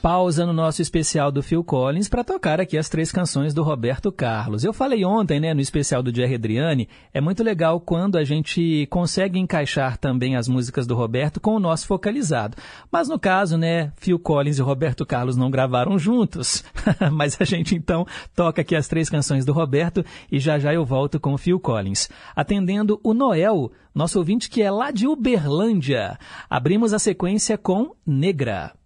Pausa 0.00 0.46
no 0.46 0.52
nosso 0.52 0.80
especial 0.80 1.32
do 1.32 1.42
Phil 1.42 1.64
Collins 1.64 2.08
para 2.08 2.22
tocar 2.22 2.60
aqui 2.60 2.78
as 2.78 2.88
três 2.88 3.10
canções 3.10 3.52
do 3.52 3.64
Roberto 3.64 4.12
Carlos. 4.12 4.62
Eu 4.62 4.72
falei 4.72 5.04
ontem, 5.04 5.40
né, 5.40 5.52
no 5.52 5.60
especial 5.60 6.02
do 6.04 6.14
Jerry 6.14 6.36
Adriani, 6.36 6.88
é 7.12 7.20
muito 7.20 7.42
legal 7.42 7.80
quando 7.80 8.16
a 8.16 8.22
gente 8.22 8.86
consegue 8.90 9.40
encaixar 9.40 9.96
também 9.96 10.36
as 10.36 10.46
músicas 10.46 10.86
do 10.86 10.94
Roberto 10.94 11.40
com 11.40 11.56
o 11.56 11.58
nosso 11.58 11.86
focalizado. 11.86 12.56
Mas 12.92 13.08
no 13.08 13.18
caso, 13.18 13.58
né, 13.58 13.92
Phil 13.96 14.20
Collins 14.20 14.58
e 14.58 14.62
Roberto 14.62 15.04
Carlos 15.04 15.36
não 15.36 15.50
gravaram 15.50 15.98
juntos. 15.98 16.62
Mas 17.12 17.36
a 17.40 17.44
gente 17.44 17.74
então 17.74 18.06
toca 18.36 18.62
aqui 18.62 18.76
as 18.76 18.86
três 18.86 19.10
canções 19.10 19.44
do 19.44 19.52
Roberto 19.52 20.04
e 20.30 20.38
já 20.38 20.60
já 20.60 20.72
eu 20.72 20.84
volto 20.84 21.18
com 21.18 21.34
o 21.34 21.38
Phil 21.38 21.58
Collins. 21.58 22.08
Atendendo 22.36 23.00
o 23.02 23.12
Noel, 23.12 23.72
nosso 23.92 24.18
ouvinte 24.20 24.48
que 24.48 24.62
é 24.62 24.70
lá 24.70 24.92
de 24.92 25.08
Uberlândia. 25.08 26.16
Abrimos 26.48 26.92
a 26.92 27.00
sequência 27.00 27.58
com 27.58 27.96
Negra. 28.06 28.77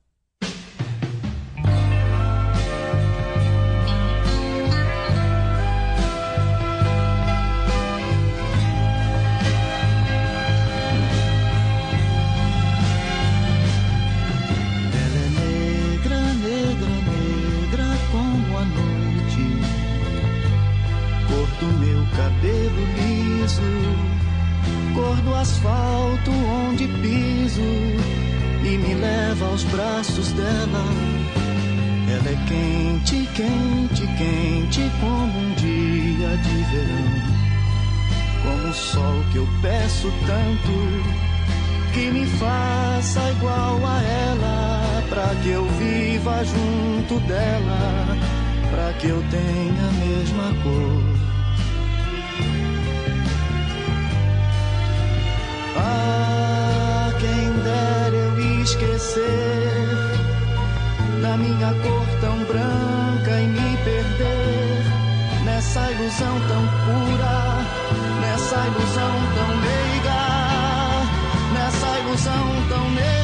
Que 41.92 42.10
me 42.10 42.26
faça 42.26 43.20
igual 43.30 43.80
a 43.84 44.02
ela, 44.02 45.02
pra 45.08 45.34
que 45.42 45.50
eu 45.50 45.64
viva 45.78 46.42
junto 46.44 47.20
dela, 47.26 48.16
pra 48.70 48.92
que 48.94 49.08
eu 49.08 49.22
tenha 49.30 49.88
a 49.88 49.92
mesma 50.04 50.62
cor. 50.62 51.02
Ah, 55.76 57.10
quem 57.20 57.52
dera 57.62 58.16
eu 58.16 58.62
esquecer 58.62 59.72
da 61.20 61.36
minha 61.36 61.74
cor 61.82 62.06
tão 62.20 62.38
branca 62.44 63.40
e 63.40 63.46
me 63.46 63.76
perder 63.84 65.44
nessa 65.44 65.90
ilusão 65.92 66.40
tão 66.48 66.62
pura, 66.84 67.62
nessa 68.20 68.66
ilusão 68.66 69.12
tão 69.34 69.56
meiga 69.58 69.81
nessa 72.12 72.28
ilusão 72.28 72.68
tão 72.68 72.90
negra. 72.90 73.21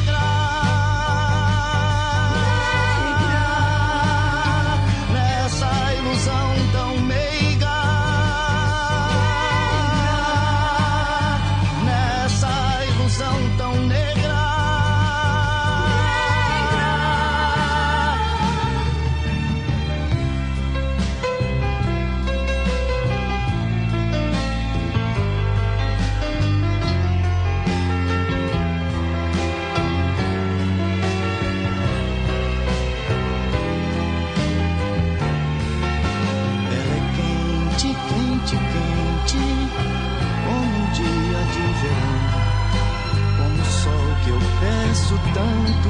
tanto 45.33 45.89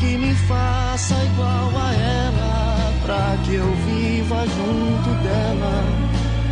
que 0.00 0.16
me 0.16 0.34
faça 0.34 1.14
igual 1.24 1.70
a 1.76 1.92
ela, 1.92 2.92
pra 3.04 3.36
que 3.44 3.54
eu 3.54 3.72
viva 3.86 4.44
junto 4.46 5.10
dela, 5.22 5.84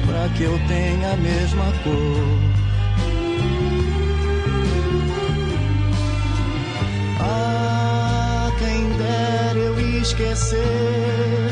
pra 0.06 0.28
que 0.36 0.44
eu 0.44 0.58
tenha 0.68 1.12
a 1.12 1.16
mesma 1.16 1.64
cor. 1.82 2.50
Ah, 7.20 8.50
quem 8.58 8.88
dera 8.96 9.58
eu 9.58 9.80
esquecer 10.00 11.50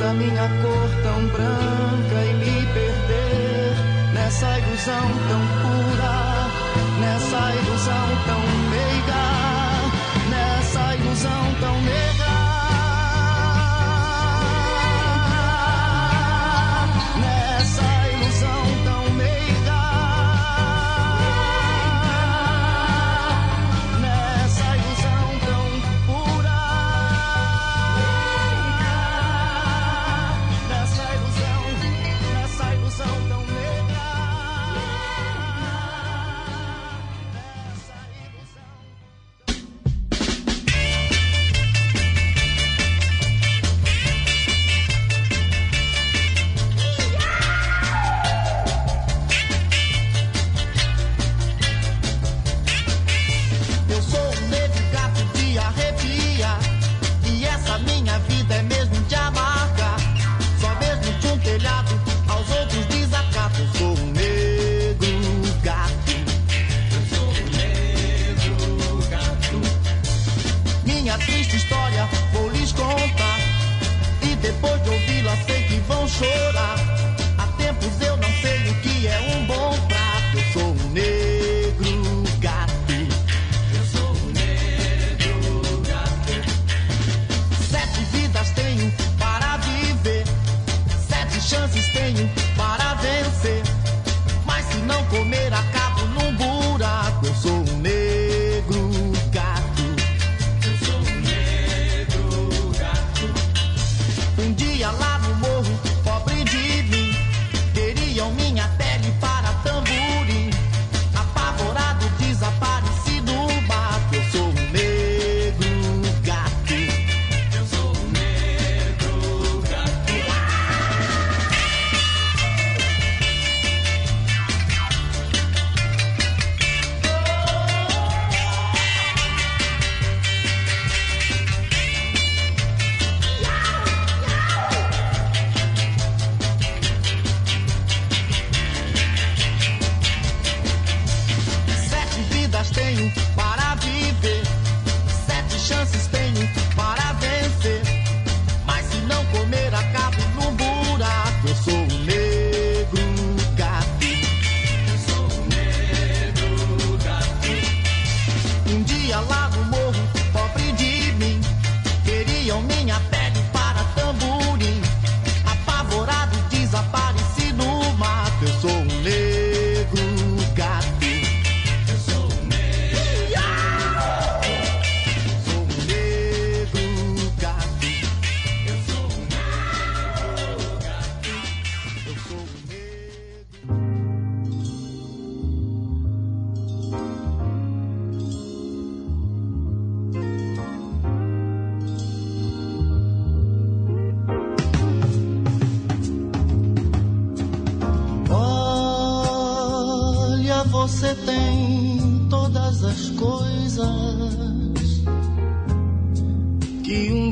da 0.00 0.12
minha 0.12 0.48
cor 0.62 0.88
tão 1.02 1.26
branca 1.28 2.18
e 2.24 2.34
me 2.34 2.66
perder 2.72 3.74
nessa 4.12 4.58
ilusão 4.58 5.06
tão 5.28 5.42
pura, 5.62 6.16
nessa 7.00 7.54
ilusão 7.54 8.08
tão 8.26 8.35
God. 9.06 9.35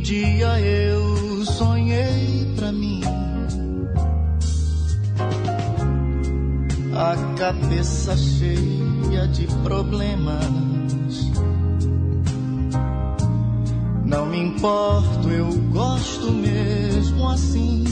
dia 0.04 0.60
eu 0.60 1.44
sonhei 1.46 2.52
pra 2.56 2.70
mim 2.70 3.00
a 6.94 7.16
cabeça 7.38 8.14
cheia 8.14 9.26
de 9.28 9.46
problemas. 9.62 10.44
Não 14.04 14.26
me 14.26 14.40
importo, 14.40 15.30
eu 15.30 15.50
gosto 15.72 16.30
mesmo 16.32 17.26
assim. 17.30 17.84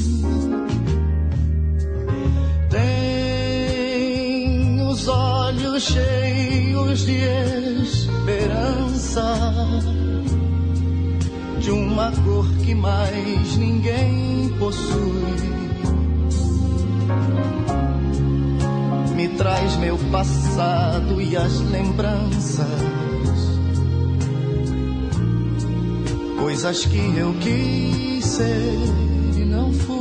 Tem 2.68 4.86
os 4.86 5.09
olhos 5.09 5.84
cheios 5.84 7.06
de 7.06 7.16
esperança 7.82 9.22
de 11.62 11.70
uma 11.70 12.10
cor 12.10 12.44
que 12.64 12.74
mais 12.74 13.56
ninguém 13.56 14.52
possui. 14.59 15.52
Me 19.14 19.28
traz 19.28 19.76
meu 19.76 19.97
passado 20.10 21.22
e 21.22 21.36
as 21.36 21.60
lembranças, 21.60 22.66
coisas 26.40 26.84
que 26.84 27.16
eu 27.16 27.32
quis 27.34 28.24
ser 28.24 28.78
e 29.36 29.44
não 29.44 29.72
fui. 29.72 29.91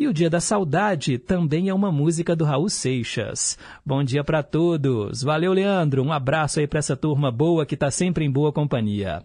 E 0.00 0.08
o 0.08 0.14
Dia 0.14 0.30
da 0.30 0.40
Saudade 0.40 1.18
também 1.18 1.68
é 1.68 1.74
uma 1.74 1.92
música 1.92 2.34
do 2.34 2.42
Raul 2.42 2.70
Seixas. 2.70 3.58
Bom 3.84 4.02
dia 4.02 4.24
para 4.24 4.42
todos. 4.42 5.22
Valeu, 5.22 5.52
Leandro. 5.52 6.02
Um 6.02 6.10
abraço 6.10 6.58
aí 6.58 6.66
para 6.66 6.78
essa 6.78 6.96
turma 6.96 7.30
boa 7.30 7.66
que 7.66 7.74
está 7.74 7.90
sempre 7.90 8.24
em 8.24 8.30
boa 8.30 8.50
companhia. 8.50 9.22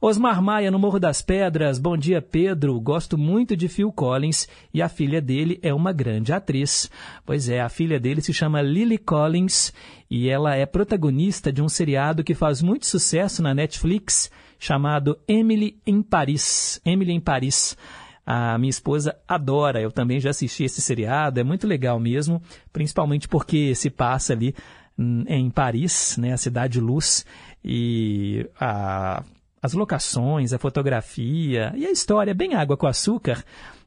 Osmar 0.00 0.40
Maia, 0.40 0.70
no 0.70 0.78
Morro 0.78 0.98
das 0.98 1.20
Pedras. 1.20 1.78
Bom 1.78 1.98
dia, 1.98 2.22
Pedro. 2.22 2.80
Gosto 2.80 3.18
muito 3.18 3.54
de 3.54 3.68
Phil 3.68 3.92
Collins 3.92 4.48
e 4.72 4.80
a 4.80 4.88
filha 4.88 5.20
dele 5.20 5.60
é 5.62 5.74
uma 5.74 5.92
grande 5.92 6.32
atriz. 6.32 6.90
Pois 7.26 7.50
é, 7.50 7.60
a 7.60 7.68
filha 7.68 8.00
dele 8.00 8.22
se 8.22 8.32
chama 8.32 8.62
Lily 8.62 8.96
Collins 8.96 9.70
e 10.10 10.30
ela 10.30 10.56
é 10.56 10.64
protagonista 10.64 11.52
de 11.52 11.60
um 11.60 11.68
seriado 11.68 12.24
que 12.24 12.34
faz 12.34 12.62
muito 12.62 12.86
sucesso 12.86 13.42
na 13.42 13.52
Netflix 13.52 14.30
chamado 14.58 15.18
Emily 15.28 15.78
em 15.86 16.00
Paris. 16.00 16.80
Emily 16.86 17.12
em 17.12 17.20
Paris. 17.20 17.76
A 18.26 18.58
minha 18.58 18.70
esposa 18.70 19.16
adora, 19.28 19.80
eu 19.80 19.92
também 19.92 20.18
já 20.18 20.30
assisti 20.30 20.64
esse 20.64 20.80
seriado, 20.80 21.38
é 21.38 21.44
muito 21.44 21.66
legal 21.66 22.00
mesmo, 22.00 22.42
principalmente 22.72 23.28
porque 23.28 23.72
se 23.74 23.88
passa 23.88 24.32
ali 24.32 24.52
hum, 24.98 25.24
em 25.28 25.48
Paris, 25.48 26.16
né, 26.18 26.32
a 26.32 26.36
cidade 26.36 26.80
luz, 26.80 27.24
e 27.64 28.48
a 28.58 29.22
as 29.62 29.72
locações, 29.72 30.52
a 30.52 30.58
fotografia 30.58 31.72
e 31.76 31.86
a 31.86 31.90
história, 31.90 32.32
bem 32.32 32.54
água 32.54 32.76
com 32.76 32.86
açúcar, 32.86 33.42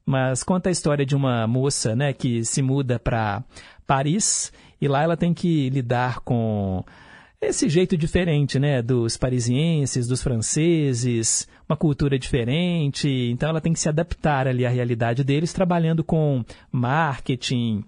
mas 0.05 0.43
conta 0.43 0.67
a 0.67 0.71
história 0.71 1.05
de 1.05 1.15
uma 1.15 1.47
moça 1.47 1.95
né, 1.95 2.11
que 2.11 2.43
se 2.43 2.61
muda 2.61 2.99
para 2.99 3.43
Paris 3.87 4.51
e 4.81 4.87
lá 4.87 5.03
ela 5.03 5.15
tem 5.15 5.33
que 5.33 5.69
lidar 5.69 6.19
com 6.19 6.83
esse 7.41 7.69
jeito 7.69 7.97
diferente 7.97 8.59
né, 8.59 8.81
dos 8.81 9.15
parisienses, 9.15 10.07
dos 10.07 10.21
franceses, 10.21 11.47
uma 11.67 11.77
cultura 11.77 12.19
diferente, 12.19 13.07
então 13.31 13.49
ela 13.49 13.61
tem 13.61 13.71
que 13.71 13.79
se 13.79 13.87
adaptar 13.87 14.47
ali 14.47 14.65
à 14.65 14.69
realidade 14.69 15.23
deles, 15.23 15.53
trabalhando 15.53 16.03
com 16.03 16.43
marketing. 16.71 17.83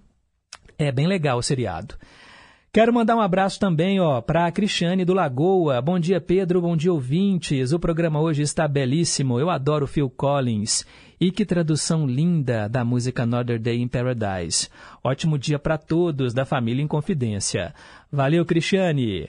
É 0.78 0.90
bem 0.90 1.06
legal 1.06 1.38
o 1.38 1.42
seriado. 1.42 1.96
Quero 2.72 2.90
mandar 2.90 3.14
um 3.16 3.20
abraço 3.20 3.60
também, 3.60 4.00
ó, 4.00 4.22
para 4.22 4.46
a 4.46 4.50
Cristiane 4.50 5.04
do 5.04 5.12
Lagoa. 5.12 5.82
Bom 5.82 5.98
dia, 5.98 6.18
Pedro. 6.22 6.62
Bom 6.62 6.74
dia, 6.74 6.90
ouvintes. 6.90 7.70
O 7.70 7.78
programa 7.78 8.18
hoje 8.18 8.40
está 8.40 8.66
belíssimo. 8.66 9.38
Eu 9.38 9.50
adoro 9.50 9.86
Phil 9.86 10.08
Collins. 10.08 10.86
E 11.20 11.30
que 11.30 11.44
tradução 11.44 12.06
linda 12.06 12.68
da 12.68 12.82
música 12.82 13.24
Another 13.24 13.58
Day 13.58 13.78
in 13.78 13.88
Paradise. 13.88 14.70
Ótimo 15.04 15.38
dia 15.38 15.58
para 15.58 15.76
todos 15.76 16.32
da 16.32 16.46
família 16.46 16.82
em 16.82 16.88
Confidência. 16.88 17.74
Valeu, 18.10 18.42
Cristiane. 18.46 19.28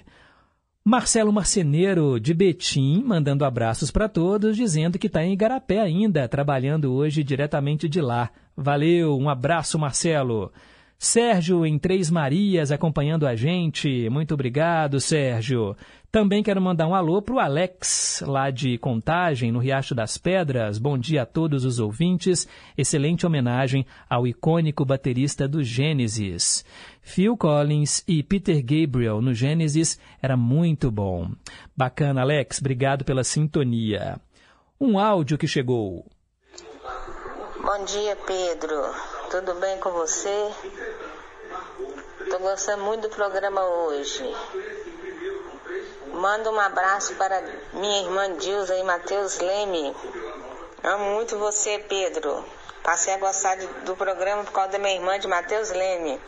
Marcelo 0.85 1.31
Marceneiro, 1.31 2.19
de 2.19 2.33
Betim, 2.33 3.01
mandando 3.05 3.45
abraços 3.45 3.89
para 3.89 4.09
todos, 4.09 4.57
dizendo 4.57 4.99
que 4.99 5.07
está 5.07 5.23
em 5.23 5.31
Igarapé 5.31 5.79
ainda, 5.79 6.27
trabalhando 6.27 6.93
hoje 6.93 7.23
diretamente 7.23 7.87
de 7.87 8.01
lá. 8.01 8.29
Valeu, 8.55 9.17
um 9.17 9.29
abraço, 9.29 9.79
Marcelo. 9.79 10.51
Sérgio 10.99 11.65
em 11.65 11.79
Três 11.79 12.09
Marias 12.09 12.69
acompanhando 12.69 13.25
a 13.25 13.33
gente. 13.33 14.09
Muito 14.09 14.33
obrigado, 14.33 14.99
Sérgio. 14.99 15.73
Também 16.11 16.43
quero 16.43 16.61
mandar 16.61 16.87
um 16.87 16.93
alô 16.93 17.21
para 17.21 17.33
o 17.33 17.39
Alex, 17.39 18.23
lá 18.27 18.51
de 18.51 18.77
Contagem, 18.77 19.51
no 19.51 19.59
Riacho 19.59 19.95
das 19.95 20.17
Pedras. 20.17 20.77
Bom 20.77 20.97
dia 20.97 21.23
a 21.23 21.25
todos 21.25 21.65
os 21.65 21.79
ouvintes. 21.79 22.47
Excelente 22.77 23.25
homenagem 23.25 23.85
ao 24.09 24.27
icônico 24.27 24.85
baterista 24.85 25.47
do 25.47 25.63
Gênesis. 25.63 26.63
Phil 27.03 27.37
Collins 27.37 28.01
e 28.07 28.23
Peter 28.23 28.63
Gabriel 28.63 29.21
no 29.21 29.33
Gênesis 29.33 29.99
era 30.21 30.37
muito 30.37 30.89
bom. 30.89 31.29
Bacana, 31.75 32.21
Alex. 32.21 32.59
Obrigado 32.59 33.03
pela 33.03 33.23
sintonia. 33.23 34.19
Um 34.79 34.97
áudio 34.97 35.37
que 35.37 35.47
chegou. 35.47 36.05
Bom 37.61 37.85
dia, 37.85 38.15
Pedro. 38.15 38.81
Tudo 39.29 39.53
bem 39.55 39.77
com 39.79 39.91
você? 39.91 40.51
Tô 42.29 42.39
gostando 42.39 42.83
muito 42.83 43.03
do 43.03 43.09
programa 43.09 43.61
hoje. 43.61 44.23
Manda 46.13 46.51
um 46.51 46.59
abraço 46.59 47.15
para 47.15 47.43
minha 47.73 48.01
irmã 48.01 48.37
Dilza 48.37 48.75
e 48.75 48.83
Matheus 48.83 49.39
Leme. 49.39 49.93
Amo 50.83 51.15
muito 51.15 51.37
você, 51.37 51.79
Pedro. 51.79 52.43
Passei 52.83 53.13
a 53.13 53.17
gostar 53.17 53.55
de, 53.55 53.67
do 53.85 53.95
programa 53.95 54.43
por 54.43 54.51
causa 54.51 54.73
da 54.73 54.79
minha 54.79 54.95
irmã 54.95 55.17
de 55.17 55.27
Matheus 55.27 55.71
Leme. 55.71 56.19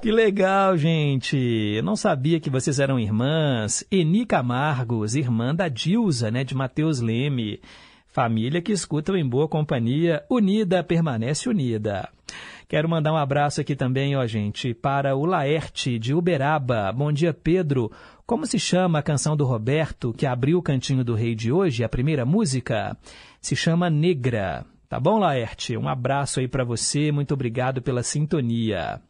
Que 0.00 0.10
legal, 0.10 0.76
gente. 0.76 1.36
Eu 1.36 1.82
não 1.82 1.96
sabia 1.96 2.40
que 2.40 2.50
vocês 2.50 2.78
eram 2.78 2.98
irmãs. 2.98 3.84
Eni 3.90 4.24
Camargos, 4.24 5.14
irmã 5.14 5.54
da 5.54 5.68
Dilza, 5.68 6.30
né, 6.30 6.44
de 6.44 6.54
Matheus 6.54 7.00
Leme. 7.00 7.60
Família 8.06 8.60
que 8.60 8.72
escutam 8.72 9.16
em 9.16 9.26
boa 9.28 9.48
companhia, 9.48 10.24
unida 10.28 10.84
permanece 10.84 11.48
unida. 11.48 12.08
Quero 12.68 12.88
mandar 12.88 13.12
um 13.12 13.16
abraço 13.16 13.60
aqui 13.60 13.74
também, 13.74 14.16
ó, 14.16 14.26
gente, 14.26 14.72
para 14.72 15.14
o 15.16 15.24
Laerte 15.24 15.98
de 15.98 16.14
Uberaba. 16.14 16.92
Bom 16.92 17.12
dia, 17.12 17.34
Pedro. 17.34 17.90
Como 18.26 18.46
se 18.46 18.58
chama 18.58 18.98
a 18.98 19.02
canção 19.02 19.36
do 19.36 19.44
Roberto 19.44 20.12
que 20.12 20.26
abriu 20.26 20.58
o 20.58 20.62
Cantinho 20.62 21.04
do 21.04 21.14
Rei 21.14 21.34
de 21.34 21.52
hoje, 21.52 21.84
a 21.84 21.88
primeira 21.88 22.24
música? 22.24 22.96
Se 23.40 23.54
chama 23.54 23.90
Negra. 23.90 24.64
Tá 24.92 25.00
bom, 25.00 25.18
Laerte? 25.18 25.74
Um 25.74 25.88
abraço 25.88 26.38
aí 26.38 26.46
para 26.46 26.64
você. 26.64 27.10
Muito 27.10 27.32
obrigado 27.32 27.80
pela 27.80 28.02
sintonia. 28.02 29.00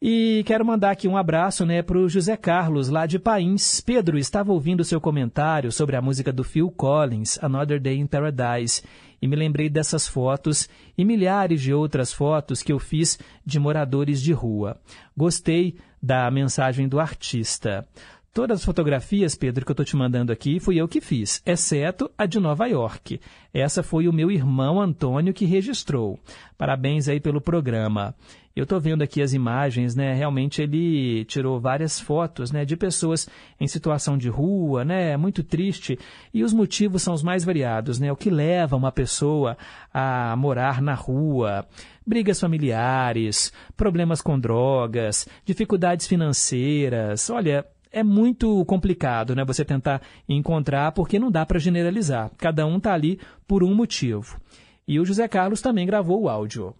E 0.00 0.42
quero 0.46 0.64
mandar 0.64 0.92
aqui 0.92 1.06
um 1.06 1.14
abraço 1.14 1.66
né, 1.66 1.82
para 1.82 1.98
o 1.98 2.08
José 2.08 2.38
Carlos, 2.38 2.88
lá 2.88 3.04
de 3.04 3.18
Pains. 3.18 3.82
Pedro, 3.82 4.16
estava 4.16 4.50
ouvindo 4.50 4.82
seu 4.82 4.98
comentário 4.98 5.70
sobre 5.70 5.94
a 5.94 6.00
música 6.00 6.32
do 6.32 6.42
Phil 6.42 6.70
Collins, 6.70 7.38
Another 7.42 7.78
Day 7.78 7.98
in 7.98 8.06
Paradise, 8.06 8.82
e 9.20 9.28
me 9.28 9.36
lembrei 9.36 9.68
dessas 9.68 10.08
fotos 10.08 10.70
e 10.96 11.04
milhares 11.04 11.60
de 11.60 11.74
outras 11.74 12.10
fotos 12.10 12.62
que 12.62 12.72
eu 12.72 12.78
fiz 12.78 13.18
de 13.44 13.60
moradores 13.60 14.22
de 14.22 14.32
rua. 14.32 14.80
Gostei 15.14 15.76
da 16.02 16.30
mensagem 16.30 16.88
do 16.88 16.98
artista. 16.98 17.86
Todas 18.34 18.60
as 18.60 18.64
fotografias, 18.64 19.34
Pedro, 19.34 19.62
que 19.62 19.72
eu 19.72 19.74
estou 19.74 19.84
te 19.84 19.94
mandando 19.94 20.32
aqui, 20.32 20.58
fui 20.58 20.76
eu 20.76 20.88
que 20.88 21.02
fiz, 21.02 21.42
exceto 21.44 22.10
a 22.16 22.24
de 22.24 22.40
Nova 22.40 22.66
York. 22.66 23.20
Essa 23.52 23.82
foi 23.82 24.08
o 24.08 24.12
meu 24.12 24.30
irmão 24.30 24.80
Antônio 24.80 25.34
que 25.34 25.44
registrou. 25.44 26.18
Parabéns 26.56 27.08
aí 27.08 27.20
pelo 27.20 27.42
programa. 27.42 28.14
Eu 28.56 28.62
estou 28.62 28.80
vendo 28.80 29.02
aqui 29.02 29.20
as 29.20 29.34
imagens, 29.34 29.94
né? 29.94 30.14
Realmente 30.14 30.62
ele 30.62 31.26
tirou 31.26 31.60
várias 31.60 32.00
fotos, 32.00 32.50
né, 32.50 32.64
de 32.64 32.74
pessoas 32.74 33.28
em 33.60 33.66
situação 33.66 34.16
de 34.16 34.30
rua, 34.30 34.82
né? 34.82 35.14
Muito 35.18 35.44
triste. 35.44 35.98
E 36.32 36.42
os 36.42 36.54
motivos 36.54 37.02
são 37.02 37.12
os 37.12 37.22
mais 37.22 37.44
variados, 37.44 37.98
né? 37.98 38.10
O 38.10 38.16
que 38.16 38.30
leva 38.30 38.76
uma 38.76 38.90
pessoa 38.90 39.58
a 39.92 40.34
morar 40.36 40.80
na 40.80 40.94
rua? 40.94 41.66
Brigas 42.06 42.40
familiares, 42.40 43.52
problemas 43.76 44.22
com 44.22 44.40
drogas, 44.40 45.28
dificuldades 45.44 46.06
financeiras. 46.06 47.28
Olha, 47.28 47.66
é 47.92 48.02
muito 48.02 48.64
complicado, 48.64 49.34
né? 49.36 49.44
Você 49.44 49.64
tentar 49.64 50.00
encontrar, 50.28 50.92
porque 50.92 51.18
não 51.18 51.30
dá 51.30 51.44
para 51.44 51.58
generalizar. 51.58 52.30
Cada 52.38 52.66
um 52.66 52.78
está 52.78 52.94
ali 52.94 53.20
por 53.46 53.62
um 53.62 53.74
motivo. 53.74 54.40
E 54.88 54.98
o 54.98 55.04
José 55.04 55.28
Carlos 55.28 55.60
também 55.60 55.86
gravou 55.86 56.22
o 56.22 56.28
áudio. 56.28 56.74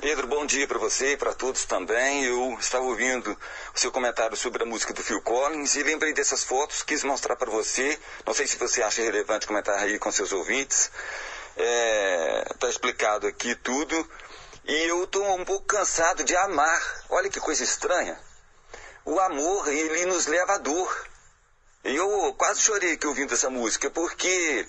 Pedro, 0.00 0.26
bom 0.26 0.46
dia 0.46 0.66
para 0.66 0.78
você 0.78 1.12
e 1.12 1.16
para 1.16 1.34
todos 1.34 1.64
também. 1.64 2.24
Eu 2.24 2.56
estava 2.58 2.84
ouvindo 2.84 3.36
o 3.74 3.78
seu 3.78 3.90
comentário 3.90 4.36
sobre 4.36 4.62
a 4.62 4.66
música 4.66 4.92
do 4.92 5.02
Phil 5.02 5.20
Collins 5.22 5.76
e 5.76 5.82
lembrei 5.82 6.12
dessas 6.12 6.44
fotos, 6.44 6.82
quis 6.82 7.02
mostrar 7.04 7.36
para 7.36 7.50
você. 7.50 7.98
Não 8.26 8.34
sei 8.34 8.46
se 8.46 8.58
você 8.58 8.82
acha 8.82 9.02
relevante 9.02 9.46
comentar 9.46 9.78
aí 9.78 9.98
com 9.98 10.10
seus 10.12 10.32
ouvintes. 10.32 10.90
Está 11.56 11.64
é, 11.64 12.44
tá 12.58 12.68
explicado 12.68 13.26
aqui 13.26 13.54
tudo. 13.54 13.94
E 14.64 14.90
eu 14.90 15.04
estou 15.04 15.24
um 15.36 15.44
pouco 15.44 15.66
cansado 15.66 16.24
de 16.24 16.36
amar. 16.36 17.04
Olha 17.10 17.28
que 17.28 17.40
coisa 17.40 17.62
estranha. 17.62 18.18
O 19.04 19.18
amor, 19.18 19.68
ele 19.68 20.06
nos 20.06 20.26
leva 20.26 20.54
à 20.54 20.58
dor. 20.58 21.06
E 21.84 21.96
eu 21.96 22.32
quase 22.34 22.62
chorei 22.62 22.92
aqui 22.92 23.06
ouvindo 23.06 23.34
essa 23.34 23.50
música, 23.50 23.90
porque 23.90 24.66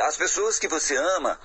as 0.00 0.16
pessoas 0.16 0.58
que 0.58 0.66
você 0.66 0.96
ama, 0.96 1.38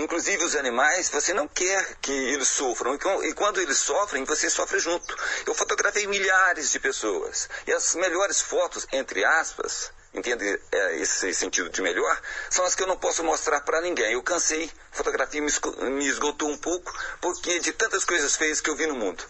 inclusive 0.00 0.44
os 0.44 0.54
animais, 0.54 1.08
você 1.10 1.34
não 1.34 1.48
quer 1.48 1.96
que 2.00 2.12
eles 2.12 2.46
sofram. 2.46 2.94
E 3.24 3.34
quando 3.34 3.60
eles 3.60 3.78
sofrem, 3.78 4.22
você 4.22 4.48
sofre 4.48 4.78
junto. 4.78 5.16
Eu 5.44 5.54
fotografei 5.54 6.06
milhares 6.06 6.70
de 6.70 6.78
pessoas. 6.78 7.48
E 7.66 7.72
as 7.72 7.96
melhores 7.96 8.40
fotos, 8.40 8.86
entre 8.92 9.24
aspas, 9.24 9.90
entende 10.14 10.60
é, 10.70 10.96
esse 10.98 11.34
sentido 11.34 11.68
de 11.68 11.82
melhor, 11.82 12.20
são 12.48 12.64
as 12.64 12.76
que 12.76 12.84
eu 12.84 12.86
não 12.86 12.96
posso 12.96 13.24
mostrar 13.24 13.60
para 13.62 13.80
ninguém. 13.80 14.12
Eu 14.12 14.22
cansei, 14.22 14.70
fotografia 14.92 15.42
me 15.42 16.06
esgotou 16.06 16.48
um 16.48 16.56
pouco, 16.56 16.92
porque 17.20 17.58
de 17.58 17.72
tantas 17.72 18.04
coisas 18.04 18.36
feias 18.36 18.60
que 18.60 18.70
eu 18.70 18.76
vi 18.76 18.86
no 18.86 18.94
mundo. 18.94 19.24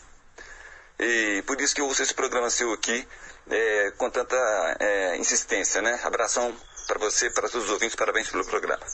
E 1.01 1.43
por 1.47 1.61
isso 1.61 1.75
que 1.75 1.81
eu 1.81 1.87
ouço 1.87 2.03
esse 2.03 2.15
programa 2.15 2.51
seu 2.51 2.73
aqui 2.73 3.07
é, 3.51 3.91
com 3.93 4.11
tanta 4.11 4.37
é, 4.81 5.16
insistência, 5.16 5.81
né? 5.81 5.99
Abração 6.03 6.53
para 6.87 6.99
você, 6.99 7.31
para 7.31 7.49
todos 7.49 7.66
os 7.66 7.73
ouvintes, 7.73 7.95
parabéns 7.95 8.31
pelo 8.31 8.45
programa. 8.45 8.85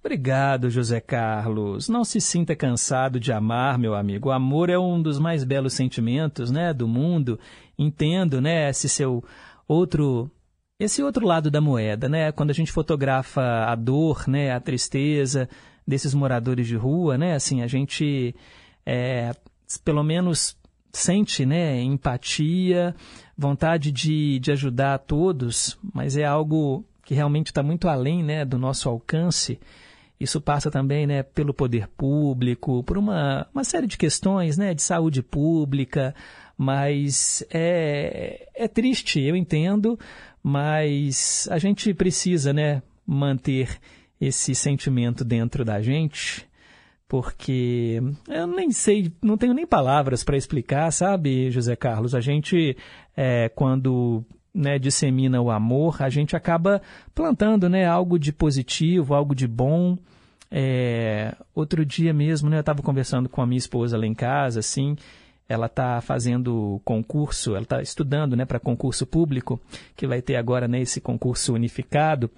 Obrigado, 0.00 0.68
José 0.68 1.00
Carlos. 1.00 1.88
Não 1.88 2.04
se 2.04 2.20
sinta 2.20 2.56
cansado 2.56 3.20
de 3.20 3.32
amar, 3.32 3.78
meu 3.78 3.94
amigo. 3.94 4.30
O 4.30 4.32
amor 4.32 4.68
é 4.68 4.76
um 4.76 5.00
dos 5.00 5.18
mais 5.18 5.44
belos 5.44 5.74
sentimentos, 5.74 6.50
né, 6.50 6.74
do 6.74 6.88
mundo. 6.88 7.38
Entendo, 7.78 8.40
né, 8.40 8.68
esse 8.68 8.88
seu 8.88 9.24
outro 9.68 10.30
esse 10.80 11.00
outro 11.00 11.24
lado 11.24 11.48
da 11.48 11.60
moeda, 11.60 12.08
né? 12.08 12.32
Quando 12.32 12.50
a 12.50 12.54
gente 12.54 12.72
fotografa 12.72 13.40
a 13.66 13.76
dor, 13.76 14.26
né, 14.26 14.50
a 14.52 14.58
tristeza 14.58 15.48
desses 15.86 16.12
moradores 16.12 16.66
de 16.66 16.74
rua, 16.74 17.16
né? 17.16 17.36
Assim, 17.36 17.62
a 17.62 17.68
gente 17.68 18.34
é, 18.84 19.32
pelo 19.84 20.02
menos 20.02 20.56
sente, 20.92 21.46
né, 21.46 21.80
empatia, 21.82 22.94
vontade 23.36 23.90
de, 23.90 24.38
de 24.38 24.52
ajudar 24.52 24.94
a 24.94 24.98
todos, 24.98 25.78
mas 25.94 26.16
é 26.16 26.24
algo 26.24 26.84
que 27.04 27.14
realmente 27.14 27.46
está 27.46 27.62
muito 27.62 27.88
além, 27.88 28.22
né, 28.22 28.44
do 28.44 28.58
nosso 28.58 28.88
alcance. 28.88 29.58
Isso 30.20 30.40
passa 30.40 30.70
também 30.70 31.06
né, 31.06 31.22
pelo 31.22 31.52
poder 31.52 31.88
público, 31.88 32.84
por 32.84 32.96
uma, 32.96 33.48
uma 33.52 33.64
série 33.64 33.86
de 33.86 33.98
questões 33.98 34.56
né, 34.56 34.72
de 34.72 34.82
saúde 34.82 35.22
pública, 35.22 36.14
mas 36.56 37.44
é, 37.50 38.48
é 38.54 38.68
triste, 38.68 39.20
eu 39.20 39.34
entendo, 39.34 39.98
mas 40.42 41.48
a 41.50 41.58
gente 41.58 41.92
precisa 41.94 42.52
né, 42.52 42.82
manter 43.06 43.80
esse 44.20 44.54
sentimento 44.54 45.24
dentro 45.24 45.64
da 45.64 45.82
gente, 45.82 46.46
porque 47.12 48.02
eu 48.26 48.46
nem 48.46 48.70
sei, 48.70 49.12
não 49.20 49.36
tenho 49.36 49.52
nem 49.52 49.66
palavras 49.66 50.24
para 50.24 50.34
explicar, 50.34 50.90
sabe, 50.90 51.50
José 51.50 51.76
Carlos? 51.76 52.14
A 52.14 52.22
gente, 52.22 52.74
é, 53.14 53.50
quando 53.50 54.24
né, 54.54 54.78
dissemina 54.78 55.38
o 55.38 55.50
amor, 55.50 56.02
a 56.02 56.08
gente 56.08 56.34
acaba 56.34 56.80
plantando 57.14 57.68
né, 57.68 57.84
algo 57.84 58.18
de 58.18 58.32
positivo, 58.32 59.12
algo 59.12 59.34
de 59.34 59.46
bom. 59.46 59.98
É, 60.50 61.36
outro 61.54 61.84
dia 61.84 62.14
mesmo, 62.14 62.48
né, 62.48 62.56
eu 62.56 62.60
estava 62.60 62.80
conversando 62.80 63.28
com 63.28 63.42
a 63.42 63.46
minha 63.46 63.58
esposa 63.58 63.98
lá 63.98 64.06
em 64.06 64.14
casa, 64.14 64.60
assim, 64.60 64.96
ela 65.46 65.66
está 65.66 66.00
fazendo 66.00 66.80
concurso, 66.82 67.50
ela 67.50 67.64
está 67.64 67.82
estudando 67.82 68.34
né, 68.34 68.46
para 68.46 68.58
concurso 68.58 69.04
público, 69.04 69.60
que 69.94 70.06
vai 70.06 70.22
ter 70.22 70.36
agora 70.36 70.66
né, 70.66 70.80
esse 70.80 70.98
concurso 70.98 71.52
unificado, 71.52 72.30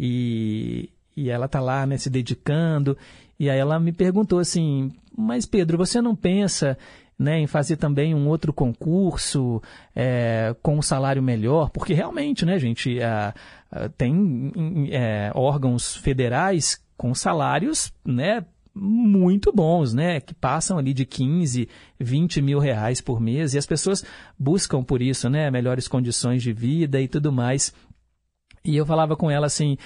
e, 0.00 0.88
e 1.14 1.28
ela 1.28 1.44
está 1.44 1.60
lá 1.60 1.84
né, 1.84 1.98
se 1.98 2.08
dedicando, 2.08 2.96
e 3.42 3.50
aí 3.50 3.58
ela 3.58 3.80
me 3.80 3.90
perguntou 3.90 4.38
assim, 4.38 4.92
mas 5.18 5.44
Pedro, 5.44 5.76
você 5.76 6.00
não 6.00 6.14
pensa 6.14 6.78
né, 7.18 7.40
em 7.40 7.48
fazer 7.48 7.74
também 7.76 8.14
um 8.14 8.28
outro 8.28 8.52
concurso 8.52 9.60
é, 9.96 10.54
com 10.62 10.78
um 10.78 10.82
salário 10.82 11.20
melhor, 11.20 11.68
porque 11.70 11.92
realmente, 11.92 12.46
né, 12.46 12.56
gente, 12.56 13.02
a, 13.02 13.34
a, 13.68 13.88
tem 13.88 14.52
é, 14.92 15.32
órgãos 15.34 15.96
federais 15.96 16.80
com 16.96 17.12
salários, 17.16 17.92
né, 18.04 18.44
muito 18.72 19.52
bons, 19.52 19.92
né, 19.92 20.20
que 20.20 20.34
passam 20.34 20.78
ali 20.78 20.94
de 20.94 21.04
15, 21.04 21.68
20 21.98 22.40
mil 22.40 22.60
reais 22.60 23.00
por 23.00 23.20
mês 23.20 23.54
e 23.54 23.58
as 23.58 23.66
pessoas 23.66 24.04
buscam 24.38 24.84
por 24.84 25.02
isso, 25.02 25.28
né, 25.28 25.50
melhores 25.50 25.88
condições 25.88 26.44
de 26.44 26.52
vida 26.52 27.00
e 27.00 27.08
tudo 27.08 27.32
mais. 27.32 27.74
E 28.64 28.76
eu 28.76 28.86
falava 28.86 29.16
com 29.16 29.28
ela 29.28 29.46
assim, 29.46 29.76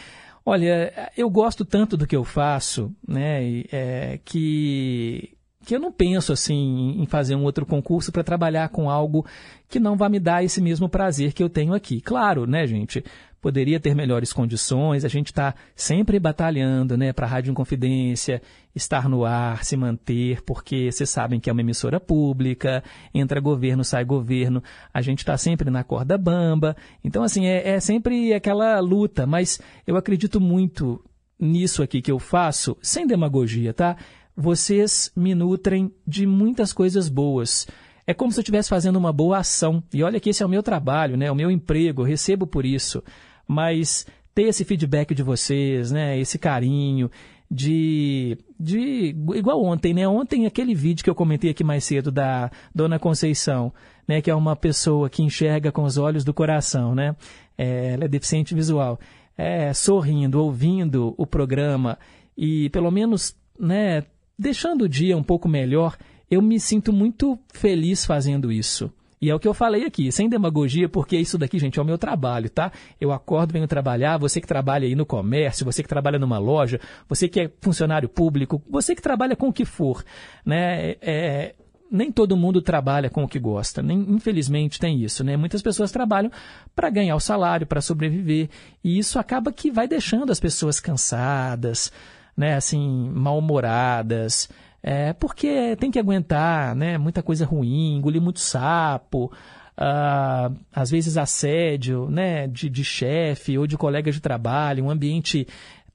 olha, 0.47 1.11
eu 1.17 1.29
gosto 1.29 1.65
tanto 1.65 1.97
do 1.97 2.07
que 2.07 2.15
eu 2.15 2.25
faço, 2.25 2.95
né, 3.07 3.65
é, 3.73 4.21
que 4.25 5.36
que 5.67 5.75
eu 5.75 5.81
não 5.81 5.91
penso 5.91 6.33
assim 6.33 6.95
em 6.97 7.07
fazer 7.07 7.35
um 7.35 7.43
outro 7.43 7.67
concurso 7.67 8.13
para 8.13 8.23
trabalhar 8.23 8.69
com 8.69 8.89
algo 8.89 9.27
que 9.69 9.81
não 9.81 9.97
vai 9.97 10.09
me 10.09 10.21
dar 10.21 10.45
esse 10.45 10.61
mesmo 10.61 10.89
prazer 10.89 11.33
que 11.33 11.43
eu 11.43 11.51
tenho 11.51 11.75
aqui. 11.75 12.01
Claro, 12.01 12.47
né, 12.47 12.65
gente? 12.69 13.05
Poderia 13.43 13.81
ter 13.81 13.93
melhores 13.93 14.33
condições, 14.33 15.05
a 15.05 15.09
gente 15.09 15.27
está 15.27 15.57
sempre 15.75 16.21
batalhando, 16.21 16.97
né, 16.97 17.13
para 17.13 17.27
a 17.27 17.29
Rádio 17.29 17.51
Inconfidência 17.51 18.41
estar 18.77 19.09
no 19.09 19.25
ar, 19.25 19.65
se 19.65 19.77
manter, 19.77 20.41
porque 20.43 20.91
vocês 20.91 21.11
sabem 21.11 21.41
que 21.41 21.51
é 21.51 21.53
uma 21.53 21.63
emissora 21.63 21.99
pública, 21.99 22.85
entra 23.13 23.41
governo, 23.41 23.83
sai 23.83 24.05
governo, 24.05 24.63
a 24.95 25.03
gente 25.03 25.19
está 25.19 25.37
sempre 25.37 25.69
na 25.69 25.83
corda 25.83 26.17
bamba. 26.17 26.77
Então, 27.03 27.25
assim, 27.25 27.47
é, 27.47 27.71
é 27.71 27.81
sempre 27.81 28.33
aquela 28.33 28.79
luta, 28.79 29.27
mas 29.27 29.61
eu 29.85 29.97
acredito 29.97 30.41
muito 30.41 31.05
nisso 31.39 31.83
aqui 31.83 32.01
que 32.01 32.11
eu 32.11 32.21
faço, 32.21 32.77
sem 32.81 33.05
demagogia, 33.05 33.75
tá? 33.75 33.97
Vocês 34.37 35.11
me 35.17 35.35
nutrem 35.35 35.91
de 36.07 36.27
muitas 36.27 36.73
coisas 36.73 37.09
boas. 37.09 37.67
É 38.07 38.15
como 38.15 38.31
se 38.31 38.39
eu 38.39 38.43
estivesse 38.43 38.69
fazendo 38.69 38.97
uma 38.97 39.13
boa 39.13 39.39
ação. 39.39 39.83
E 39.93 40.03
olha 40.03 40.21
que 40.21 40.31
esse 40.31 40.43
é 40.43 40.47
o 40.47 40.49
meu 40.49 40.63
trabalho, 40.63 41.17
né? 41.17 41.31
O 41.31 41.35
meu 41.35 41.51
emprego, 41.51 42.03
eu 42.03 42.07
recebo 42.07 42.47
por 42.47 42.65
isso. 42.65 43.03
Mas 43.49 44.07
ter 44.35 44.45
esse 44.45 44.65
feedback 44.65 45.15
de 45.15 45.23
vocês, 45.23 45.91
né? 45.91 46.19
Esse 46.19 46.39
carinho 46.39 47.11
de 47.51 48.37
de 48.59 49.15
igual 49.35 49.65
ontem, 49.65 49.95
né? 49.95 50.07
Ontem 50.07 50.47
aquele 50.47 50.75
vídeo 50.75 51.03
que 51.03 51.11
eu 51.11 51.15
comentei 51.15 51.51
aqui 51.51 51.65
mais 51.65 51.85
cedo 51.85 52.11
da 52.11 52.51
Dona 52.75 52.99
Conceição, 52.99 53.73
né? 54.07 54.21
Que 54.21 54.31
é 54.31 54.35
uma 54.35 54.55
pessoa 54.55 55.09
que 55.09 55.23
enxerga 55.23 55.73
com 55.73 55.83
os 55.83 55.97
olhos 55.97 56.25
do 56.25 56.35
coração, 56.35 56.95
né? 56.95 57.17
É, 57.57 57.95
ela 57.95 58.05
é 58.05 58.09
deficiente 58.09 58.55
visual. 58.55 59.01
É, 59.37 59.73
sorrindo, 59.73 60.43
ouvindo 60.43 61.15
o 61.17 61.27
programa 61.27 61.99
e 62.37 62.71
pelo 62.71 62.91
menos, 62.91 63.35
né? 63.59 64.05
Deixando 64.39 64.83
o 64.83 64.89
dia 64.89 65.17
um 65.17 65.23
pouco 65.23 65.49
melhor, 65.49 65.97
eu 66.31 66.43
me 66.43 66.61
sinto 66.61 66.93
muito 66.93 67.39
feliz 67.53 68.05
fazendo 68.05 68.53
isso. 68.53 68.93
E 69.21 69.31
é 69.31 69.35
o 69.35 69.41
que 69.41 69.49
eu 69.49 69.55
falei 69.55 69.85
aqui, 69.87 70.13
sem 70.13 70.29
demagogia, 70.29 70.89
porque 70.89 71.17
isso 71.17 71.39
daqui, 71.39 71.59
gente, 71.59 71.79
é 71.79 71.83
o 71.83 71.85
meu 71.85 71.97
trabalho, 71.97 72.51
tá? 72.51 72.71
Eu 73.01 73.13
acordo, 73.13 73.53
venho 73.53 73.67
trabalhar, 73.67 74.19
você 74.19 74.41
que 74.41 74.47
trabalha 74.47 74.87
aí 74.87 74.95
no 74.95 75.07
comércio, 75.07 75.65
você 75.65 75.83
que 75.83 75.89
trabalha 75.89 76.19
numa 76.19 76.39
loja, 76.39 76.79
você 77.09 77.27
que 77.27 77.41
é 77.41 77.51
funcionário 77.61 78.11
público, 78.11 78.63
você 78.69 78.95
que 78.95 79.01
trabalha 79.01 79.35
com 79.35 79.49
o 79.49 79.53
que 79.53 79.65
for, 79.65 80.05
né? 80.45 80.97
É, 81.01 81.55
nem 81.91 82.13
todo 82.13 82.37
mundo 82.37 82.61
trabalha 82.61 83.09
com 83.09 83.25
o 83.25 83.29
que 83.29 83.39
gosta, 83.39 83.83
nem, 83.83 83.99
infelizmente 84.01 84.79
tem 84.79 85.03
isso, 85.03 85.25
né? 85.25 85.35
Muitas 85.35 85.63
pessoas 85.63 85.91
trabalham 85.91 86.31
para 86.75 86.91
ganhar 86.91 87.17
o 87.17 87.21
salário, 87.21 87.67
para 87.67 87.81
sobreviver, 87.81 88.51
e 88.85 88.99
isso 88.99 89.19
acaba 89.19 89.51
que 89.51 89.71
vai 89.71 89.89
deixando 89.89 90.31
as 90.31 90.41
pessoas 90.41 90.79
cansadas, 90.79 91.91
né? 92.37 92.55
Assim, 92.55 93.11
mal-humoradas, 93.15 94.49
é, 94.83 95.13
porque 95.13 95.75
tem 95.77 95.91
que 95.91 95.99
aguentar 95.99 96.75
né, 96.77 96.97
muita 96.97 97.23
coisa 97.23 97.45
ruim, 97.45 97.97
engolir 97.97 98.23
muito 98.23 98.39
sapo, 98.39 99.33
uh, 99.77 100.57
às 100.73 100.91
vezes 100.91 101.17
assédio 101.17 102.09
né, 102.09 102.47
de, 102.47 102.71
de 102.71 102.85
chefe 102.85 103.59
ou 103.59 103.67
de 103.67 103.77
colegas 103.77 104.15
de 104.15 104.21
trabalho, 104.21 104.85
um 104.85 104.91
ambiente 104.91 105.47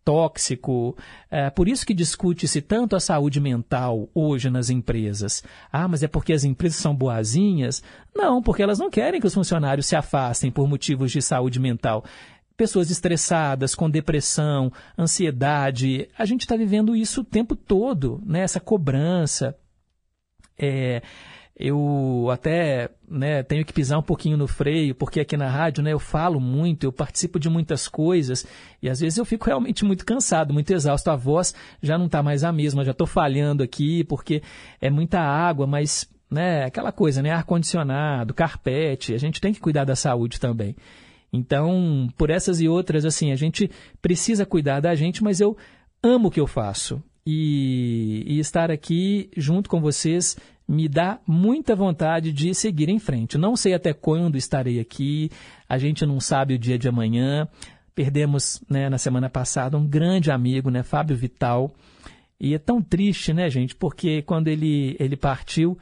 tóxico. 0.03 0.97
É 1.29 1.49
por 1.49 1.67
isso 1.67 1.85
que 1.85 1.93
discute-se 1.93 2.61
tanto 2.61 2.95
a 2.95 2.99
saúde 2.99 3.39
mental 3.39 4.09
hoje 4.13 4.49
nas 4.49 4.69
empresas. 4.69 5.43
Ah, 5.71 5.87
mas 5.87 6.03
é 6.03 6.07
porque 6.07 6.33
as 6.33 6.43
empresas 6.43 6.77
são 6.77 6.95
boazinhas? 6.95 7.83
Não, 8.13 8.41
porque 8.41 8.63
elas 8.63 8.79
não 8.79 8.89
querem 8.89 9.21
que 9.21 9.27
os 9.27 9.33
funcionários 9.33 9.85
se 9.85 9.95
afastem 9.95 10.51
por 10.51 10.67
motivos 10.67 11.11
de 11.11 11.21
saúde 11.21 11.59
mental 11.59 12.03
pessoas 12.61 12.91
estressadas, 12.91 13.73
com 13.73 13.89
depressão, 13.89 14.71
ansiedade. 14.95 16.07
A 16.15 16.25
gente 16.25 16.41
está 16.41 16.55
vivendo 16.55 16.95
isso 16.95 17.21
o 17.21 17.23
tempo 17.23 17.55
todo, 17.55 18.21
né? 18.23 18.41
essa 18.41 18.59
cobrança. 18.59 19.57
É, 20.59 21.01
eu 21.55 22.27
até 22.31 22.91
né, 23.09 23.41
tenho 23.41 23.65
que 23.65 23.73
pisar 23.73 23.97
um 23.97 24.03
pouquinho 24.03 24.37
no 24.37 24.47
freio, 24.47 24.93
porque 24.93 25.19
aqui 25.19 25.35
na 25.35 25.49
rádio 25.49 25.83
né, 25.83 25.91
eu 25.91 25.97
falo 25.97 26.39
muito, 26.39 26.83
eu 26.83 26.91
participo 26.91 27.39
de 27.39 27.49
muitas 27.49 27.87
coisas, 27.87 28.45
e 28.79 28.87
às 28.87 28.99
vezes 28.99 29.17
eu 29.17 29.25
fico 29.25 29.47
realmente 29.47 29.83
muito 29.83 30.05
cansado, 30.05 30.53
muito 30.53 30.71
exausto. 30.71 31.09
A 31.09 31.15
voz 31.15 31.55
já 31.81 31.97
não 31.97 32.05
está 32.05 32.21
mais 32.21 32.43
a 32.43 32.51
mesma, 32.51 32.85
já 32.85 32.91
estou 32.91 33.07
falhando 33.07 33.63
aqui, 33.63 34.03
porque 34.03 34.43
é 34.79 34.91
muita 34.91 35.19
água, 35.19 35.65
mas 35.65 36.07
né, 36.29 36.65
aquela 36.65 36.91
coisa, 36.91 37.23
né, 37.23 37.31
ar-condicionado, 37.31 38.35
carpete, 38.35 39.15
a 39.15 39.17
gente 39.17 39.41
tem 39.41 39.51
que 39.51 39.59
cuidar 39.59 39.83
da 39.83 39.95
saúde 39.95 40.39
também. 40.39 40.75
Então, 41.33 42.09
por 42.17 42.29
essas 42.29 42.59
e 42.59 42.67
outras, 42.67 43.05
assim, 43.05 43.31
a 43.31 43.35
gente 43.35 43.69
precisa 44.01 44.45
cuidar 44.45 44.81
da 44.81 44.93
gente, 44.95 45.23
mas 45.23 45.39
eu 45.39 45.55
amo 46.03 46.27
o 46.27 46.31
que 46.31 46.39
eu 46.39 46.47
faço. 46.47 47.01
E, 47.25 48.23
e, 48.25 48.39
estar 48.39 48.71
aqui 48.71 49.29
junto 49.37 49.69
com 49.69 49.79
vocês 49.79 50.35
me 50.67 50.89
dá 50.89 51.19
muita 51.27 51.75
vontade 51.75 52.33
de 52.33 52.53
seguir 52.53 52.89
em 52.89 52.97
frente. 52.97 53.37
Não 53.37 53.55
sei 53.55 53.73
até 53.73 53.93
quando 53.93 54.37
estarei 54.37 54.79
aqui, 54.79 55.29
a 55.69 55.77
gente 55.77 56.05
não 56.05 56.19
sabe 56.19 56.55
o 56.55 56.59
dia 56.59 56.79
de 56.79 56.87
amanhã. 56.87 57.47
Perdemos 57.93 58.63
né, 58.69 58.89
na 58.89 58.97
semana 58.97 59.29
passada 59.29 59.77
um 59.77 59.85
grande 59.85 60.31
amigo, 60.31 60.71
né, 60.71 60.81
Fábio 60.81 61.15
Vital. 61.15 61.71
E 62.39 62.55
é 62.55 62.57
tão 62.57 62.81
triste, 62.81 63.33
né, 63.33 63.49
gente, 63.49 63.75
porque 63.75 64.23
quando 64.23 64.47
ele, 64.47 64.95
ele 64.99 65.15
partiu, 65.15 65.77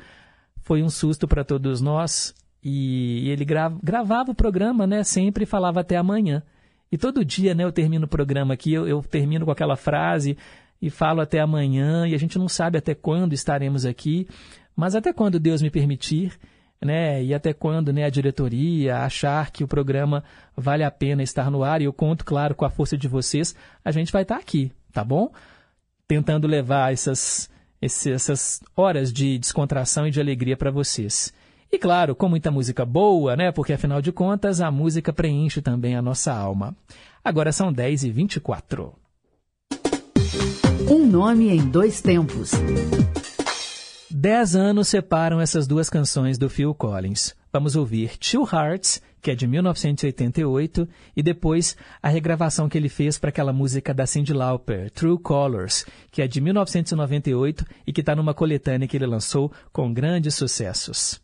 foi 0.61 0.83
um 0.83 0.89
susto 0.89 1.27
para 1.27 1.43
todos 1.43 1.79
nós. 1.79 2.35
E 2.63 3.29
ele 3.29 3.45
gravava 3.81 4.31
o 4.31 4.35
programa, 4.35 4.85
né? 4.85 5.03
Sempre 5.03 5.45
falava 5.45 5.79
até 5.79 5.95
amanhã. 5.95 6.43
E 6.91 6.97
todo 6.97 7.23
dia, 7.23 7.53
né? 7.53 7.63
Eu 7.63 7.71
termino 7.71 8.05
o 8.05 8.09
programa 8.09 8.53
aqui, 8.53 8.73
eu, 8.73 8.87
eu 8.87 9.01
termino 9.01 9.45
com 9.45 9.51
aquela 9.51 9.75
frase 9.75 10.37
e 10.81 10.89
falo 10.89 11.21
até 11.21 11.39
amanhã. 11.39 12.07
E 12.07 12.13
a 12.13 12.17
gente 12.17 12.37
não 12.37 12.49
sabe 12.49 12.77
até 12.77 12.93
quando 12.93 13.33
estaremos 13.33 13.85
aqui, 13.85 14.27
mas 14.75 14.95
até 14.95 15.13
quando 15.13 15.39
Deus 15.39 15.61
me 15.61 15.69
permitir, 15.69 16.37
né? 16.81 17.23
E 17.23 17.33
até 17.33 17.53
quando, 17.53 17.93
né? 17.93 18.03
A 18.03 18.09
diretoria 18.09 18.97
achar 18.97 19.51
que 19.51 19.63
o 19.63 19.67
programa 19.67 20.23
vale 20.55 20.83
a 20.83 20.91
pena 20.91 21.23
estar 21.23 21.49
no 21.49 21.63
ar. 21.63 21.81
E 21.81 21.85
eu 21.85 21.93
conto, 21.93 22.25
claro, 22.25 22.55
com 22.55 22.65
a 22.65 22.69
força 22.69 22.97
de 22.97 23.07
vocês, 23.07 23.55
a 23.85 23.91
gente 23.91 24.11
vai 24.11 24.23
estar 24.23 24.37
aqui, 24.37 24.71
tá 24.91 25.03
bom? 25.03 25.31
Tentando 26.07 26.47
levar 26.47 26.91
essas, 26.91 27.49
essas 27.81 28.61
horas 28.75 29.13
de 29.13 29.37
descontração 29.37 30.07
e 30.07 30.11
de 30.11 30.19
alegria 30.19 30.57
para 30.57 30.71
vocês. 30.71 31.31
E 31.71 31.77
claro, 31.77 32.15
com 32.15 32.27
muita 32.27 32.49
música 32.49 32.83
boa, 32.83 33.35
né? 33.35 33.51
Porque 33.51 33.73
afinal 33.73 34.01
de 34.01 34.11
contas, 34.11 34.59
a 34.59 34.71
música 34.71 35.13
preenche 35.13 35.61
também 35.61 35.95
a 35.95 36.01
nossa 36.01 36.33
alma. 36.33 36.75
Agora 37.23 37.51
são 37.51 37.71
10 37.71 38.05
e 38.05 38.11
24 38.11 38.91
Um 40.89 41.05
nome 41.05 41.49
em 41.49 41.69
dois 41.69 42.01
tempos. 42.01 42.51
Dez 44.09 44.55
anos 44.55 44.87
separam 44.87 45.39
essas 45.39 45.67
duas 45.67 45.91
canções 45.91 46.39
do 46.39 46.49
Phil 46.49 46.73
Collins. 46.73 47.35
Vamos 47.53 47.75
ouvir 47.75 48.17
Two 48.17 48.47
Hearts, 48.51 48.99
que 49.21 49.29
é 49.29 49.35
de 49.35 49.45
1988, 49.45 50.87
e 51.15 51.21
depois 51.21 51.77
a 52.01 52.09
regravação 52.09 52.67
que 52.67 52.79
ele 52.79 52.89
fez 52.89 53.19
para 53.19 53.29
aquela 53.29 53.53
música 53.53 53.93
da 53.93 54.07
Cyndi 54.07 54.33
Lauper, 54.33 54.89
True 54.89 55.19
Colors, 55.19 55.85
que 56.11 56.23
é 56.23 56.27
de 56.27 56.41
1998 56.41 57.63
e 57.85 57.93
que 57.93 58.01
está 58.01 58.15
numa 58.15 58.33
coletânea 58.33 58.87
que 58.87 58.97
ele 58.97 59.05
lançou 59.05 59.51
com 59.71 59.93
grandes 59.93 60.33
sucessos. 60.33 61.21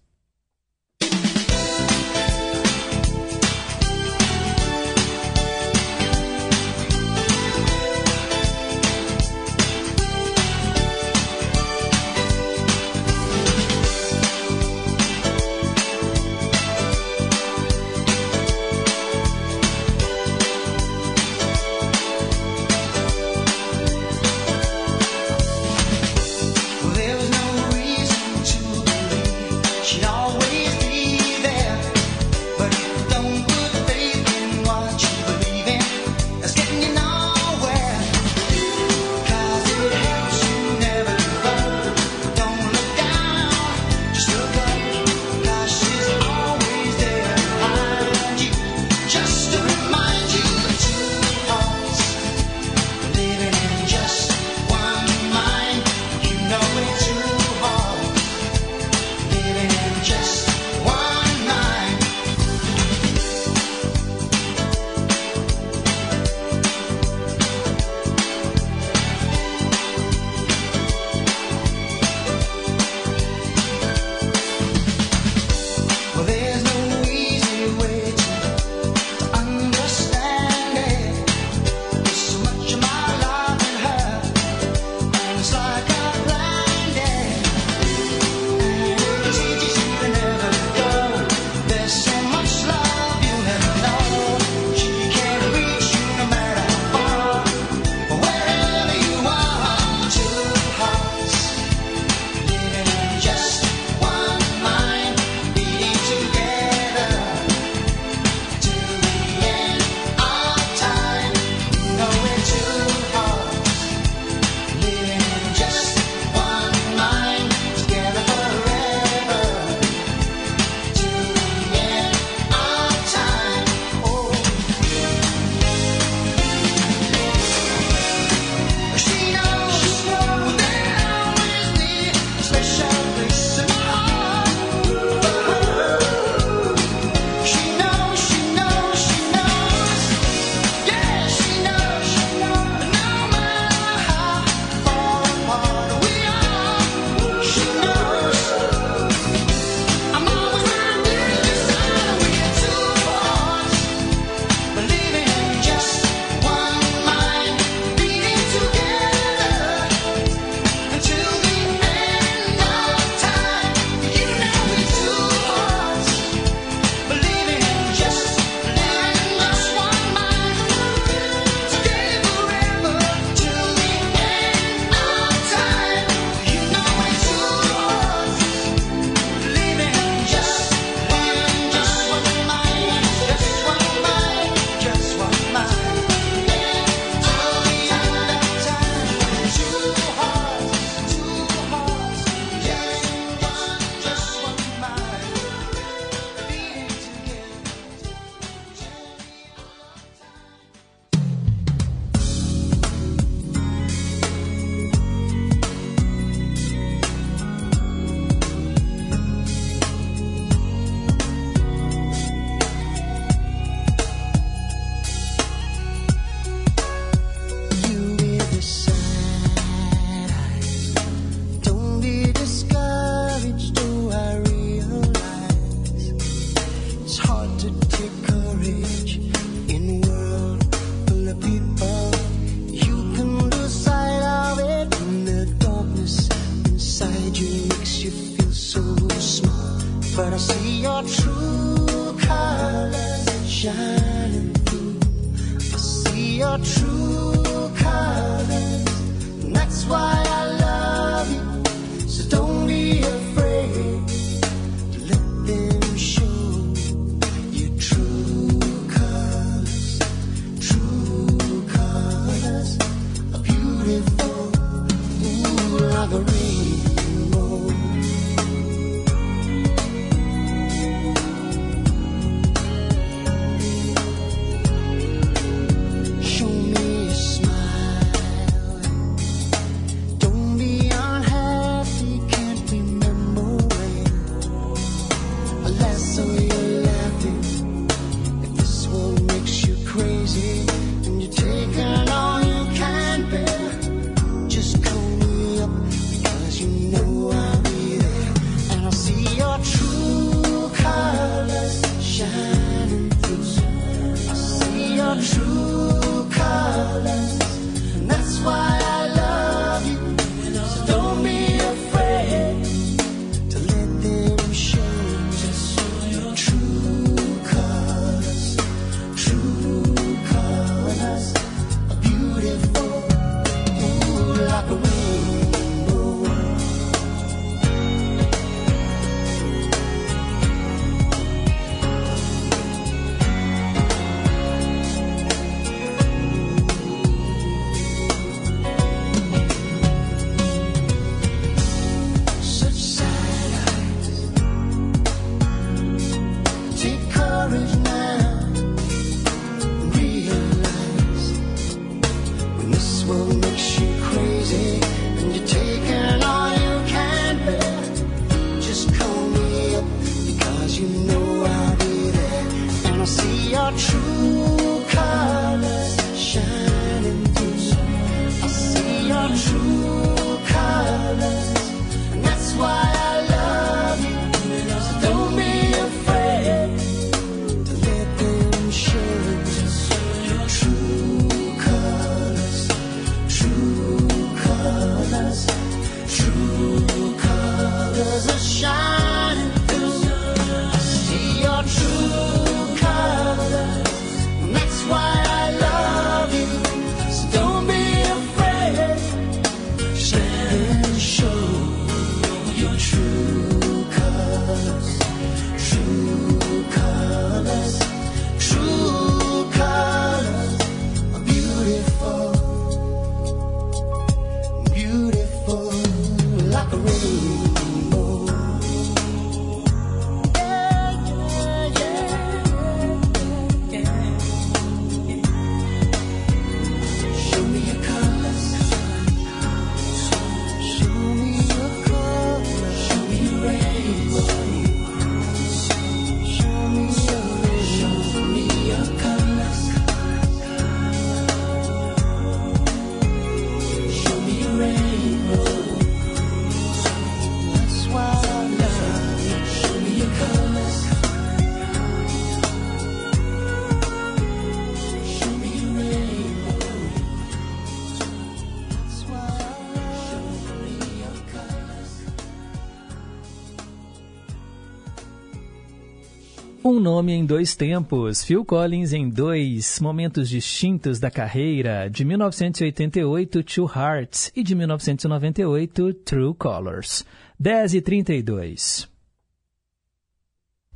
Nome 466.96 467.12
em 467.12 467.26
dois 467.26 467.58
tempos, 467.58 468.24
Phil 468.24 468.46
Collins 468.46 468.94
em 468.94 469.10
dois 469.10 469.82
momentos 469.82 470.30
distintos 470.30 470.98
da 470.98 471.12
carreira, 471.12 471.90
de 471.90 472.06
1988, 472.06 473.44
Two 473.44 473.70
Hearts, 473.70 474.32
e 474.34 474.42
de 474.42 474.56
1998, 474.56 475.94
True 475.94 476.34
Colors. 476.36 477.06
10 477.38 477.74
e 477.74 477.82
32. 477.82 478.88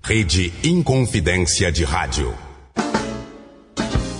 Rede 0.03 0.51
Inconfidência 0.61 1.71
de 1.71 1.85
Rádio. 1.85 2.35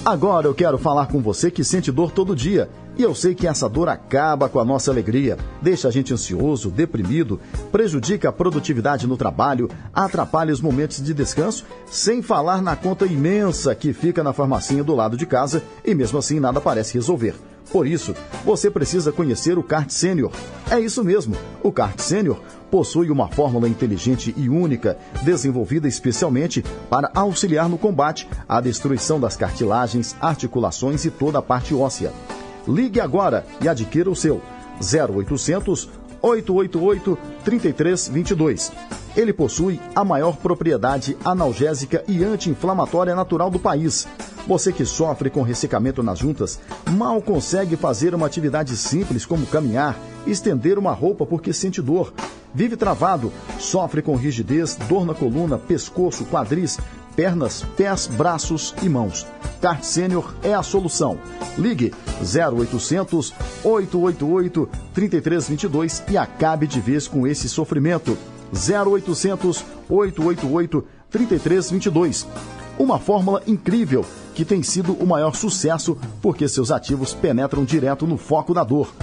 Agora 0.05 0.47
eu 0.47 0.55
quero 0.55 0.77
falar 0.77 1.07
com 1.07 1.21
você 1.21 1.51
que 1.51 1.65
sente 1.65 1.91
dor 1.91 2.11
todo 2.11 2.34
dia. 2.34 2.69
E 2.99 3.01
eu 3.01 3.15
sei 3.15 3.34
que 3.34 3.47
essa 3.47 3.69
dor 3.69 3.88
acaba 3.88 4.49
com 4.49 4.59
a 4.59 4.65
nossa 4.65 4.91
alegria, 4.91 5.38
deixa 5.61 5.88
a 5.88 5.91
gente 5.91 6.13
ansioso, 6.13 6.69
deprimido, 6.69 7.39
prejudica 7.71 8.27
a 8.27 8.31
produtividade 8.34 9.07
no 9.07 9.15
trabalho, 9.15 9.69
atrapalha 9.93 10.51
os 10.51 10.59
momentos 10.59 11.01
de 11.01 11.13
descanso, 11.13 11.63
sem 11.89 12.21
falar 12.21 12.61
na 12.61 12.76
conta 12.76 13.05
imensa 13.05 13.73
que 13.73 13.93
fica 13.93 14.21
na 14.21 14.34
farmacinha 14.34 14.84
do 14.84 14.93
lado 14.93 15.15
de 15.15 15.26
casa 15.26 15.63
e 15.85 15.95
mesmo 15.95 16.19
assim 16.19 16.41
nada 16.41 16.59
parece 16.59 16.95
resolver. 16.95 17.35
Por 17.71 17.88
isso, 17.88 18.13
você 18.43 18.69
precisa 18.69 19.13
conhecer 19.13 19.57
o 19.57 19.63
CART 19.63 19.91
Sênior. 19.91 20.34
É 20.69 20.77
isso 20.77 21.01
mesmo, 21.01 21.38
o 21.63 21.71
CART 21.71 22.01
Sênior 22.01 22.41
possui 22.69 23.09
uma 23.09 23.30
fórmula 23.30 23.69
inteligente 23.69 24.34
e 24.35 24.49
única, 24.49 24.97
desenvolvida 25.23 25.88
especialmente 25.88 26.65
para 26.89 27.09
auxiliar 27.15 27.69
no 27.69 27.77
combate 27.77 28.27
à 28.45 28.59
destruição 28.59 29.21
das 29.21 29.38
cartilagens, 29.38 30.17
articulações 30.19 31.05
e 31.05 31.09
toda 31.09 31.39
a 31.39 31.41
parte 31.41 31.73
óssea. 31.73 32.11
Ligue 32.68 32.99
agora 32.99 33.45
e 33.61 33.68
adquira 33.68 34.10
o 34.10 34.15
seu 34.15 34.41
0800 34.81 35.90
888 36.22 37.18
3322. 37.44 38.72
Ele 39.15 39.34
possui 39.34 39.80
a 39.95 40.03
maior 40.03 40.38
propriedade 40.38 41.18
analgésica 41.23 42.03
e 42.07 42.23
anti-inflamatória 42.23 43.15
natural 43.15 43.49
do 43.49 43.60
país. 43.60 44.07
Você 44.48 44.72
que 44.72 44.86
sofre 44.86 45.30
com 45.30 45.41
ressecamento 45.41 46.02
nas 46.02 46.19
juntas, 46.19 46.60
mal 46.91 47.22
consegue 47.22 47.76
fazer 47.76 48.15
uma 48.15 48.26
atividade 48.26 48.76
simples 48.77 49.26
como 49.26 49.45
caminhar, 49.45 49.98
estender 50.26 50.77
uma 50.77 50.94
roupa 50.94 51.26
porque 51.26 51.53
sente 51.53 51.81
dor. 51.81 52.14
Vive 52.53 52.76
travado, 52.76 53.31
sofre 53.60 54.02
com 54.02 54.15
rigidez, 54.15 54.76
dor 54.88 55.06
na 55.06 55.14
coluna, 55.14 55.57
pescoço, 55.57 56.26
quadris, 56.26 56.80
pernas, 57.19 57.65
pés, 57.75 58.07
braços 58.07 58.73
e 58.81 58.87
mãos. 58.87 59.27
Kart 59.59 59.83
Sênior 59.83 60.33
é 60.41 60.53
a 60.53 60.63
solução. 60.63 61.17
Ligue 61.57 61.93
0800 62.21 63.33
888 63.61 64.69
3322 64.93 66.03
e 66.09 66.17
acabe 66.17 66.65
de 66.65 66.79
vez 66.79 67.09
com 67.09 67.27
esse 67.27 67.49
sofrimento. 67.49 68.17
0800 68.53 69.65
888 69.89 70.87
3322. 71.11 72.25
Uma 72.77 72.97
fórmula 72.97 73.43
incrível 73.45 74.05
que 74.33 74.45
tem 74.45 74.63
sido 74.63 74.93
o 74.93 75.05
maior 75.05 75.35
sucesso 75.35 75.97
porque 76.21 76.47
seus 76.47 76.71
ativos 76.71 77.13
penetram 77.13 77.65
direto 77.65 78.07
no 78.07 78.15
foco 78.15 78.53
da 78.53 78.63
dor. 78.63 78.93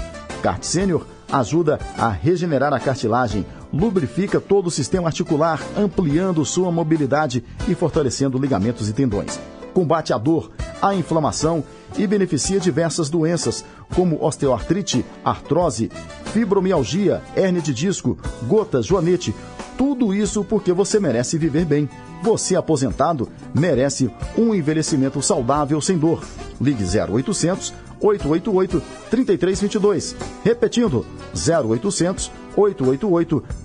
Kart 0.42 0.62
Sênior 0.62 1.06
ajuda 1.30 1.78
a 1.98 2.08
regenerar 2.08 2.72
a 2.72 2.80
cartilagem, 2.80 3.44
lubrifica 3.76 4.40
todo 4.40 4.68
o 4.68 4.70
sistema 4.70 5.08
articular, 5.08 5.62
ampliando 5.76 6.44
sua 6.44 6.72
mobilidade 6.72 7.44
e 7.68 7.74
fortalecendo 7.74 8.38
ligamentos 8.38 8.88
e 8.88 8.92
tendões. 8.92 9.38
Combate 9.74 10.12
a 10.12 10.18
dor, 10.18 10.50
a 10.80 10.94
inflamação 10.94 11.62
e 11.98 12.06
beneficia 12.06 12.58
diversas 12.58 13.10
doenças, 13.10 13.64
como 13.94 14.22
osteoartrite, 14.24 15.04
artrose, 15.24 15.90
fibromialgia, 16.32 17.22
hérnia 17.34 17.60
de 17.60 17.74
disco, 17.74 18.18
gota, 18.46 18.80
joanete. 18.82 19.34
Tudo 19.76 20.14
isso 20.14 20.42
porque 20.42 20.72
você 20.72 20.98
merece 20.98 21.36
viver 21.36 21.66
bem. 21.66 21.88
Você 22.22 22.56
aposentado 22.56 23.28
merece 23.54 24.10
um 24.36 24.54
envelhecimento 24.54 25.20
saudável 25.20 25.80
sem 25.80 25.98
dor. 25.98 26.24
Ligue 26.58 26.84
0800 26.84 27.74
888 28.00 28.82
3322. 29.10 30.16
Repetindo, 30.42 31.04
0800 31.34 32.30
888 32.30 32.45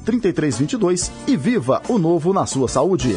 3322 0.06 1.12
e 1.28 1.38
viva 1.38 1.82
o 1.88 1.98
novo 1.98 2.34
na 2.34 2.46
sua 2.46 2.68
saúde. 2.68 3.16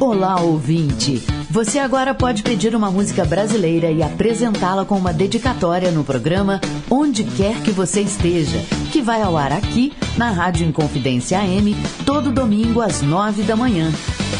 Olá, 0.00 0.40
ouvinte! 0.40 1.20
Você 1.50 1.78
agora 1.78 2.14
pode 2.14 2.42
pedir 2.42 2.76
uma 2.76 2.90
música 2.90 3.24
brasileira 3.24 3.90
e 3.90 4.02
apresentá-la 4.02 4.84
com 4.84 4.96
uma 4.96 5.14
dedicatória 5.14 5.90
no 5.90 6.04
programa 6.04 6.60
Onde 6.90 7.24
Quer 7.24 7.62
Que 7.62 7.70
Você 7.70 8.02
Esteja, 8.02 8.58
que 8.92 9.00
vai 9.00 9.22
ao 9.22 9.34
ar 9.34 9.52
aqui 9.52 9.94
na 10.18 10.30
Rádio 10.30 10.66
Inconfidência 10.66 11.38
AM, 11.38 11.74
todo 12.04 12.30
domingo 12.30 12.82
às 12.82 13.00
nove 13.00 13.44
da 13.44 13.56
manhã. 13.56 13.90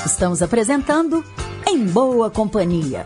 Estamos 0.05 0.43
apresentando 0.43 1.24
Em 1.66 1.85
Boa 1.85 2.31
Companhia. 2.31 3.05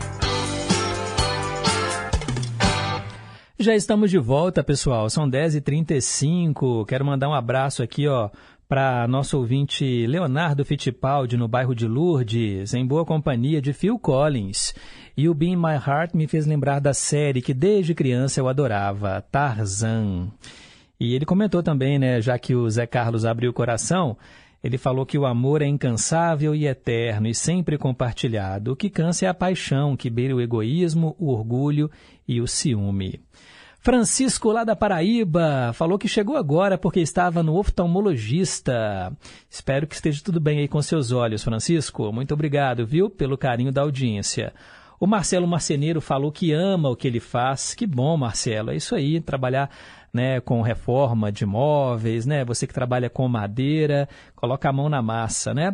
Já 3.61 3.75
estamos 3.75 4.09
de 4.09 4.17
volta, 4.17 4.63
pessoal. 4.63 5.09
São 5.09 5.29
10h35. 5.29 6.85
Quero 6.85 7.03
mandar 7.03 7.27
um 7.27 7.33
abraço 7.33 7.83
aqui, 7.83 8.07
ó, 8.07 8.29
para 8.69 9.07
nosso 9.07 9.35
ouvinte 9.35 10.05
Leonardo 10.05 10.63
Fittipaldi, 10.63 11.35
no 11.35 11.47
bairro 11.47 11.73
de 11.73 11.87
Lourdes, 11.87 12.71
em 12.75 12.85
boa 12.85 13.03
companhia 13.03 13.59
de 13.59 13.73
Phil 13.73 13.97
Collins. 13.97 14.75
E 15.17 15.27
o 15.27 15.33
Be 15.33 15.55
My 15.55 15.73
Heart 15.73 16.13
me 16.13 16.27
fez 16.27 16.45
lembrar 16.45 16.79
da 16.79 16.93
série 16.93 17.41
que 17.41 17.51
desde 17.51 17.95
criança 17.95 18.39
eu 18.39 18.47
adorava, 18.47 19.25
Tarzan. 19.31 20.27
E 20.99 21.15
ele 21.15 21.25
comentou 21.25 21.63
também, 21.63 21.97
né, 21.97 22.21
já 22.21 22.37
que 22.37 22.53
o 22.53 22.69
Zé 22.69 22.85
Carlos 22.85 23.25
abriu 23.25 23.49
o 23.49 23.53
coração, 23.53 24.15
ele 24.63 24.77
falou 24.77 25.03
que 25.03 25.17
o 25.17 25.25
amor 25.25 25.63
é 25.63 25.65
incansável 25.65 26.53
e 26.53 26.67
eterno 26.67 27.27
e 27.27 27.33
sempre 27.33 27.75
compartilhado. 27.75 28.73
O 28.73 28.75
que 28.75 28.91
cansa 28.91 29.25
é 29.25 29.29
a 29.29 29.33
paixão, 29.33 29.97
que 29.97 30.11
beira 30.11 30.35
o 30.35 30.41
egoísmo, 30.41 31.15
o 31.17 31.31
orgulho 31.31 31.89
e 32.27 32.39
o 32.39 32.45
ciúme. 32.45 33.19
Francisco, 33.81 34.51
lá 34.51 34.65
da 34.65 34.75
Paraíba, 34.75 35.71
falou 35.73 35.97
que 35.97 36.07
chegou 36.07 36.35
agora 36.35 36.77
porque 36.77 36.99
estava 36.99 37.41
no 37.41 37.55
oftalmologista. 37.55 39.11
Espero 39.49 39.87
que 39.87 39.95
esteja 39.95 40.21
tudo 40.21 40.37
bem 40.37 40.59
aí 40.59 40.67
com 40.67 40.81
seus 40.81 41.13
olhos, 41.13 41.43
Francisco. 41.43 42.11
Muito 42.11 42.33
obrigado, 42.33 42.85
viu, 42.85 43.09
pelo 43.09 43.37
carinho 43.37 43.71
da 43.71 43.81
audiência. 43.81 44.53
O 44.99 45.07
Marcelo 45.07 45.47
Marceneiro 45.47 46.01
falou 46.01 46.29
que 46.29 46.51
ama 46.51 46.89
o 46.89 46.95
que 46.95 47.07
ele 47.07 47.21
faz. 47.21 47.73
Que 47.73 47.87
bom, 47.87 48.17
Marcelo. 48.17 48.71
É 48.71 48.75
isso 48.75 48.95
aí, 48.95 49.21
trabalhar 49.21 49.69
né, 50.13 50.41
com 50.41 50.61
reforma 50.61 51.31
de 51.31 51.45
imóveis, 51.45 52.25
né? 52.25 52.43
Você 52.43 52.67
que 52.67 52.73
trabalha 52.73 53.09
com 53.09 53.25
madeira, 53.29 54.09
coloca 54.35 54.67
a 54.67 54.73
mão 54.73 54.89
na 54.89 55.01
massa, 55.01 55.53
né? 55.53 55.73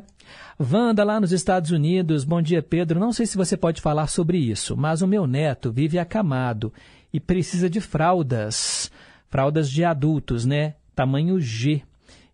Wanda, 0.60 1.04
lá 1.04 1.20
nos 1.20 1.32
Estados 1.32 1.72
Unidos, 1.72 2.24
bom 2.24 2.40
dia, 2.40 2.62
Pedro. 2.62 3.00
Não 3.00 3.12
sei 3.12 3.26
se 3.26 3.36
você 3.36 3.58
pode 3.58 3.82
falar 3.82 4.08
sobre 4.08 4.38
isso, 4.38 4.78
mas 4.78 5.02
o 5.02 5.08
meu 5.08 5.26
neto 5.26 5.72
vive 5.72 5.98
acamado 5.98 6.72
e 7.16 7.20
precisa 7.22 7.70
de 7.70 7.80
fraldas, 7.80 8.92
fraldas 9.30 9.70
de 9.70 9.86
adultos, 9.86 10.46
né? 10.46 10.76
Tamanho 10.94 11.40
G. 11.40 11.82